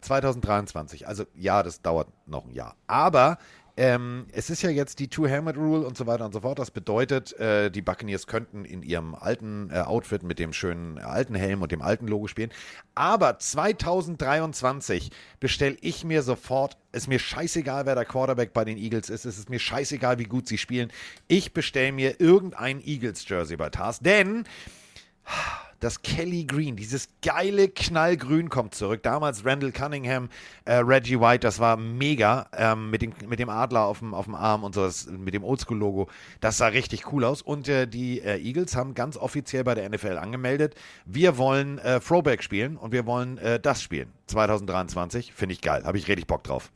[0.01, 3.39] 2023, also ja, das dauert noch ein Jahr, aber
[3.79, 6.59] ähm, es ist ja jetzt die Two-Helmet-Rule und so weiter und so fort.
[6.59, 11.01] Das bedeutet, äh, die Buccaneers könnten in ihrem alten äh, Outfit mit dem schönen äh,
[11.01, 12.51] alten Helm und dem alten Logo spielen.
[12.95, 19.11] Aber 2023 bestelle ich mir sofort, ist mir scheißegal, wer der Quarterback bei den Eagles
[19.11, 20.91] ist, es ist mir scheißegal, wie gut sie spielen.
[21.29, 24.45] Ich bestelle mir irgendein Eagles-Jersey bei Tars, denn
[25.81, 29.03] das Kelly Green, dieses geile Knallgrün kommt zurück.
[29.03, 30.29] Damals Randall Cunningham,
[30.65, 34.25] äh, Reggie White, das war mega ähm, mit, dem, mit dem Adler auf dem, auf
[34.25, 36.09] dem Arm und so, das, mit dem Oldschool-Logo.
[36.41, 37.43] Das sah richtig cool aus.
[37.43, 40.75] Und äh, die äh, Eagles haben ganz offiziell bei der NFL angemeldet,
[41.05, 44.13] wir wollen äh, Throwback spielen und wir wollen äh, das spielen.
[44.29, 46.71] 2023, finde ich geil, habe ich richtig Bock drauf.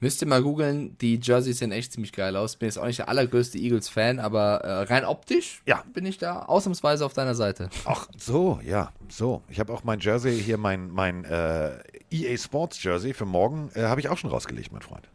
[0.00, 2.54] Müsst ihr mal googeln, die Jerseys sehen echt ziemlich geil aus.
[2.56, 5.82] Bin jetzt auch nicht der allergrößte Eagles-Fan, aber äh, rein optisch Ja.
[5.92, 7.68] bin ich da ausnahmsweise auf deiner Seite.
[7.84, 9.42] Ach, so, ja, so.
[9.48, 11.78] Ich habe auch mein Jersey hier, mein, mein äh,
[12.12, 15.08] EA Sports Jersey für morgen, äh, habe ich auch schon rausgelegt, mein Freund.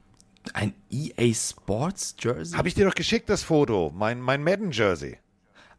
[0.54, 2.58] Ein EA Sports Jersey?
[2.58, 5.18] Habe ich dir doch geschickt, das Foto, mein, mein Madden Jersey.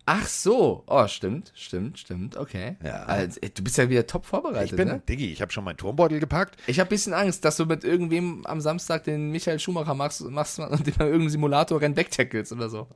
[0.06, 0.85] Ach so.
[0.86, 2.36] Oh, stimmt, stimmt, stimmt.
[2.36, 2.76] Okay.
[2.85, 3.05] Ja.
[3.05, 5.02] Also, du bist ja wieder top vorbereitet, Ich bin, ne?
[5.09, 6.56] Diggi, ich habe schon meinen Turmbeutel gepackt.
[6.66, 10.20] Ich habe ein bisschen Angst, dass du mit irgendwem am Samstag den Michael Schumacher machst,
[10.28, 12.86] machst und den bei irgendeinem Simulator rennen wegtackelst oder so.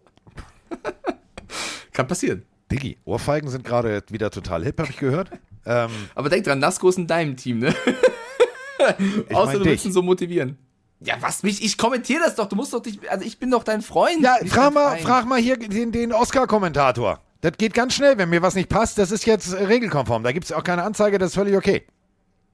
[1.92, 2.44] Kann passieren.
[2.70, 5.30] Diggi, Ohrfeigen sind gerade wieder total hip, habe ich gehört.
[5.64, 7.74] ähm, Aber denk dran, Nasco ist in deinem Team, ne?
[9.32, 9.86] Außer du willst dich.
[9.86, 10.58] ihn so motivieren.
[11.00, 11.62] Ja, was mich?
[11.64, 12.46] Ich kommentiere das doch.
[12.48, 13.08] Du musst doch nicht.
[13.08, 14.20] Also ich bin doch dein Freund.
[14.20, 17.20] Ja, frag mal, frag mal hier den, den Oscar-Kommentator.
[17.40, 18.98] Das geht ganz schnell, wenn mir was nicht passt.
[18.98, 20.24] Das ist jetzt regelkonform.
[20.24, 21.84] Da gibt es auch keine Anzeige, das ist völlig okay.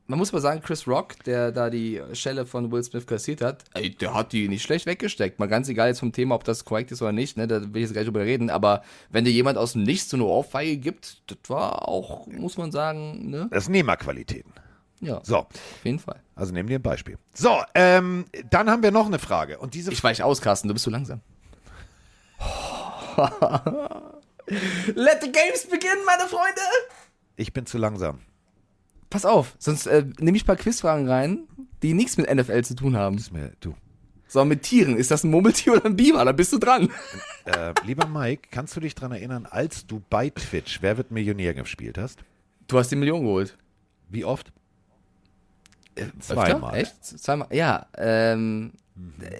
[0.06, 3.64] Man muss mal sagen, Chris Rock, der da die Schelle von Will Smith kassiert hat,
[3.72, 5.38] ey, der hat die nicht schlecht weggesteckt.
[5.38, 7.76] Mal ganz egal jetzt vom Thema, ob das korrekt ist oder nicht, ne, da will
[7.76, 8.50] ich jetzt gleich drüber reden.
[8.50, 12.58] Aber wenn dir jemand aus dem Nichts so eine Ohrfeige gibt, das war auch, muss
[12.58, 13.48] man sagen, ne?
[13.50, 14.52] Das sind Nehmerqualitäten.
[15.00, 15.48] Ja, So, auf
[15.84, 16.20] jeden Fall.
[16.34, 17.18] also nehmen dir ein Beispiel.
[17.34, 19.58] So, ähm, dann haben wir noch eine Frage.
[19.58, 21.20] Und diese Ich weich aus, Carsten, du bist zu langsam.
[24.46, 26.60] Let the games begin, meine Freunde!
[27.36, 28.20] ich bin zu langsam.
[29.10, 31.46] Pass auf, sonst äh, nehme ich ein paar Quizfragen rein,
[31.82, 33.16] die nichts mit NFL zu tun haben.
[33.16, 33.74] Ist mir, du.
[34.28, 34.96] So, mit Tieren.
[34.96, 36.24] Ist das ein Murmeltier oder ein Biber?
[36.24, 36.90] Da bist du dran.
[37.44, 41.54] Äh, lieber Mike, kannst du dich daran erinnern, als du bei Twitch Wer wird Millionär
[41.54, 42.20] gespielt hast?
[42.66, 43.56] Du hast die Million geholt.
[44.08, 44.52] Wie oft?
[46.20, 46.76] Zweimal.
[46.76, 47.04] Echt?
[47.04, 47.48] Zweimal?
[47.50, 48.72] Ja, ähm,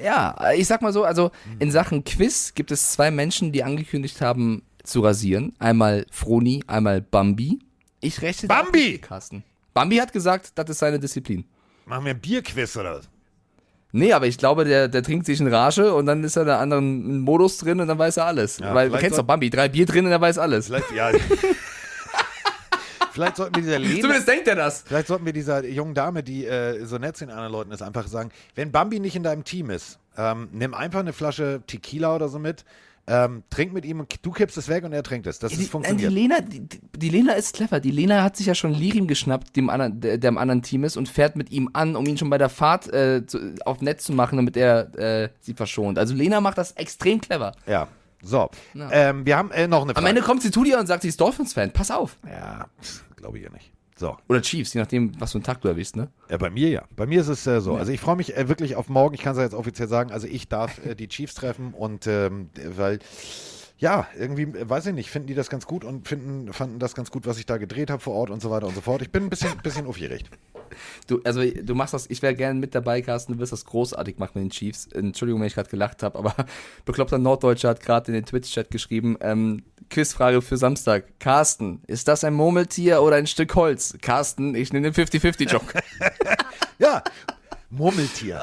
[0.03, 4.21] ja, ich sag mal so, also in Sachen Quiz gibt es zwei Menschen, die angekündigt
[4.21, 5.55] haben zu rasieren.
[5.59, 7.59] Einmal Froni, einmal Bambi.
[8.01, 8.99] Ich rechne Bambi!
[8.99, 9.45] Carsten.
[9.73, 11.45] Bambi hat gesagt, das ist seine Disziplin.
[11.87, 13.09] Machen wir ein Bierquiz oder was?
[13.93, 16.49] Nee, aber ich glaube, der, der trinkt sich in Rage und dann ist er in
[16.49, 18.59] einem anderen Modus drin und dann weiß er alles.
[18.59, 20.67] Ja, Weil du kennst doch Bambi, drei Bier drin und er weiß alles.
[20.67, 21.13] Vielleicht, ja.
[23.15, 24.83] Vielleicht sollten wir dieser Lena, Zumindest denkt er das.
[24.87, 27.81] vielleicht sollten wir dieser jungen Dame, die äh, so nett zu den anderen Leuten ist,
[27.83, 32.15] einfach sagen, wenn Bambi nicht in deinem Team ist, ähm, nimm einfach eine Flasche Tequila
[32.17, 32.65] oder so mit,
[33.07, 35.39] ähm, trink mit ihm, und du kippst es weg und er trinkt es.
[35.39, 36.13] Das Die, ist nein, die funktioniert.
[36.13, 37.79] Lena, die, die- die Lena ist clever.
[37.79, 40.85] Die Lena hat sich ja schon Lirim geschnappt, dem anderen, der, der im anderen Team
[40.85, 43.81] ist, und fährt mit ihm an, um ihn schon bei der Fahrt äh, zu, auf
[43.83, 45.99] Netz zu machen, damit er äh, sie verschont.
[45.99, 47.53] Also Lena macht das extrem clever.
[47.67, 47.89] Ja.
[48.25, 48.89] So, Ja.
[48.91, 50.09] ähm, wir haben äh, noch eine Am Frage.
[50.09, 51.73] Ende kommt sie zu dir und sagt, sie ist Dolphins-Fan.
[51.73, 52.17] Pass auf.
[52.27, 52.67] ja,
[53.17, 53.71] glaube ich ja nicht.
[53.97, 56.09] So, Oder Chiefs, je nachdem, was für einen Tag du erwischst, ne?
[56.29, 56.83] ja, bei mir ja.
[56.97, 57.77] Bei mir ist es äh, so.
[57.77, 59.15] Also ich freue mich äh, wirklich auf morgen.
[59.15, 60.11] Ich kann es ja jetzt offiziell sagen.
[60.11, 62.99] Also ich darf äh, die Chiefs treffen und ähm, weil
[63.79, 66.95] ja, irgendwie, äh, weiß ich nicht, finden die das ganz gut und finden, fanden das
[66.95, 69.01] ganz gut, was ich da gedreht habe vor Ort und so weiter und so fort.
[69.03, 70.29] Ich bin ein bisschen, bisschen aufgeregt.
[71.07, 74.19] Du, also du machst das, ich wäre gerne mit dabei, Carsten, du wirst das großartig
[74.19, 74.87] machen mit den Chiefs.
[74.87, 76.35] Entschuldigung, wenn ich gerade gelacht habe, aber
[76.87, 81.21] bekloppter Norddeutscher hat gerade in den Twitch-Chat geschrieben, ähm, Quizfrage für Samstag.
[81.21, 83.99] Carsten, ist das ein Murmeltier oder ein Stück Holz?
[84.01, 85.83] Carsten, ich nehme den 50-50-Joke.
[86.79, 87.05] Ja,
[87.71, 88.43] Murmeltier.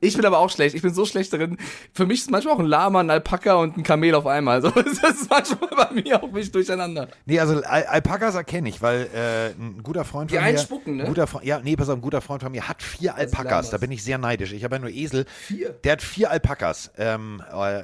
[0.00, 1.58] Ich bin aber auch schlecht, ich bin so schlecht darin.
[1.92, 4.56] Für mich ist manchmal auch ein Lama, ein Alpaka und ein Kamel auf einmal.
[4.56, 4.70] Also,
[5.02, 7.08] das ist manchmal bei mir auch mich durcheinander.
[7.26, 10.50] Nee, also Al Alpakas erkenne ich, weil äh, ein guter Freund Die von mir.
[10.50, 11.02] einspucken, ne?
[11.04, 13.70] Ein guter Freund, ja, nee, pass auf, ein guter Freund von mir hat vier Alpakas.
[13.70, 14.52] Da bin ich sehr neidisch.
[14.52, 15.26] Ich habe ja nur Esel.
[15.46, 15.70] Vier?
[15.84, 16.90] Der hat vier Alpakas.
[16.96, 17.82] Ähm, äh,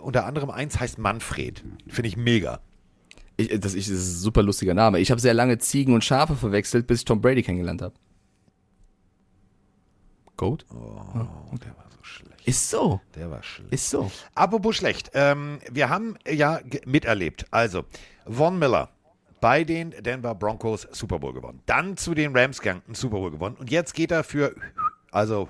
[0.00, 1.62] unter anderem eins heißt Manfred.
[1.88, 2.60] Finde ich mega.
[3.36, 4.98] Ich, das, ich, das ist ein super lustiger Name.
[4.98, 7.94] Ich habe sehr lange Ziegen und Schafe verwechselt, bis ich Tom Brady kennengelernt habe.
[10.40, 10.64] Goat?
[10.70, 12.48] Oh, der war so schlecht.
[12.48, 12.98] Ist so.
[13.14, 13.74] Der war schlecht.
[13.74, 14.10] Ist so.
[14.34, 15.10] Apropos schlecht.
[15.12, 17.44] Ähm, wir haben ja miterlebt.
[17.50, 17.84] Also,
[18.26, 18.88] Von Miller
[19.42, 21.60] bei den Denver Broncos Super Bowl gewonnen.
[21.66, 23.56] Dann zu den Rams gegangen, Super Bowl gewonnen.
[23.56, 24.54] Und jetzt geht er für,
[25.10, 25.46] also,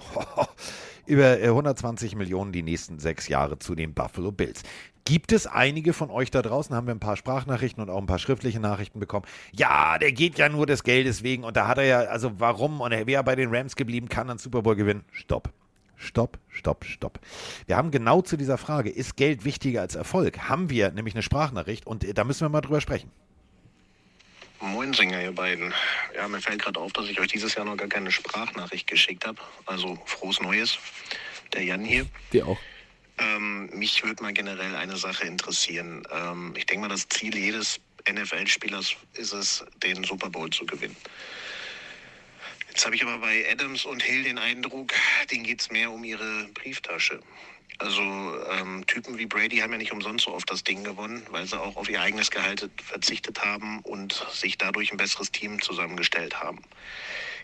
[1.11, 4.63] über äh, 120 Millionen die nächsten sechs Jahre zu den Buffalo Bills.
[5.05, 8.07] Gibt es einige von euch da draußen, haben wir ein paar Sprachnachrichten und auch ein
[8.07, 9.27] paar schriftliche Nachrichten bekommen.
[9.53, 12.81] Ja, der geht ja nur des Geldes wegen und da hat er ja, also warum
[12.81, 15.05] und er wäre bei den Rams geblieben, kann einen Super Bowl gewinnen.
[15.11, 15.51] Stopp.
[15.97, 17.19] stopp, stopp, stopp.
[17.67, 20.49] Wir haben genau zu dieser Frage, ist Geld wichtiger als Erfolg?
[20.49, 23.11] Haben wir nämlich eine Sprachnachricht und äh, da müssen wir mal drüber sprechen.
[24.61, 25.73] Moin Sänger, ihr beiden.
[26.15, 29.27] Ja, mir fällt gerade auf, dass ich euch dieses Jahr noch gar keine Sprachnachricht geschickt
[29.27, 29.41] habe.
[29.65, 30.79] Also frohes Neues.
[31.55, 32.07] Der Jan hier.
[32.31, 32.59] Dir auch.
[33.19, 36.03] Ähm, mich würde mal generell eine Sache interessieren.
[36.13, 37.81] Ähm, ich denke mal, das Ziel jedes
[38.11, 40.97] NFL-Spielers ist es, den Super Bowl zu gewinnen.
[42.69, 44.93] Jetzt habe ich aber bei Adams und Hill den Eindruck,
[45.31, 47.21] denen geht es mehr um ihre Brieftasche.
[47.79, 51.47] Also ähm, Typen wie Brady haben ja nicht umsonst so oft das Ding gewonnen, weil
[51.47, 56.43] sie auch auf ihr eigenes Gehalt verzichtet haben und sich dadurch ein besseres Team zusammengestellt
[56.43, 56.63] haben.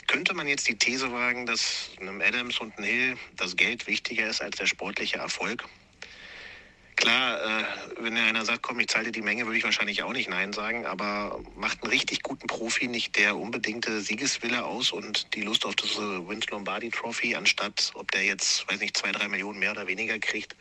[0.07, 4.28] Könnte man jetzt die These wagen, dass einem Adams und einem Hill das Geld wichtiger
[4.28, 5.65] ist als der sportliche Erfolg?
[6.97, 7.64] Klar, äh,
[8.01, 10.55] wenn einer sagt, komm, ich zahle dir die Menge, würde ich wahrscheinlich auch nicht Nein
[10.55, 15.66] sagen, aber macht einen richtig guten Profi nicht der unbedingte Siegeswille aus und die Lust
[15.66, 19.73] auf das Vince Lombardi Trophy, anstatt ob der jetzt, weiß nicht, zwei, drei Millionen mehr
[19.73, 20.56] oder weniger kriegt?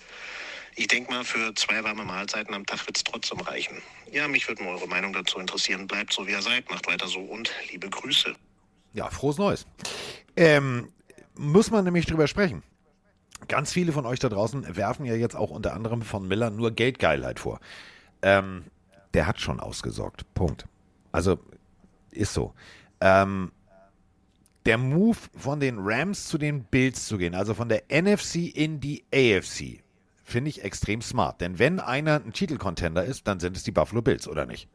[0.75, 3.81] Ich denke mal, für zwei warme Mahlzeiten am Tag wird es trotzdem reichen.
[4.11, 5.87] Ja, mich würde mal eure Meinung dazu interessieren.
[5.87, 8.35] Bleibt so, wie ihr seid, macht weiter so und liebe Grüße.
[8.93, 9.65] Ja, frohes Neues.
[10.35, 10.91] Ähm,
[11.35, 12.61] muss man nämlich drüber sprechen.
[13.47, 16.71] Ganz viele von euch da draußen werfen ja jetzt auch unter anderem von Miller nur
[16.71, 17.59] Geldgeilheit vor.
[18.21, 18.65] Ähm,
[19.13, 20.25] der hat schon ausgesorgt.
[20.33, 20.65] Punkt.
[21.11, 21.39] Also
[22.11, 22.53] ist so.
[23.01, 23.51] Ähm,
[24.65, 28.79] der Move von den Rams zu den Bills zu gehen, also von der NFC in
[28.79, 29.83] die AFC,
[30.23, 31.39] finde ich extrem smart.
[31.39, 34.67] Denn wenn einer ein Titelcontender ist, dann sind es die Buffalo Bills, oder nicht?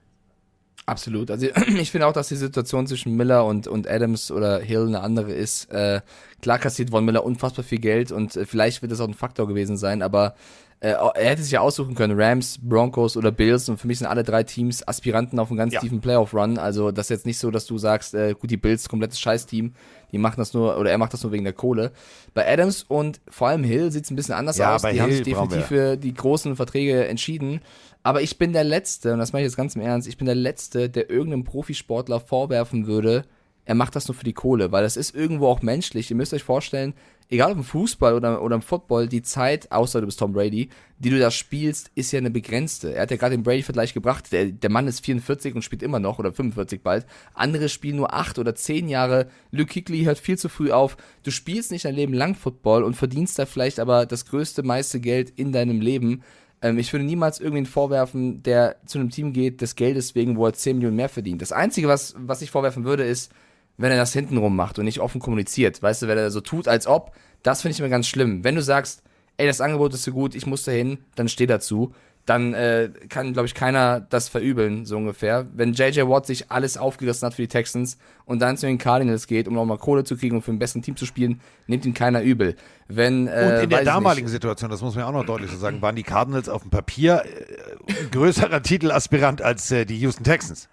[0.87, 1.31] Absolut.
[1.31, 1.47] Also
[1.79, 5.33] ich finde auch, dass die Situation zwischen Miller und, und Adams oder Hill eine andere
[5.33, 5.71] ist.
[5.71, 6.01] Äh,
[6.43, 9.47] klar kassiert Von Miller unfassbar viel Geld und äh, vielleicht wird das auch ein Faktor
[9.47, 10.35] gewesen sein, aber
[10.83, 14.07] äh, er hätte sich ja aussuchen können, Rams, Broncos oder Bills und für mich sind
[14.07, 15.81] alle drei Teams Aspiranten auf einen ganz Ja.
[15.81, 16.57] tiefen Playoff-Run.
[16.57, 19.75] Also das ist jetzt nicht so, dass du sagst, äh, gut, die Bills, komplettes Scheißteam,
[20.11, 21.93] die machen das nur, oder er macht das nur wegen der Kohle.
[22.33, 24.83] Bei Adams und vor allem Hill sieht es ein bisschen anders Ja, aus.
[24.83, 27.61] bei Die haben Hill sich brauchen definitiv für die großen Verträge entschieden.
[28.03, 30.27] Aber ich bin der Letzte, und das meine ich jetzt ganz im Ernst, ich bin
[30.27, 33.25] der Letzte, der irgendeinem Profisportler vorwerfen würde,
[33.67, 36.11] er macht das nur für die Kohle, weil das ist irgendwo auch menschlich.
[36.11, 36.95] Ihr müsst euch vorstellen,
[37.29, 40.71] egal ob im Fußball oder, oder im Football, die Zeit, außer du bist Tom Brady,
[40.99, 42.95] die du da spielst, ist ja eine begrenzte.
[42.95, 44.33] Er hat ja gerade den Brady-Vergleich gebracht.
[44.33, 47.07] Der, der Mann ist 44 und spielt immer noch, oder 45 bald.
[47.35, 49.29] Andere spielen nur 8 oder 10 Jahre.
[49.53, 50.97] Luke Kuechly hört viel zu früh auf.
[51.23, 55.01] Du spielst nicht dein Leben lang Football und verdienst da vielleicht aber das größte, meiste
[55.01, 56.23] Geld in deinem Leben.
[56.63, 60.47] Ähm, ich würde niemals irgendwen vorwerfen, der zu einem Team geht, des Geldes wegen, wo
[60.47, 61.43] er 10 Millionen mehr verdient.
[61.43, 63.33] Das Einzige, was, was ich vorwerfen würde, ist,
[63.77, 65.83] wenn er das hintenrum macht und nicht offen kommuniziert.
[65.83, 67.13] Weißt du, wenn er so tut, als ob,
[67.43, 68.45] das finde ich immer ganz schlimm.
[68.45, 69.03] Wenn du sagst,
[69.39, 71.95] ey, das Angebot ist so gut, ich muss dahin, dann steh dazu.
[72.31, 75.49] Dann äh, kann, glaube ich, keiner das verübeln, so ungefähr.
[75.53, 79.27] Wenn JJ Watt sich alles aufgerissen hat für die Texans und dann zu den Cardinals
[79.27, 81.93] geht, um nochmal Kohle zu kriegen und für den besten Team zu spielen, nimmt ihn
[81.93, 82.55] keiner übel.
[82.87, 84.33] Wenn, äh, Und in der damaligen nicht.
[84.33, 87.25] Situation, das muss man auch noch deutlich so sagen, waren die Cardinals auf dem Papier
[87.25, 90.69] äh, ein größerer Titelaspirant als äh, die Houston Texans.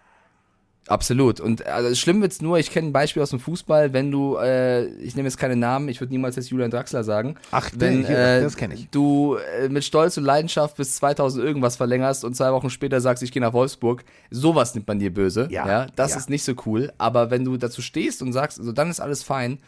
[0.88, 1.39] Absolut.
[1.39, 4.85] Und also schlimm wird's nur, ich kenne ein Beispiel aus dem Fußball, wenn du, äh,
[5.01, 7.35] ich nehme jetzt keine Namen, ich würde niemals jetzt Julian Draxler sagen.
[7.51, 8.89] Ach, wenn hier, äh, das kenn ich.
[8.89, 13.22] du äh, mit Stolz und Leidenschaft bis 2000 irgendwas verlängerst und zwei Wochen später sagst,
[13.22, 15.47] ich gehe nach Wolfsburg, sowas nimmt man dir böse.
[15.51, 16.18] Ja, das ja.
[16.18, 16.91] ist nicht so cool.
[16.97, 19.59] Aber wenn du dazu stehst und sagst, also dann ist alles fein.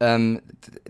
[0.00, 0.40] Ähm,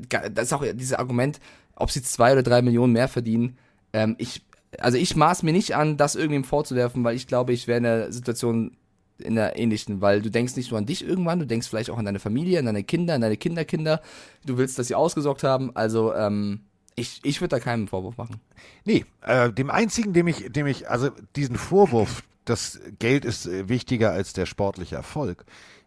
[0.09, 1.41] das ist auch dieses Argument,
[1.77, 3.59] ob sie zwei oder drei Millionen mehr verdienen.
[3.93, 4.43] Ähm, ich,
[4.79, 7.85] also ich maß mir nicht an, das irgendwem vorzuwerfen, weil ich glaube, ich wäre in
[7.85, 8.77] der Situation
[9.19, 11.99] in der ähnlichen, weil du denkst nicht nur an dich irgendwann, du denkst vielleicht auch
[11.99, 14.01] an deine Familie, an deine Kinder, an deine Kinderkinder.
[14.45, 15.75] Du willst, dass sie ausgesorgt haben.
[15.75, 16.61] Also ähm,
[16.97, 18.41] ich, ich würde da keinen Vorwurf machen.
[18.85, 23.69] Nee, äh, dem einzigen, dem ich, dem ich, also diesen Vorwurf, das Geld ist äh,
[23.69, 25.45] wichtiger als der sportliche Erfolg,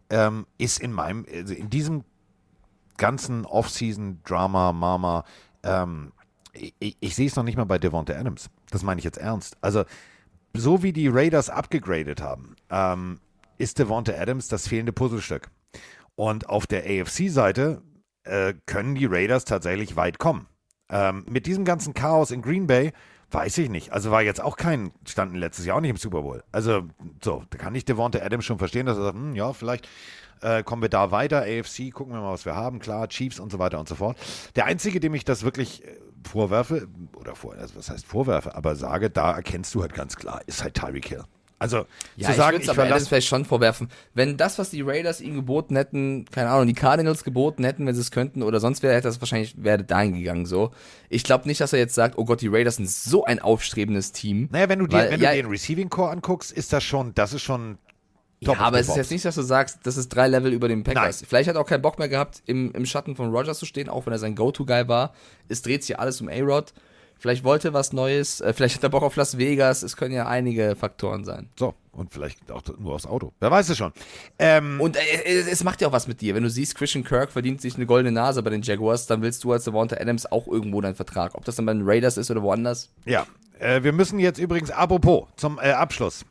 [0.10, 2.04] ähm, ist in meinem, also in diesem
[2.98, 5.24] ganzen Off-Season-Drama, Mama,
[5.64, 6.12] ähm,
[6.54, 8.50] ich, ich sehe es noch nicht mal bei Devonta Adams.
[8.72, 9.58] Das meine ich jetzt ernst.
[9.62, 9.84] Also,
[10.60, 13.20] so wie die Raiders abgegradet haben, ähm,
[13.58, 15.50] ist Devonta Adams das fehlende Puzzlestück.
[16.16, 17.82] Und auf der AFC-Seite
[18.24, 20.48] äh, können die Raiders tatsächlich weit kommen.
[20.90, 22.92] Ähm, mit diesem ganzen Chaos in Green Bay
[23.32, 23.92] weiß ich nicht.
[23.92, 26.44] Also war jetzt auch kein, standen letztes Jahr auch nicht im Super Bowl.
[26.52, 26.84] Also
[27.24, 29.88] so, da kann ich Devonta Adams schon verstehen, dass er sagt, hm, ja, vielleicht
[30.42, 33.52] äh, kommen wir da weiter, AFC, gucken wir mal, was wir haben, klar, Chiefs und
[33.52, 34.18] so weiter und so fort.
[34.56, 35.98] Der Einzige, dem ich das wirklich äh,
[36.28, 40.42] vorwerfe, oder vor, also was heißt vorwerfe, aber sage, da erkennst du halt ganz klar,
[40.46, 41.24] ist halt Tyreek Hill.
[41.60, 41.86] Also
[42.16, 43.90] Ja, zu ich sagen, ich, es aber verlasse vielleicht schon vorwerfen.
[44.14, 47.96] Wenn das, was die Raiders ihm geboten hätten, keine Ahnung, die Cardinals geboten hätten, wenn
[47.96, 50.72] sie es könnten oder sonst wer, hätte das wahrscheinlich, wäre dahin gegangen so.
[51.10, 54.12] Ich glaube nicht, dass er jetzt sagt, oh Gott, die Raiders sind so ein aufstrebendes
[54.12, 54.50] Team.
[54.52, 57.16] Naja, wenn du dir, Weil- wenn ja, du den Receiving Core anguckst, ist das schon,
[57.16, 57.80] das ist schon
[58.40, 60.54] Ja, Top of aber es ist jetzt nicht, dass du sagst, das ist drei Level
[60.54, 61.24] über dem Packers.
[61.28, 63.90] Vielleicht hat er auch keinen Bock mehr gehabt, im, im Schatten von Rogers zu stehen,
[63.90, 65.14] auch wenn er sein Go-To-Guy war.
[65.48, 66.72] Es dreht sich alles um A-Rod.
[67.20, 69.84] Vielleicht wollte er was Neues, äh, vielleicht hat er Bock auf Las Vegas.
[69.84, 71.50] Es können ja einige Faktoren sein.
[71.58, 73.34] So, und vielleicht auch nur aufs Auto.
[73.40, 73.92] Wer weiß es schon.
[74.38, 76.36] Ähm, Und äh, es, es macht ja auch was mit dir.
[76.36, 79.44] Wenn du siehst, Christian Kirk verdient sich eine goldene Nase bei den Jaguars, dann willst
[79.44, 81.34] du als Devonta Adams auch irgendwo deinen Vertrag.
[81.36, 82.92] Ob das dann bei den Raiders ist oder woanders.
[83.06, 83.26] Ja,
[83.60, 86.24] äh, wir müssen jetzt übrigens, apropos, zum äh, Abschluss.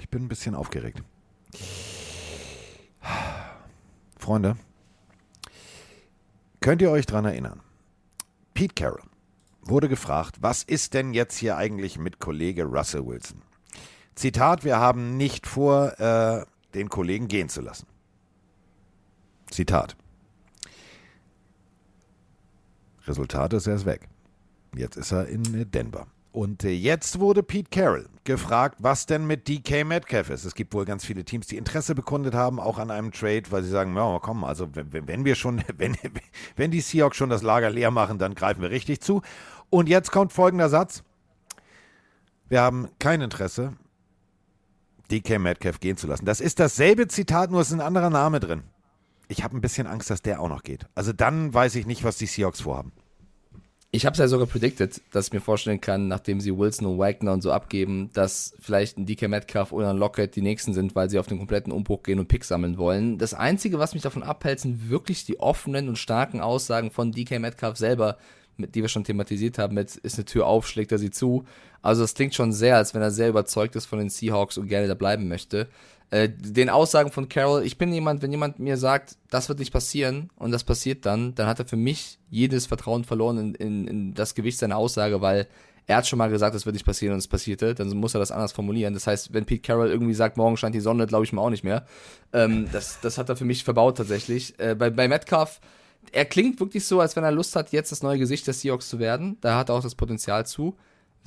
[0.00, 1.02] Ich bin ein bisschen aufgeregt.
[4.18, 4.56] Freunde,
[6.60, 7.60] könnt ihr euch dran erinnern?
[8.54, 9.02] Pete Carroll
[9.62, 13.42] wurde gefragt, was ist denn jetzt hier eigentlich mit Kollege Russell Wilson?
[14.14, 17.86] Zitat, wir haben nicht vor, äh, den Kollegen gehen zu lassen.
[19.50, 19.96] Zitat.
[23.06, 24.08] Resultat ist, er ist weg.
[24.74, 26.06] Jetzt ist er in Denver.
[26.34, 30.44] Und äh, jetzt wurde Pete Carroll gefragt, was denn mit DK Metcalf ist.
[30.44, 33.62] Es gibt wohl ganz viele Teams, die Interesse bekundet haben, auch an einem Trade, weil
[33.62, 35.96] sie sagen, ja, komm, also wenn, wir schon, wenn,
[36.56, 39.22] wenn die Seahawks schon das Lager leer machen, dann greifen wir richtig zu.
[39.70, 41.04] Und jetzt kommt folgender Satz.
[42.48, 43.74] Wir haben kein Interesse,
[45.12, 46.24] DK Metcalf gehen zu lassen.
[46.24, 48.64] Das ist dasselbe Zitat, nur es ist ein anderer Name drin.
[49.28, 50.88] Ich habe ein bisschen Angst, dass der auch noch geht.
[50.96, 52.90] Also dann weiß ich nicht, was die Seahawks vorhaben.
[53.94, 56.98] Ich habe es ja sogar predicted, dass ich mir vorstellen kann, nachdem sie Wilson und
[56.98, 60.96] Wagner und so abgeben, dass vielleicht ein DK Metcalf oder ein Lockett die nächsten sind,
[60.96, 63.18] weil sie auf den kompletten Umbruch gehen und Picks sammeln wollen.
[63.18, 67.38] Das Einzige, was mich davon abhält, sind wirklich die offenen und starken Aussagen von DK
[67.38, 68.18] Metcalf selber,
[68.56, 71.44] mit, die wir schon thematisiert haben, mit ist eine Tür auf, schlägt er sie zu.
[71.80, 74.66] Also das klingt schon sehr, als wenn er sehr überzeugt ist von den Seahawks und
[74.66, 75.68] gerne da bleiben möchte.
[76.10, 79.72] Äh, den Aussagen von Carroll, ich bin jemand, wenn jemand mir sagt, das wird nicht
[79.72, 83.88] passieren und das passiert dann, dann hat er für mich jedes Vertrauen verloren in, in,
[83.88, 85.48] in das Gewicht seiner Aussage, weil
[85.86, 88.20] er hat schon mal gesagt, das wird nicht passieren und es passierte, dann muss er
[88.20, 88.94] das anders formulieren.
[88.94, 91.50] Das heißt, wenn Pete Carroll irgendwie sagt, morgen scheint die Sonne, glaube ich mir auch
[91.50, 91.86] nicht mehr.
[92.32, 94.58] Ähm, das, das hat er für mich verbaut tatsächlich.
[94.58, 95.60] Äh, bei, bei Metcalf,
[96.12, 98.88] er klingt wirklich so, als wenn er Lust hat, jetzt das neue Gesicht des Seahawks
[98.88, 99.36] zu werden.
[99.40, 100.76] Da hat er auch das Potenzial zu.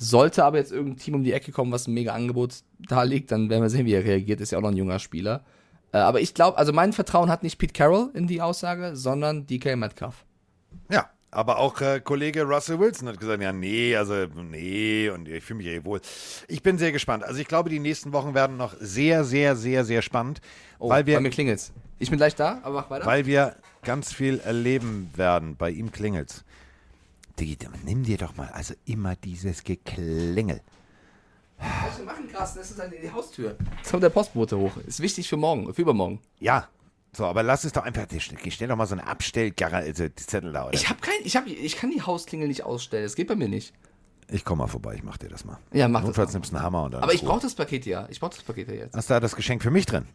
[0.00, 3.32] Sollte aber jetzt irgendein Team um die Ecke kommen, was ein mega Angebot da liegt,
[3.32, 4.40] dann werden wir sehen, wie er reagiert.
[4.40, 5.44] Ist ja auch noch ein junger Spieler.
[5.92, 9.46] Äh, aber ich glaube, also mein Vertrauen hat nicht Pete Carroll in die Aussage, sondern
[9.46, 10.24] DK Metcalf.
[10.90, 14.14] Ja, aber auch äh, Kollege Russell Wilson hat gesagt, ja, nee, also
[14.50, 16.00] nee, und ich fühle mich ja wohl.
[16.46, 17.24] Ich bin sehr gespannt.
[17.24, 20.40] Also ich glaube, die nächsten Wochen werden noch sehr, sehr, sehr, sehr spannend,
[20.78, 21.72] Oh, weil, bei wir, mir klingelt's.
[21.98, 23.06] Ich bin gleich da, aber mach weiter.
[23.06, 25.56] weil wir ganz viel erleben werden.
[25.56, 26.44] Bei ihm klingelt's.
[27.38, 30.60] Digi, nimm dir doch mal also immer dieses Geklingel.
[31.58, 33.56] Was wir machen, Carsten, das ist halt die Haustür.
[33.78, 34.76] Jetzt kommt der Postbote hoch.
[34.86, 36.20] Ist wichtig für morgen, für übermorgen.
[36.38, 36.68] Ja,
[37.12, 38.06] so, aber lass es doch einfach,
[38.48, 40.74] stell doch mal so eine Abstellgarre, also die Zettel da, oder?
[40.74, 43.04] Ich habe kein, ich habe, ich kann die Hausklingel nicht ausstellen.
[43.04, 43.72] Das geht bei mir nicht.
[44.30, 45.58] Ich komme mal vorbei, ich mach dir das mal.
[45.72, 46.34] Ja, mach das Notfalls mal.
[46.34, 48.06] nimmst du einen Hammer und dann Aber ich brauche das Paket ja.
[48.10, 48.94] Ich brauche das Paket ja jetzt.
[48.94, 50.06] Hast du da das Geschenk für mich drin?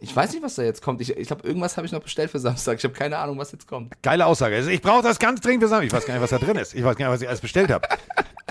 [0.00, 1.00] Ich weiß nicht, was da jetzt kommt.
[1.00, 2.78] Ich, ich glaube, irgendwas habe ich noch bestellt für Samstag.
[2.78, 4.00] Ich habe keine Ahnung, was jetzt kommt.
[4.02, 4.54] Geile Aussage.
[4.56, 5.86] Also ich brauche das ganz dringend für Samstag.
[5.86, 6.74] Ich weiß gar nicht, was da drin ist.
[6.74, 7.86] Ich weiß gar nicht, was ich alles bestellt habe.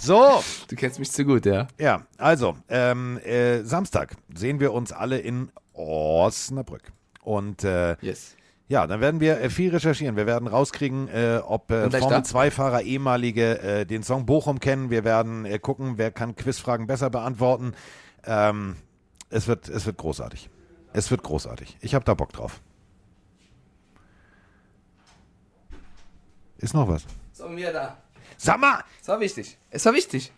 [0.01, 1.67] So, Du kennst mich zu gut, ja.
[1.79, 6.91] ja, also, ähm, äh, Samstag sehen wir uns alle in Osnabrück.
[7.23, 8.35] Und äh, Yes.
[8.67, 10.15] ja, dann werden wir äh, viel recherchieren.
[10.15, 12.39] Wir werden rauskriegen, äh, ob äh, Und gleich Formel da?
[12.39, 14.89] 2-Fahrer ehemalige äh, den Song Bochum kennen.
[14.89, 17.73] Wir werden äh, gucken, wer kann Quizfragen besser beantworten.
[18.25, 18.75] Ähm,
[19.29, 20.49] es, wird, es wird großartig.
[20.93, 21.77] Es wird großartig.
[21.81, 22.59] Ich habe da Bock drauf.
[26.57, 27.03] Ist noch was?
[27.33, 27.97] So, wieder da.
[28.37, 29.57] Sag mal, Es war wichtig.
[29.69, 30.31] Es war wichtig.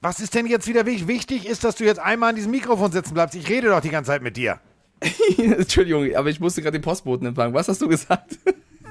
[0.00, 1.06] was ist denn jetzt wieder wichtig?
[1.08, 3.34] Wichtig ist, dass du jetzt einmal an diesem Mikrofon sitzen bleibst.
[3.36, 4.60] Ich rede doch die ganze Zeit mit dir.
[5.38, 7.54] Entschuldigung, aber ich musste gerade den Postboten empfangen.
[7.54, 8.38] Was hast du gesagt?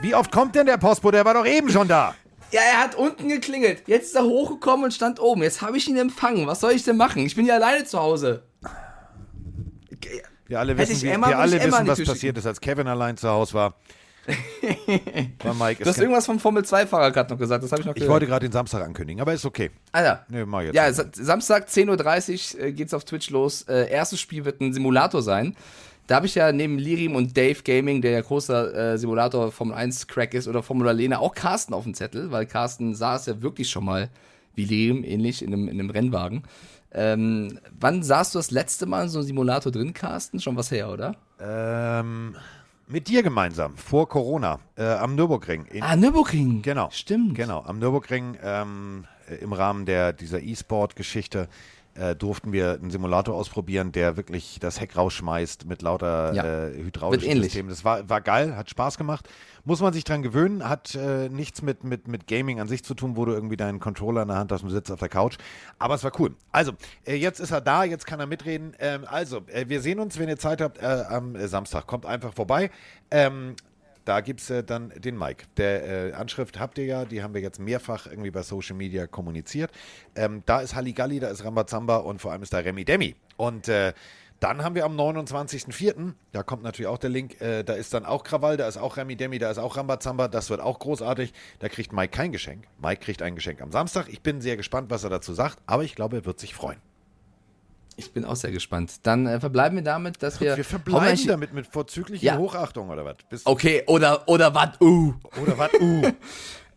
[0.01, 1.17] Wie oft kommt denn der Postbote?
[1.17, 2.15] Der war doch eben schon da.
[2.51, 3.83] Ja, er hat unten geklingelt.
[3.87, 5.41] Jetzt ist er hochgekommen und stand oben.
[5.43, 6.45] Jetzt habe ich ihn empfangen.
[6.45, 7.25] Was soll ich denn machen?
[7.25, 8.43] Ich bin ja alleine zu Hause.
[10.47, 13.17] Wir alle wissen, ich wie, wir alle ich wissen was passiert ist, als Kevin allein
[13.17, 13.75] zu Hause war.
[15.43, 17.63] war Mike, Du hast es irgendwas vom Formel-2-Fahrer gerade noch gesagt.
[17.63, 18.13] Das habe ich noch ich gehört.
[18.13, 19.71] wollte gerade den Samstag ankündigen, aber ist okay.
[19.91, 20.25] Alter.
[20.29, 20.75] Nee, mach jetzt.
[20.75, 20.91] Ja.
[20.93, 23.63] Sa- Samstag 10.30 Uhr äh, geht's auf Twitch los.
[23.63, 25.55] Äh, erstes Spiel wird ein Simulator sein.
[26.07, 29.75] Da habe ich ja neben Lirim und Dave Gaming, der ja großer äh, Simulator Formel
[29.75, 33.41] 1 Crack ist, oder Formula Lena, auch Carsten auf dem Zettel, weil Carsten saß ja
[33.41, 34.09] wirklich schon mal
[34.55, 36.43] wie Lirim, ähnlich, in einem, in einem Rennwagen.
[36.93, 40.39] Ähm, wann saßt du das letzte Mal in so einem Simulator drin, Carsten?
[40.39, 41.15] Schon was her, oder?
[41.39, 42.35] ähm,
[42.87, 45.65] mit dir gemeinsam, vor Corona, äh, am Nürburgring.
[45.65, 46.61] In, Ah, Nürburgring.
[46.61, 46.89] Genau.
[46.91, 47.35] Stimmt.
[47.35, 51.47] Genau, am Nürburgring ähm, äh, im Rahmen der, dieser E-Sport-Geschichte.
[51.95, 56.67] Äh, durften wir einen Simulator ausprobieren, der wirklich das Heck rausschmeißt mit lauter Ja.
[56.67, 57.41] äh, hydraulischen.
[57.43, 57.69] Systemen.
[57.69, 59.29] Das war, war geil, hat Spaß gemacht.
[59.65, 62.93] Muss man sich dran gewöhnen, hat äh, nichts mit, mit, mit Gaming an sich zu
[62.95, 65.37] tun, wo du irgendwie deinen Controller in der Hand hast und sitzt auf der Couch.
[65.79, 66.35] Aber es war cool.
[66.51, 66.73] Also,
[67.05, 68.75] äh, jetzt ist er da, jetzt kann er mitreden.
[68.79, 71.87] Ähm, also, äh, wir sehen uns, wenn ihr Zeit habt, äh, am Samstag.
[71.87, 72.71] Kommt einfach vorbei.
[73.11, 73.55] Ähm,
[74.05, 75.45] da gibt es äh, dann den Mike.
[75.57, 79.07] Der äh, Anschrift habt ihr ja, die haben wir jetzt mehrfach irgendwie bei Social Media
[79.07, 79.71] kommuniziert.
[80.15, 83.15] Ähm, da ist Halligalli, da ist Rambazamba und vor allem ist da Remi Demi.
[83.37, 83.93] Und äh,
[84.39, 88.05] dann haben wir am 29.04., da kommt natürlich auch der Link, äh, da ist dann
[88.05, 91.33] auch Krawall, da ist auch Remi Demi, da ist auch Rambazamba, das wird auch großartig.
[91.59, 92.67] Da kriegt Mike kein Geschenk.
[92.81, 94.09] Mike kriegt ein Geschenk am Samstag.
[94.09, 96.79] Ich bin sehr gespannt, was er dazu sagt, aber ich glaube, er wird sich freuen.
[97.97, 98.93] Ich bin auch sehr gespannt.
[99.03, 100.57] Dann äh, verbleiben wir damit, dass wir.
[100.57, 102.37] Wir verbleiben mal- damit mit vorzüglicher Ja.
[102.37, 103.15] Hochachtung oder was?
[103.29, 104.79] Bis- Okay, oder, oder was?
[104.81, 105.13] Uh.
[105.41, 105.71] Oder was?
[105.79, 106.01] Uh.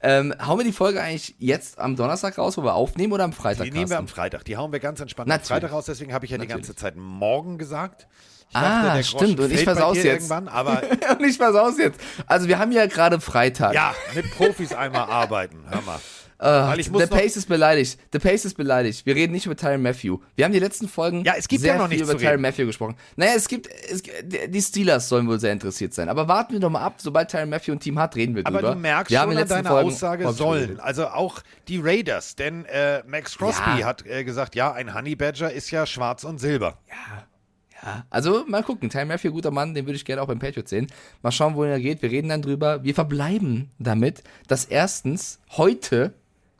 [0.03, 3.33] Ähm, hauen wir die Folge eigentlich jetzt am Donnerstag raus, wo wir aufnehmen, oder am
[3.33, 3.65] Freitag?
[3.65, 4.15] Die nehmen wir am Carsten?
[4.21, 4.45] Freitag.
[4.45, 5.51] Die hauen wir ganz entspannt Natürlich.
[5.51, 5.87] am Freitag raus.
[5.87, 6.67] Deswegen habe ich ja die Natürlich.
[6.67, 8.07] ganze Zeit morgen gesagt.
[8.51, 9.41] Ich Ah, der stimmt.
[9.41, 10.07] Und ich versaus jetzt.
[10.07, 10.83] Irgendwann, aber
[11.19, 11.99] Und ich pass aus jetzt.
[12.27, 13.73] Also, wir haben ja gerade Freitag.
[13.73, 15.65] ja, mit Profis einmal arbeiten.
[15.69, 15.99] Hör mal.
[16.39, 17.99] Äh, muss The noch- Pace ist beleidigt.
[18.13, 19.07] The Pace ist beleidigt.
[19.07, 20.19] Wir reden nicht über Tyron Matthew.
[20.35, 22.41] Wir haben die letzten Folgen Ja, es gibt sehr ja noch viel über Tyron.
[22.43, 22.95] Matthew gesprochen.
[23.17, 26.09] Naja, es gibt, es, die Steelers sollen wohl sehr interessiert sein.
[26.11, 26.97] Aber warten wir doch mal ab.
[26.99, 28.75] Sobald Tyron Matthew ein Team hat, reden wir Aber drüber.
[28.75, 30.79] du merkst wir schon an deiner Folgen Aussage sollen.
[30.81, 32.37] Also auch die Raiders.
[32.37, 33.87] Denn äh, Max Crosby Ja.
[33.87, 36.79] hat äh, gesagt, ja, ein Honey Badger ist ja schwarz und silber.
[37.83, 38.91] Ja, also mal gucken.
[38.91, 40.87] Tyron Matthew, guter Mann, den würde ich gerne auch beim Patriots sehen.
[41.23, 42.03] Mal schauen, wohin er geht.
[42.03, 42.83] Wir reden dann drüber.
[42.85, 46.13] Wir verbleiben damit, dass erstens heute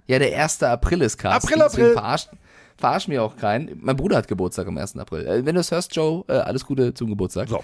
[0.07, 0.63] ja der 1.
[0.63, 1.49] April ist, Carsten.
[1.49, 1.93] April, April.
[1.93, 2.29] Verarscht,
[2.77, 3.79] verarscht mir auch keinen.
[3.83, 4.97] Mein Bruder hat Geburtstag am 1.
[4.99, 5.27] April.
[5.27, 7.49] Äh, wenn du es hörst, Joe, äh, alles Gute zum Geburtstag.
[7.49, 7.63] So.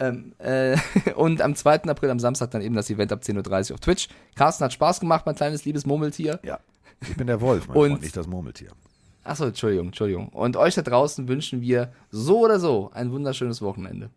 [0.00, 0.76] Ähm, äh,
[1.14, 1.84] und am 2.
[1.84, 4.08] April, am Samstag, dann eben das Event ab 10.30 Uhr auf Twitch.
[4.34, 6.40] Carsten hat Spaß gemacht, mein kleines liebes Murmeltier.
[6.42, 6.58] Ja.
[7.00, 8.70] Ich bin der Wolf, mein Und- Freund, nicht das Murmeltier.
[9.24, 10.28] Achso, Entschuldigung, Entschuldigung.
[10.28, 14.10] Und euch da draußen wünschen wir so oder so ein wunderschönes Wochenende.